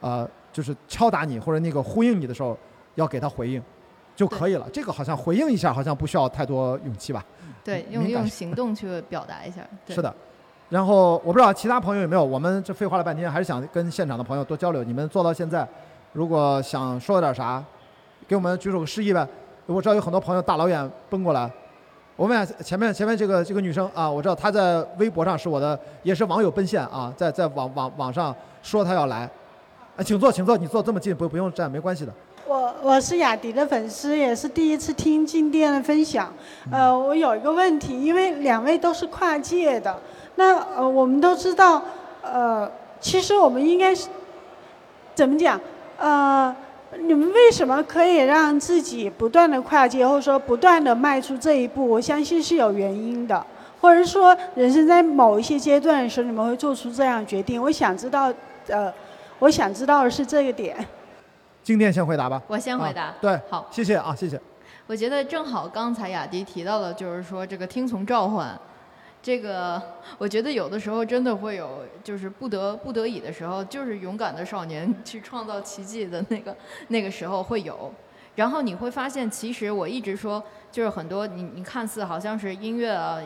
[0.00, 2.58] 呃，就是敲打你或者那个呼应你的时候，
[2.96, 3.62] 要给他回应
[4.16, 4.68] 就可以了。
[4.72, 7.24] 这个好像回应一下，好像不需要太多勇气吧？
[7.62, 9.66] 对，用用行动去表达一下。
[9.86, 10.14] 对是的。
[10.68, 14.84] 然后我不知道其他朋友有没有，我们这废话了半天，还是想跟现场的朋友多交流。
[14.84, 15.66] 你们做到现在，
[16.12, 17.64] 如果想说点啥，
[18.26, 19.26] 给我们举手个示意呗。
[19.64, 21.50] 我知道有很多朋友大老远奔过来。
[22.16, 29.30] 我问下前面前面这个这个女生啊，我知道她在微博上是我的，也是网友奔现啊，在在网网网上说她要来，
[29.96, 32.12] 啊，请坐，请坐，你坐这么近不不用站，没关系的。
[32.48, 36.32] 我我是雅迪的粉丝，也是第一次听静电的分享。
[36.72, 39.94] 呃，我有一个问题，因为两位都是跨界的，
[40.36, 41.82] 那呃，我们都知道，
[42.22, 42.66] 呃，
[43.02, 44.08] 其实我们应该是
[45.14, 45.60] 怎么讲？
[45.98, 46.56] 呃，
[46.98, 51.86] 你们为什么可以让自己不断的跨界，或者说不断的迈出这一步？
[51.86, 53.44] 我相信是有原因的，
[53.82, 57.62] 或者说人生在某一些阶段的时候，你们会做出这样决定。
[57.62, 58.32] 我想知道，
[58.68, 58.90] 呃，
[59.38, 60.74] 我想知道的是这个点。
[61.68, 62.42] 静电先回答吧。
[62.46, 63.02] 我先回答。
[63.02, 64.40] 啊对，好，谢谢啊，谢谢。
[64.86, 68.58] 我觉得正好刚才雅迪提到的，就是说这个听从召唤，
[69.22, 69.78] 这个
[70.16, 77.92] 我觉得有的时候真的会有，就是不得不得已的时候，就是勇敢的少年去创造奇迹的那个那个时候会有。
[78.34, 83.20] 然后你会发现，其实我一直说，就是很多你你看似好像是音乐啊、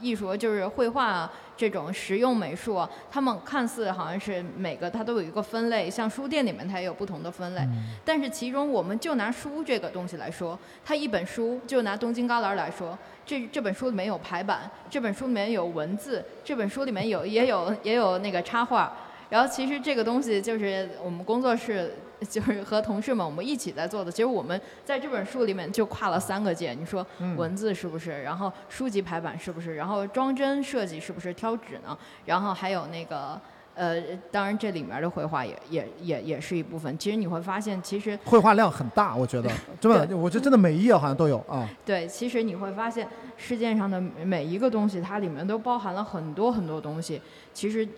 [0.00, 7.62] 艺艺术，就是绘画啊这种实用美术啊，他们看似好像是每个它都有一个分类，像书店里面它也有不同的分类，
[8.04, 18.92] 但是其中我们就拿书这个东西来说，它一本书就拿东京旮旯来说，这这本书里面有排版，这本书里面有文字，这本书里面有也有也有那个插画。
[19.30, 21.94] 然后其实这个东西就是我们工作室
[22.28, 24.10] 就是和同事们我们一起在做的。
[24.10, 28.22] 其实我们在这本书里面就跨了三个界，你说嗯文字是不是？
[28.22, 29.76] 然后书籍排版是不是？
[29.76, 31.32] 然后装帧设计是不是？
[31.34, 31.96] 挑纸呢？
[32.24, 33.40] 然后还有那个。
[33.80, 36.98] 呃，当然这里面的绘画也也也也是一部分。
[36.98, 39.48] 其实你会发现，其实绘画量很大，我觉得，
[39.80, 41.64] 真的，我觉得真的每一页好像都有啊。
[41.86, 47.22] 对，其实你会发现，世界上的每一个东西，它里面都包含了很多很多东西。
[47.54, 47.88] 其实，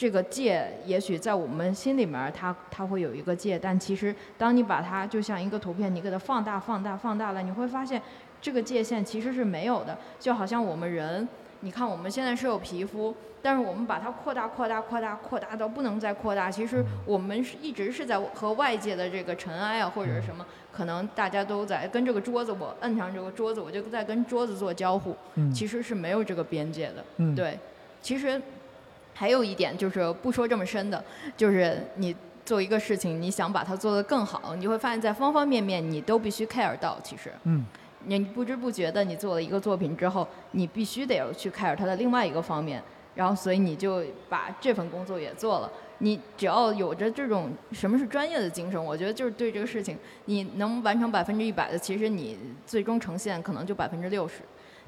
[0.00, 8.00] 这个界也许在我们心里面，它它会有一个界，但其实当你把它就像一个图片，你给它放大、放大、放大了，你会发现
[8.40, 9.98] 这个界限其实是没有的。
[10.18, 11.28] 就好像我们人，
[11.60, 16.50] 你看我们现在是有皮肤，但是我们把它扩大、扩大、扩大、扩大到不能再扩大。
[16.50, 25.14] 其实我们是一直是在和外界的这个尘埃啊，或者什么，可能大家都在跟这个桌子，我摁上这个桌子，我就在跟桌子做交互。
[25.52, 27.04] 其实是没有这个边界的。
[27.18, 27.58] 嗯对，
[28.00, 28.40] 其实
[29.20, 31.04] 还有一点就是不说这么深的，
[31.36, 36.98] 就是你做一个事情，你想把它做得更好，你会发现在方方面面你都必须 care 到。
[37.04, 37.66] 其实，嗯，
[38.06, 42.82] 你不知不觉的你做了一个作品之后，你必须得要去 care 它的另外一个方面。
[43.14, 45.70] 然后所以你就把这份工作也做了。
[45.98, 54.40] 你只要有着这种什么是专业的精神，我觉得就是对这个事情，你能完成百分之一百的，其实你最终呈现可能就百分之六十。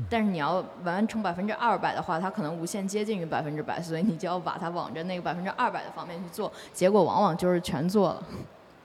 [0.09, 8.23] 但是你要完成百分之二百的话，它可能无限接近于百分之百，所以你就要把它往着那个百分之二百的方面去做，结果往往就是全做了。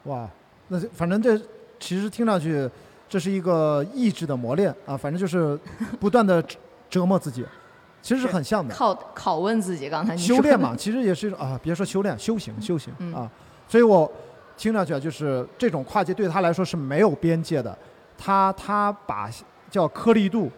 [0.04, 0.28] 哇，
[0.70, 1.38] 那这反正这
[1.80, 2.70] 其实听上去
[3.10, 5.60] 这是一个意志的磨练啊，反正就是
[6.00, 6.44] 不断的
[6.90, 7.46] 折磨自己，
[8.02, 8.74] 其实是很像的。
[8.74, 13.30] 靠拷问自己，刚才你修炼嘛，其实也是一种啊，别说修炼，修行，修行嗯啊。
[13.68, 14.10] 所以我
[14.56, 17.78] 听上去啊，就是这种跨界对他来说是没有边界的，
[18.18, 19.30] 他他把
[19.70, 20.50] 叫颗粒度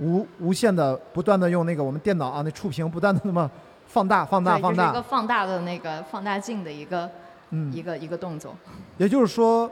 [0.00, 3.48] 无无限的不断的用那个我们电脑啊那触屏不断的那么
[3.86, 7.08] 放大放大，放大，就是一个放大的那个放大镜的一个
[7.50, 8.56] 嗯一个一个动作。
[8.96, 9.70] 也就是说，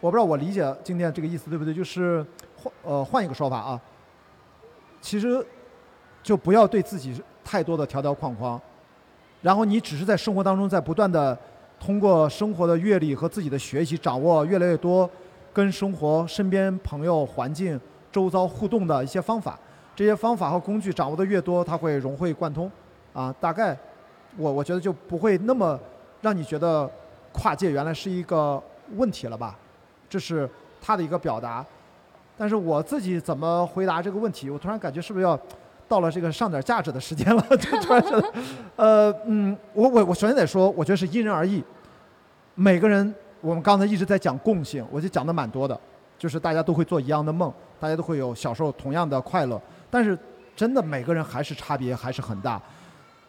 [0.00, 1.72] 我不知道我理解静电这个意思对不对？
[1.72, 2.24] 就是
[2.56, 3.80] 换呃换一个说法啊，
[5.00, 5.44] 其实
[6.22, 8.60] 就不要对自己太多的条条框框，
[9.42, 11.38] 然后你只是在生活当中在不断的
[11.78, 15.08] 通过生活的阅历和自己的学习，掌握越来越多
[15.52, 17.78] 跟生活、身边朋友、环境、
[18.12, 19.58] 周遭互动的一些方法。
[19.96, 22.70] 这些方法和工具掌握的越多，它会融会贯通，
[23.12, 23.76] 啊，大概
[24.36, 25.78] 我我觉得就不会那么
[26.22, 26.90] 让你觉得
[27.32, 28.62] 跨界原来是一个
[28.96, 29.56] 问题了吧？
[30.08, 30.48] 这是
[30.80, 31.64] 他的一个表达。
[32.38, 34.48] 但是我自己怎么回答这个问题？
[34.48, 35.38] 我突然感觉是不是要
[35.86, 37.42] 到了这个上点价值的时间了？
[37.58, 38.32] 就突然觉得，
[38.76, 41.62] 呃，嗯，我我我首先得说，我觉得是因人而异。
[42.54, 45.78] 每个人，我们刚才一直在讲共性，我就讲的蛮多的，
[46.20, 50.16] 就是大家都会做一样的梦，大家都会有小时候同样的快乐，但是
[50.54, 52.60] 真的每个人还是差别还是很大，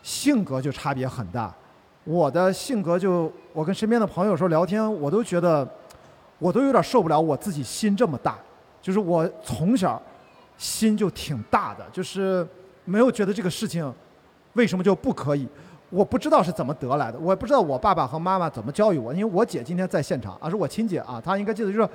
[0.03, 1.55] 性格就差别很大。
[2.03, 5.65] 我的性格就，我跟身边的朋友说聊天，我都觉得，
[6.37, 8.37] 我都有点受不了我自己心这么大。
[8.81, 10.01] 就是我从小
[10.57, 12.45] 心就挺大的，就是
[12.83, 13.93] 没有觉得这个事情
[14.53, 15.47] 为什么就不可以。
[15.89, 21.87] 我不知道是怎么得来的，我也不知道我爸爸和妈妈怎么教育我，因为我姐今天在现场啊，是我亲姐啊，她应该记得，就是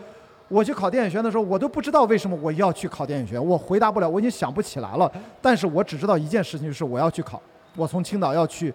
[0.49, 5.11] 我去考电影学院的时候，我都不知道为什么我要去考电影学院，我回答不了，我已经想不起来了。
[5.43, 7.41] 但是我只知道一件事情，就是我要去考，
[7.75, 8.73] 我从青岛要去。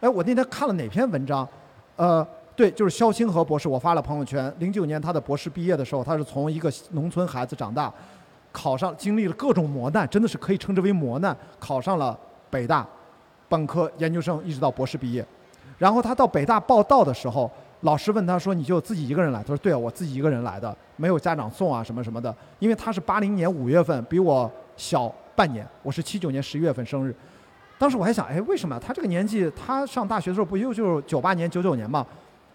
[0.00, 1.48] 哎，我那天看了哪篇文章？
[1.96, 4.52] 呃，对，就是肖清和博士，我发了朋友圈。
[4.58, 7.90] 零九年他的博士毕业的时候，他是从一个农村孩子长大，
[8.52, 12.18] 考上，经历了各种磨难，真的是可以称之为磨难，考上了
[12.50, 12.86] 北大，
[13.48, 15.26] 本科、研究生一直到博士毕业。
[15.78, 17.50] 然后他到北大报到的时候，
[17.86, 27.14] 老师问他说：“你就自己一个人来？”他说：“对啊，我自己一个人来的，没有家长送啊什么什么的。”因为他是八零年五月份，比我小半年，我是七九年十一月份生日。
[27.78, 32.04] 当时我还想，哎，为什么他这个年纪，他上大学的时候不又就是九八年、九九年嘛？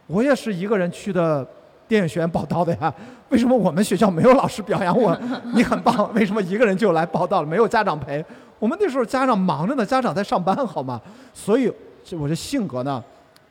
[0.07, 1.47] 我也是一个人去的
[1.87, 2.93] 电影学院报到的呀。
[3.29, 5.17] 为什么我们学校没有老师表扬我？
[5.53, 7.47] 你很棒，为什么一个人就来报到了？
[7.47, 8.23] 没有家长陪？
[8.59, 10.99] 我们那时候家长忙着呢，家长在上班，好吗？
[11.33, 11.71] 所以，
[12.19, 13.01] 我的性格呢，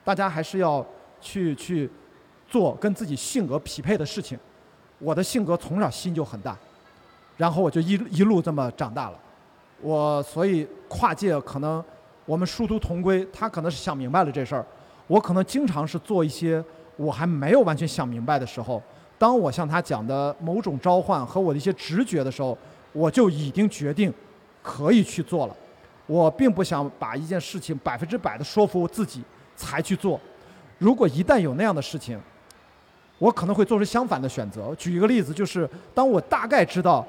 [0.04, 0.84] 大家还是要
[1.20, 1.90] 去去
[2.48, 4.38] 做跟自己性格匹配的事情。
[4.98, 6.56] 我的性格从小心就很大，
[7.36, 9.18] 然后我就一一路这么长大了。
[9.80, 11.82] 我所以跨界可能
[12.26, 14.66] 我们殊途同归，他可能是想明白了这事儿，
[15.06, 16.62] 我可能经常是做一些
[16.96, 18.82] 我还没有完全想明白的时候，
[19.18, 22.56] 当我向他讲的某种召唤和我的一些直觉的时候，
[22.92, 24.12] 我就已经决定
[24.62, 25.56] 可以去做了。
[26.06, 29.22] 我并不想把一件事情百分之百的说服我自己
[29.56, 30.20] 才去做，
[30.80, 32.20] 如果一旦有那样的事情，
[33.18, 34.74] 我可能会做出相反的选择。
[34.74, 37.06] 举一个例子，就是当我大概知道。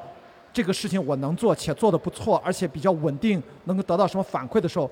[0.53, 4.91] 这个事情我能做，且做得不错，而且比较稳定，能够得到什么反馈的时候，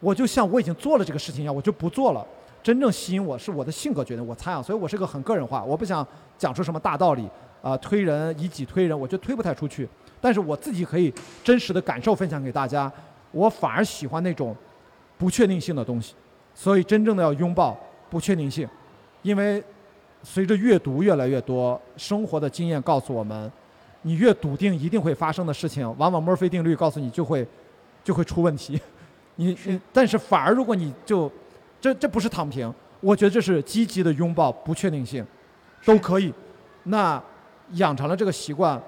[0.00, 2.26] 我就像我已经做了这个事情一样，我就不做了。
[2.62, 6.06] 真正吸引我是我的性格决定，我猜啊，所以我是个很个人化，我不想
[6.38, 7.28] 讲出什么大道理
[7.60, 9.86] 啊、推人以己推人，我觉得推不太出去。
[10.22, 12.90] 但是我自己可以真实的感受分享给大家，
[13.30, 14.56] 我反而喜欢那种
[15.18, 16.14] 不确定性的东西，
[16.54, 17.78] 所以真正的要拥抱
[18.10, 18.68] 不确定性，
[19.22, 19.62] 因为
[20.22, 23.50] 随着阅读越来越多，生活的经验告诉我们。
[24.06, 27.46] 你越笃定一定会发生的事情，往往墨菲定律告诉你就会，
[28.02, 28.78] 就会出问题。
[29.36, 31.32] 你你，但是反而如果你就，
[31.80, 32.70] 这这不是躺平，
[33.00, 35.26] 我觉得这是积极的拥抱不确定性，
[35.86, 36.30] 都可以。
[36.82, 37.22] 那
[37.76, 38.78] 养成了这个习惯，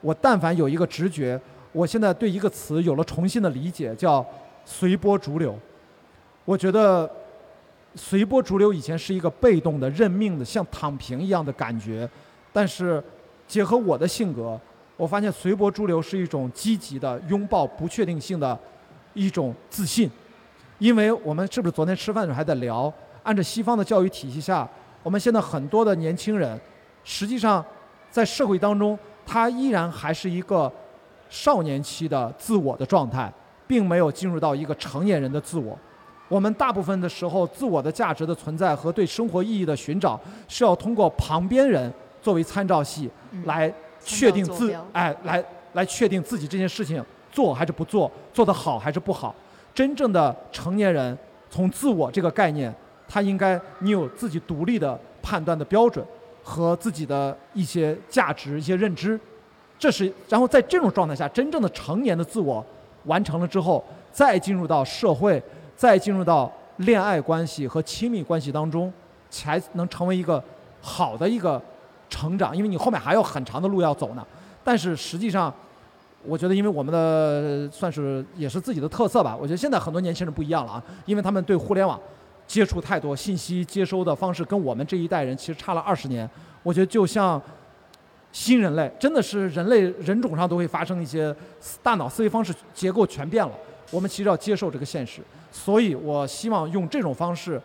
[0.00, 1.40] 我但凡有一个直觉，
[1.70, 4.26] 我现在对一个词有了重新的理解，叫
[4.64, 5.56] 随波逐流。
[6.44, 7.08] 我觉得
[7.94, 12.08] 随波逐流以前是一个被动的、认命的，像躺平一样的感觉，
[12.52, 13.02] 但是。
[13.46, 14.58] 结合我的性格，
[14.96, 18.58] 我发现随波逐流是一种积极的拥抱不确定性的
[19.12, 20.10] 一种自信。
[20.78, 22.90] 因为我们是不是昨天吃饭的时候还在聊，
[23.22, 24.66] 按照西方的教育体系下，
[25.02, 26.58] 我们现在很多的年轻人，
[27.04, 27.62] 实际上
[28.10, 30.72] 在社会当中，他依然还是一个
[31.28, 33.30] 少年期的自我的状态。
[33.66, 35.78] 并没有进入到一个成年人的自我。
[36.34, 43.08] 我们大部分的时候，自我的价值的存在和对生活意义的寻找，是要通过旁边人作为参照系
[43.44, 43.72] 来
[44.04, 45.44] 确定自参照坐标哎，来
[45.74, 47.00] 来确定自己这件事情
[47.30, 49.32] 做还是不做，做得好还是不好。
[49.72, 51.16] 真正的成年人，
[51.48, 52.74] 从自我这个概念，
[53.06, 56.04] 他应该你有自己独立的判断的标准
[56.42, 59.20] 和自己的一些价值、一些认知。
[59.78, 62.66] 这是，然后在这种状态下，真正的成年的自我
[63.04, 65.40] 完成了之后，再进入到社会，
[65.76, 68.92] 再进入到恋爱关系和亲密关系当中，
[69.30, 70.42] 才能成为一个
[70.80, 71.60] 好的一个
[72.08, 72.56] 成长。
[72.56, 74.26] 因为你后面还有很长的路要走呢。
[74.62, 75.52] 但是实际上，
[76.24, 79.36] 我觉得，因为我们的算是也是自己的特色吧。
[79.38, 82.00] 我觉得现在很多年轻人不一样了啊，因为他们对互联网
[82.46, 86.28] 接触太多，信息接收的方式跟我们这一代人其实差了二十年。
[86.62, 87.40] 我觉得就像
[88.32, 91.34] 新人类，真的是人类人种上都会发生一些
[91.82, 93.52] 大脑思维方式结构全变了。
[93.94, 95.22] 我们其实要接受这个现实，
[95.52, 97.62] 所以我希望用这种方式，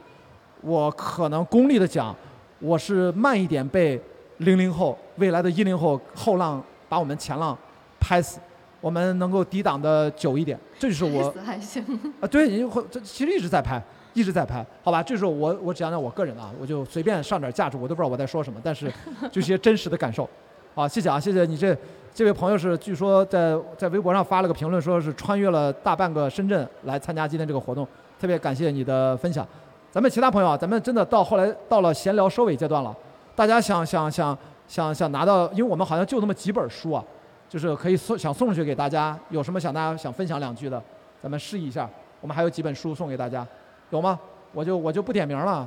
[0.61, 2.15] 我可能功利的讲，
[2.59, 3.99] 我是慢一点被
[4.37, 7.57] 零零后未来的一零后后浪把我们前浪
[7.99, 8.39] 拍死，
[8.79, 11.83] 我们能够抵挡的久一点，这就是我还行。
[12.21, 13.81] 啊，对，你会这其实一直在拍，
[14.13, 15.01] 一直在拍，好吧？
[15.01, 18.93] 这是我我只讲讲我个人啊，我就随便上点价值，我都不知道我在说什么，但是
[19.31, 20.29] 就一些真实的感受。
[20.75, 21.75] 好，谢谢啊，谢谢你这
[22.13, 27.87] 这位朋友是据说在在微博上发了个评论，说是穿越了大半个深圳来参加今天这个活动，
[28.19, 29.47] 特别感谢你的分享。
[29.91, 32.95] 咱们其他朋友啊，咱们真的到后来到了闲聊收尾阶段了，
[33.35, 34.37] 大家想想想
[34.67, 37.03] 想想拿到，因为我们好像就那么几本书啊，
[37.47, 40.81] 就是可以送想送出去给大家，有什么想大家想分享两句的，
[41.23, 41.89] 咱们示意一下。
[42.21, 43.47] 我们还有几本书送给大家，
[43.91, 44.19] 有吗？
[44.51, 45.65] 我就我就不点名了，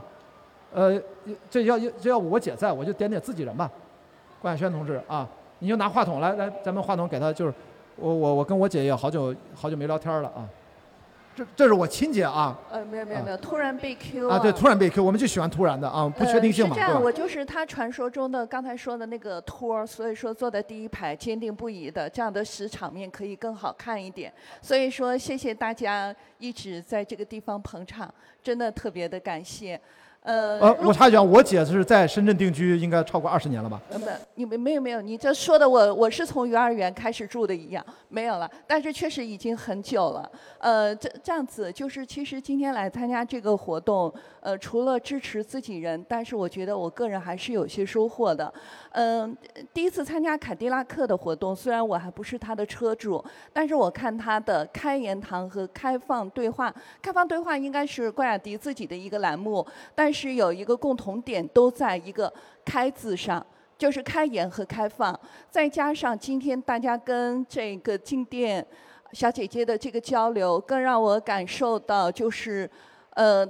[0.75, 1.01] 呃，
[1.49, 3.71] 这要这要我姐在，我就点点自己人吧。
[4.41, 5.27] 关晓轩同志啊，
[5.63, 7.55] 你就拿话筒来来，咱们话筒给他，就是
[7.95, 10.49] 我我我跟我姐也好久好久没聊天了啊。
[11.35, 24.31] 这这是我亲姐啊呃，没有没有没有，突然被 Q 啊，对，突然被 Q，我们就喜欢突然的啊，不确定性嘛，呃、是这样，我就是他传说中的刚才说的那个托儿，所以说坐在第一排，坚定不移的，这样的使场面可以更好看一点。
[24.61, 28.13] 所以说，谢谢大家一直在这个地方捧场，
[28.43, 29.81] 真的特别的感谢。
[30.23, 33.81] 呃，呃，我插一句啊，我姐是在深圳定居，应该超过二十年了吧？
[33.91, 40.31] 呃不，你们没有没有，你这说的我我是从幼儿园开始住的一样，没有了，但是确实已经很久了。
[40.59, 48.53] 呃，这这样子就是，其实今天来参加这个活动，呃，除了支持自己人，但是我觉得我个人还是有些收获的。
[48.93, 49.37] 嗯、
[49.73, 59.67] 第一次参加凯迪拉克的活动，虽然我还不是他的车主，但是我看他的开言堂和开放对话，开放对话应该是关雅迪自己的一个栏目，
[59.97, 62.33] 但是有一个共同点都在一个
[62.65, 63.45] “开”字上。
[63.79, 65.19] 就是开言和开放，
[65.51, 68.65] 再加上今天大家跟这个静电
[69.13, 72.71] 小姐姐的这个交流，更让我感受到就是，
[73.15, 73.45] 呃，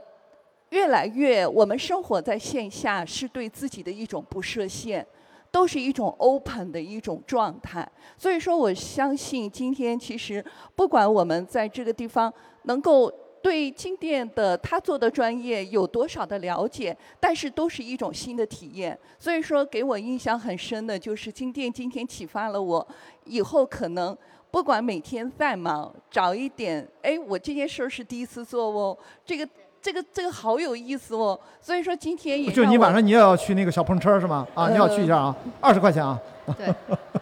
[0.70, 5.06] 越来越我们生活在线下是对自己的一种不设限。
[5.51, 7.86] 都是一种 open 的一种状态，
[8.16, 10.43] 所以说我相信今天其实
[10.74, 12.32] 不管我们在这个地方
[12.62, 13.12] 能够
[13.43, 18.97] 对静电的他做的专业有多少的了解，但是都是一种新的体验。
[19.19, 22.86] 所以说给我印象很深的就是静电今天启发了我，
[23.24, 24.16] 以后可能
[24.51, 28.97] 不管每天再忙，找一点，哎，我这件事儿是第一次做哦，
[29.27, 29.48] 这个
[29.81, 31.39] 这个这个好有意思哦。
[31.60, 34.47] 所以说今天也就你晚上你也要去那个小碰车是吗？
[34.55, 36.20] 啊，你要去一下啊，二十块钱啊。
[36.56, 36.73] 对，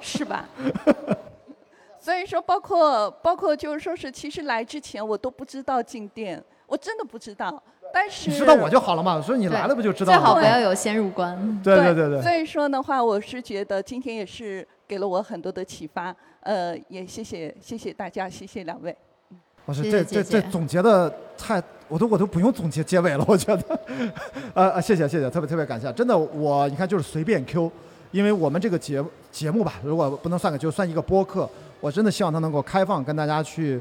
[0.01, 0.48] 是吧？
[2.01, 7.62] 所以说，包括包括就是说是，其实来之前我都不知道进店，我真的不知道。
[7.93, 10.24] 但是你知道我就好了嘛，所以你来了不就知道了吗？
[10.24, 11.60] 最好不要有先入观。
[11.62, 16.14] 对对对对所以说的话，我是觉得今天也是给了我很多的启发。
[16.43, 18.97] 呃，也谢谢谢谢大家，谢谢两位。
[19.66, 23.81] 我说谢这这这总结的太，我都我都不用总结结尾了，我觉得，
[24.55, 27.70] 呃呃，谢谢谢谢，特别特别感谢，真的我你看就是随便 Q，
[28.12, 31.48] 因为我们这个节节目吧，如果不能算个就算一个播客，
[31.81, 33.81] 我真的希望它能够开放跟大家去，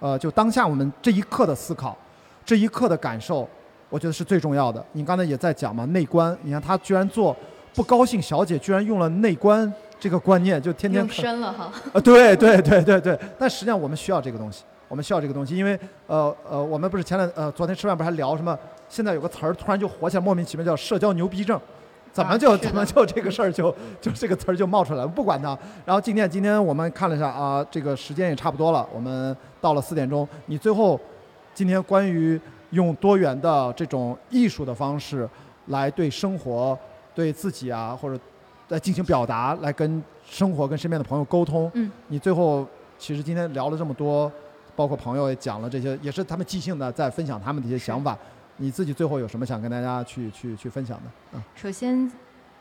[0.00, 1.96] 呃，就当下我们这一刻的思考，
[2.44, 3.48] 这一刻的感受，
[3.90, 4.84] 我觉得是最重要的。
[4.92, 7.36] 你刚才也在讲嘛，内观，你看他居然做
[7.74, 11.70] 不高兴小姐，居然用了内观这个观念，就天天用深了哈。
[11.92, 18.58] 啊，对对对对对，但实际上我们需要这个东西，我们需要这个东西，因为呃呃，我们不是前两呃昨天吃饭不是还聊什么？
[18.88, 21.60] 现在有个词儿突然就火起来，莫名其妙叫社交牛逼症，
[22.14, 25.08] 怎么就、啊怎么就这个事儿就 就这个词儿就冒出来了？
[25.08, 25.58] 不管它。
[25.84, 30.26] 然后今天今天我们看了一下啊，这个时间也差不多了，我们到了四点钟。
[30.46, 30.98] 你最后
[31.52, 35.28] 今天关于用多元的这种艺术的方式
[35.66, 36.78] 来对生活、
[37.16, 38.16] 对自己啊，或者
[38.68, 41.68] 来进行表达，来跟生活、跟身边的朋友沟通。
[41.74, 42.64] 嗯，你最后
[42.96, 44.30] 其实今天聊了这么多，
[44.76, 48.16] 包括朋友也讲了这些，也是他们即兴的在分享他们的一些想法。
[48.56, 51.02] 你自己最后有什么想跟大家去去去分享的？
[51.32, 52.10] 嗯，首先，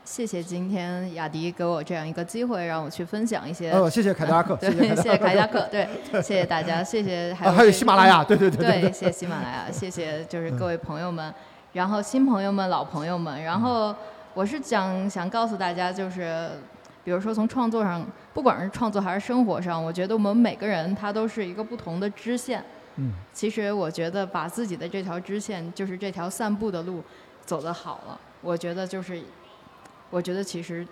[0.03, 3.71] 谢谢今天雅迪给我这样一个机会，让我去分享一些。
[3.71, 5.87] 哦，谢谢凯迪拉克， 对，谢谢凯迪拉克，对，
[6.21, 11.31] 谢谢大家，谢谢还有还有喜马拉雅，对对对对，谢谢喜马拉雅， 谢谢就是各位朋友们，
[11.73, 13.95] 然后新朋友们、老朋友们，然后
[14.33, 16.49] 我是想想告诉大家，就是
[17.03, 18.03] 比如说从创作上，
[18.33, 22.63] 不管是创作还是生活上，我觉得我们每个人他都是一个不同的支线。
[22.97, 27.01] 嗯，其实我觉得把自己的这条支线，就是这条散步的路，
[27.43, 29.21] 走得好了，我觉得就是，
[30.11, 30.87] 我觉得其实，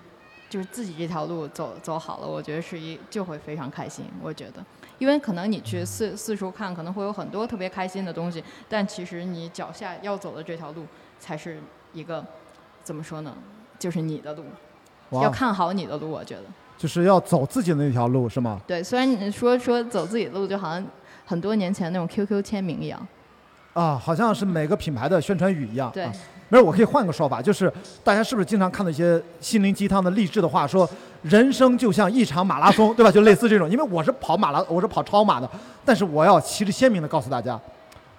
[0.50, 4.04] 就是自己这条路走走好了，我觉得是一就会非常开心。
[4.22, 4.66] 我觉得，
[4.98, 10.86] 因为可能你去四四处看，可能会有很多特别开心的东西，但其实你脚下要走的这条路，
[11.20, 11.60] 才是
[11.94, 12.26] 一个
[12.84, 13.38] 怎么说呢？
[13.78, 14.44] 就是你的路，
[15.12, 16.10] 要看好你的路。
[16.10, 16.44] 我觉得，
[16.80, 18.60] 就是要走自己的那条路，是吗？
[18.66, 20.84] 对，虽然你说说走自己的路，就好像。
[21.26, 23.08] 很多年前那种 QQ 签名一样，
[23.74, 25.90] 啊，好像是每个品牌的宣传语一样。
[25.94, 26.06] 对，
[26.50, 27.72] 没事，我可以换个说法，就是
[28.04, 30.90] 大家是不是经常看到一些心灵鸡汤的励志的话，说
[31.22, 33.10] 人生就像一场马拉松， 对吧？
[33.10, 33.70] 就类似这种。
[33.70, 35.50] 因为我是跑马拉，我是跑超马的，
[35.86, 37.58] 但是我要旗帜鲜明的告诉大家，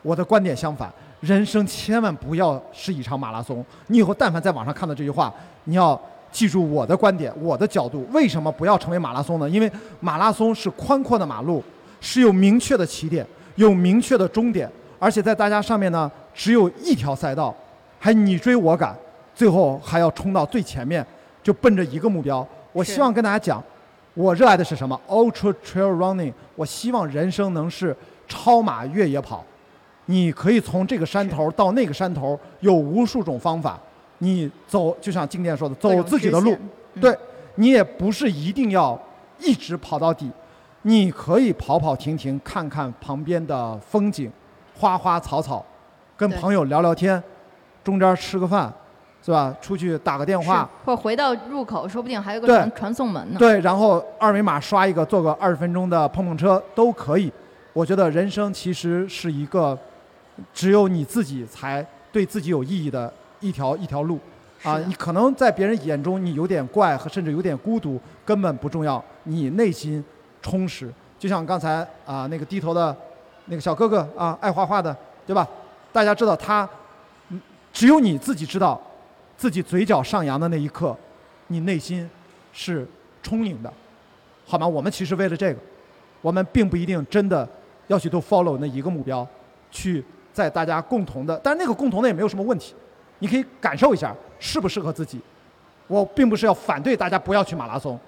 [0.01, 3.63] 我的观点相反，人生千万不要是一场马拉松。
[3.89, 5.31] 你以后但凡在网上看到这句话，
[5.65, 6.01] 你要
[6.31, 8.07] 记住我的观点，我的角度。
[8.13, 9.51] 为什么不要成为马拉松呢？
[9.51, 9.71] 因为
[10.01, 11.63] 马拉松是宽阔的马路。
[12.03, 13.25] 是有明确的起点，
[13.55, 17.55] 有明确的终点，而且在大家上面呢，只有一条赛道，
[17.99, 18.95] 还你追我赶，
[19.35, 21.07] 最后还要冲到最前面，
[21.43, 22.47] 就奔着一个目标。
[22.73, 23.63] 我希望跟大家讲，
[24.15, 26.33] 我热爱的是什么？Ultra Trail Running。
[26.57, 27.97] 我希望人生能是
[28.27, 29.45] 超马越野跑。
[30.07, 33.79] 你可以从这个山头到那个山头，有无数种方法。
[34.19, 36.57] 你走，就像静电说的，走自己的路。
[37.01, 37.17] 对，
[37.55, 39.01] 你也不是一定要
[39.39, 40.31] 一直跑到底。
[40.83, 44.31] 你可以跑跑停停，看看旁边的风景，
[44.75, 45.65] 花花草草，
[46.17, 47.23] 跟朋友聊聊天，
[47.85, 48.73] 中间吃个饭，
[49.25, 49.55] 是吧？
[49.61, 53.39] 出去打个电话，或回到入口，说不定还有个传传送门呢。
[53.39, 57.33] 对，然后二维码刷一个，坐个二十分钟的碰碰车都可以。
[57.73, 59.79] 我觉得人生其实是一个
[60.53, 64.19] 只有你自己才对自己有意义的一条一条路
[64.65, 64.79] 啊！
[64.79, 70.05] 你可能在别人眼中你有点怪和甚至有点孤独，根本不重要，你内心。
[70.43, 72.95] 充实，就像刚才啊那个低头的，
[73.47, 74.95] 那个小哥哥啊，爱画画的，
[75.27, 75.49] 对吧？
[75.93, 76.69] 大家知道他，
[77.73, 78.81] 只有你自己知道，
[79.37, 80.97] 自己嘴角上扬的那一刻，
[81.47, 82.09] 你内心
[82.53, 82.87] 是
[83.23, 83.73] 充盈的，
[84.47, 84.67] 好吗？
[84.67, 85.61] 我们其实为了这个，
[86.21, 87.49] 我们并不一定真的
[87.87, 89.27] 要去都 follow 那一个目标，
[89.71, 92.75] 去在大家共同的，但是那个共同的也没有什么问题，
[93.21, 95.21] 你可以感受一下适不适合自己。
[95.89, 97.99] 我并不是要反对大家不要去马拉松。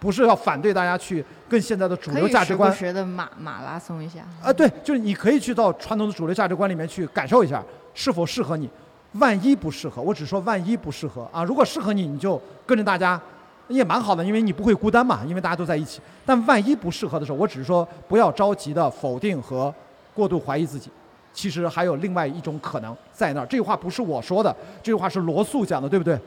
[0.00, 4.20] 不是要反对大家去跟现在的主流价值观，时的马马拉松一下。
[4.42, 7.62] 啊，对，就是你可以去到传统的主流价值观里面去感受一下，
[7.94, 8.68] 是否适合你。
[9.12, 11.44] 万一不适合，我只说万一不适合啊。
[11.44, 13.20] 如果适合你，你就跟着大家，
[13.68, 16.00] 也蛮好的，因为你不会孤单嘛，因为大家都在一起。
[16.24, 19.74] 但万一不适合的时候，我只是说不要着急的否定和
[20.14, 20.90] 过度怀疑自己。
[21.32, 23.46] 其实还有另外一种可能在那儿。
[23.46, 26.18] 这句话不是我说的，这句话是罗素讲的，对不对？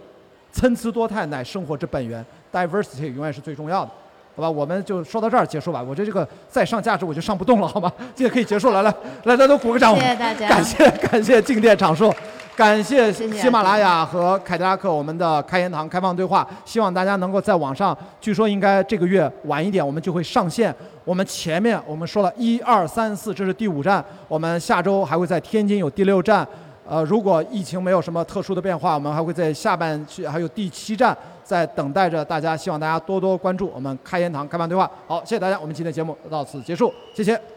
[0.53, 2.25] 参差多态乃生活之本源。
[2.53, 3.91] diversity 永远是最重要的，
[4.35, 4.49] 好吧？
[4.49, 5.81] 我们就说到这儿结束吧。
[5.81, 7.91] 我觉得这个再上价值我就上不动了，好吗？
[8.15, 8.93] 这个可以结束了，来
[9.23, 9.95] 来来，都鼓个掌。
[9.95, 12.13] 谢谢大家，感谢感谢静电场数，
[12.55, 16.47] 感谢喜马拉雅和凯迪拉克我们的开言堂开放对话。
[16.63, 20.73] 希望大家能够在网上，据说应该这个月晚一点我们就会上线。
[21.03, 26.47] 我们前面我们说了一二三四，这是第五站，我们下周还会在天津有第六站。
[26.93, 34.87] 呃，如果疫情没有什么特殊的变化，我们还会在下半区还有第七站在等待着大家，希望大家多多关注我们开言堂开放对话。
[35.07, 37.52] 好，谢谢大家，我们今天节目到此结束，谢谢。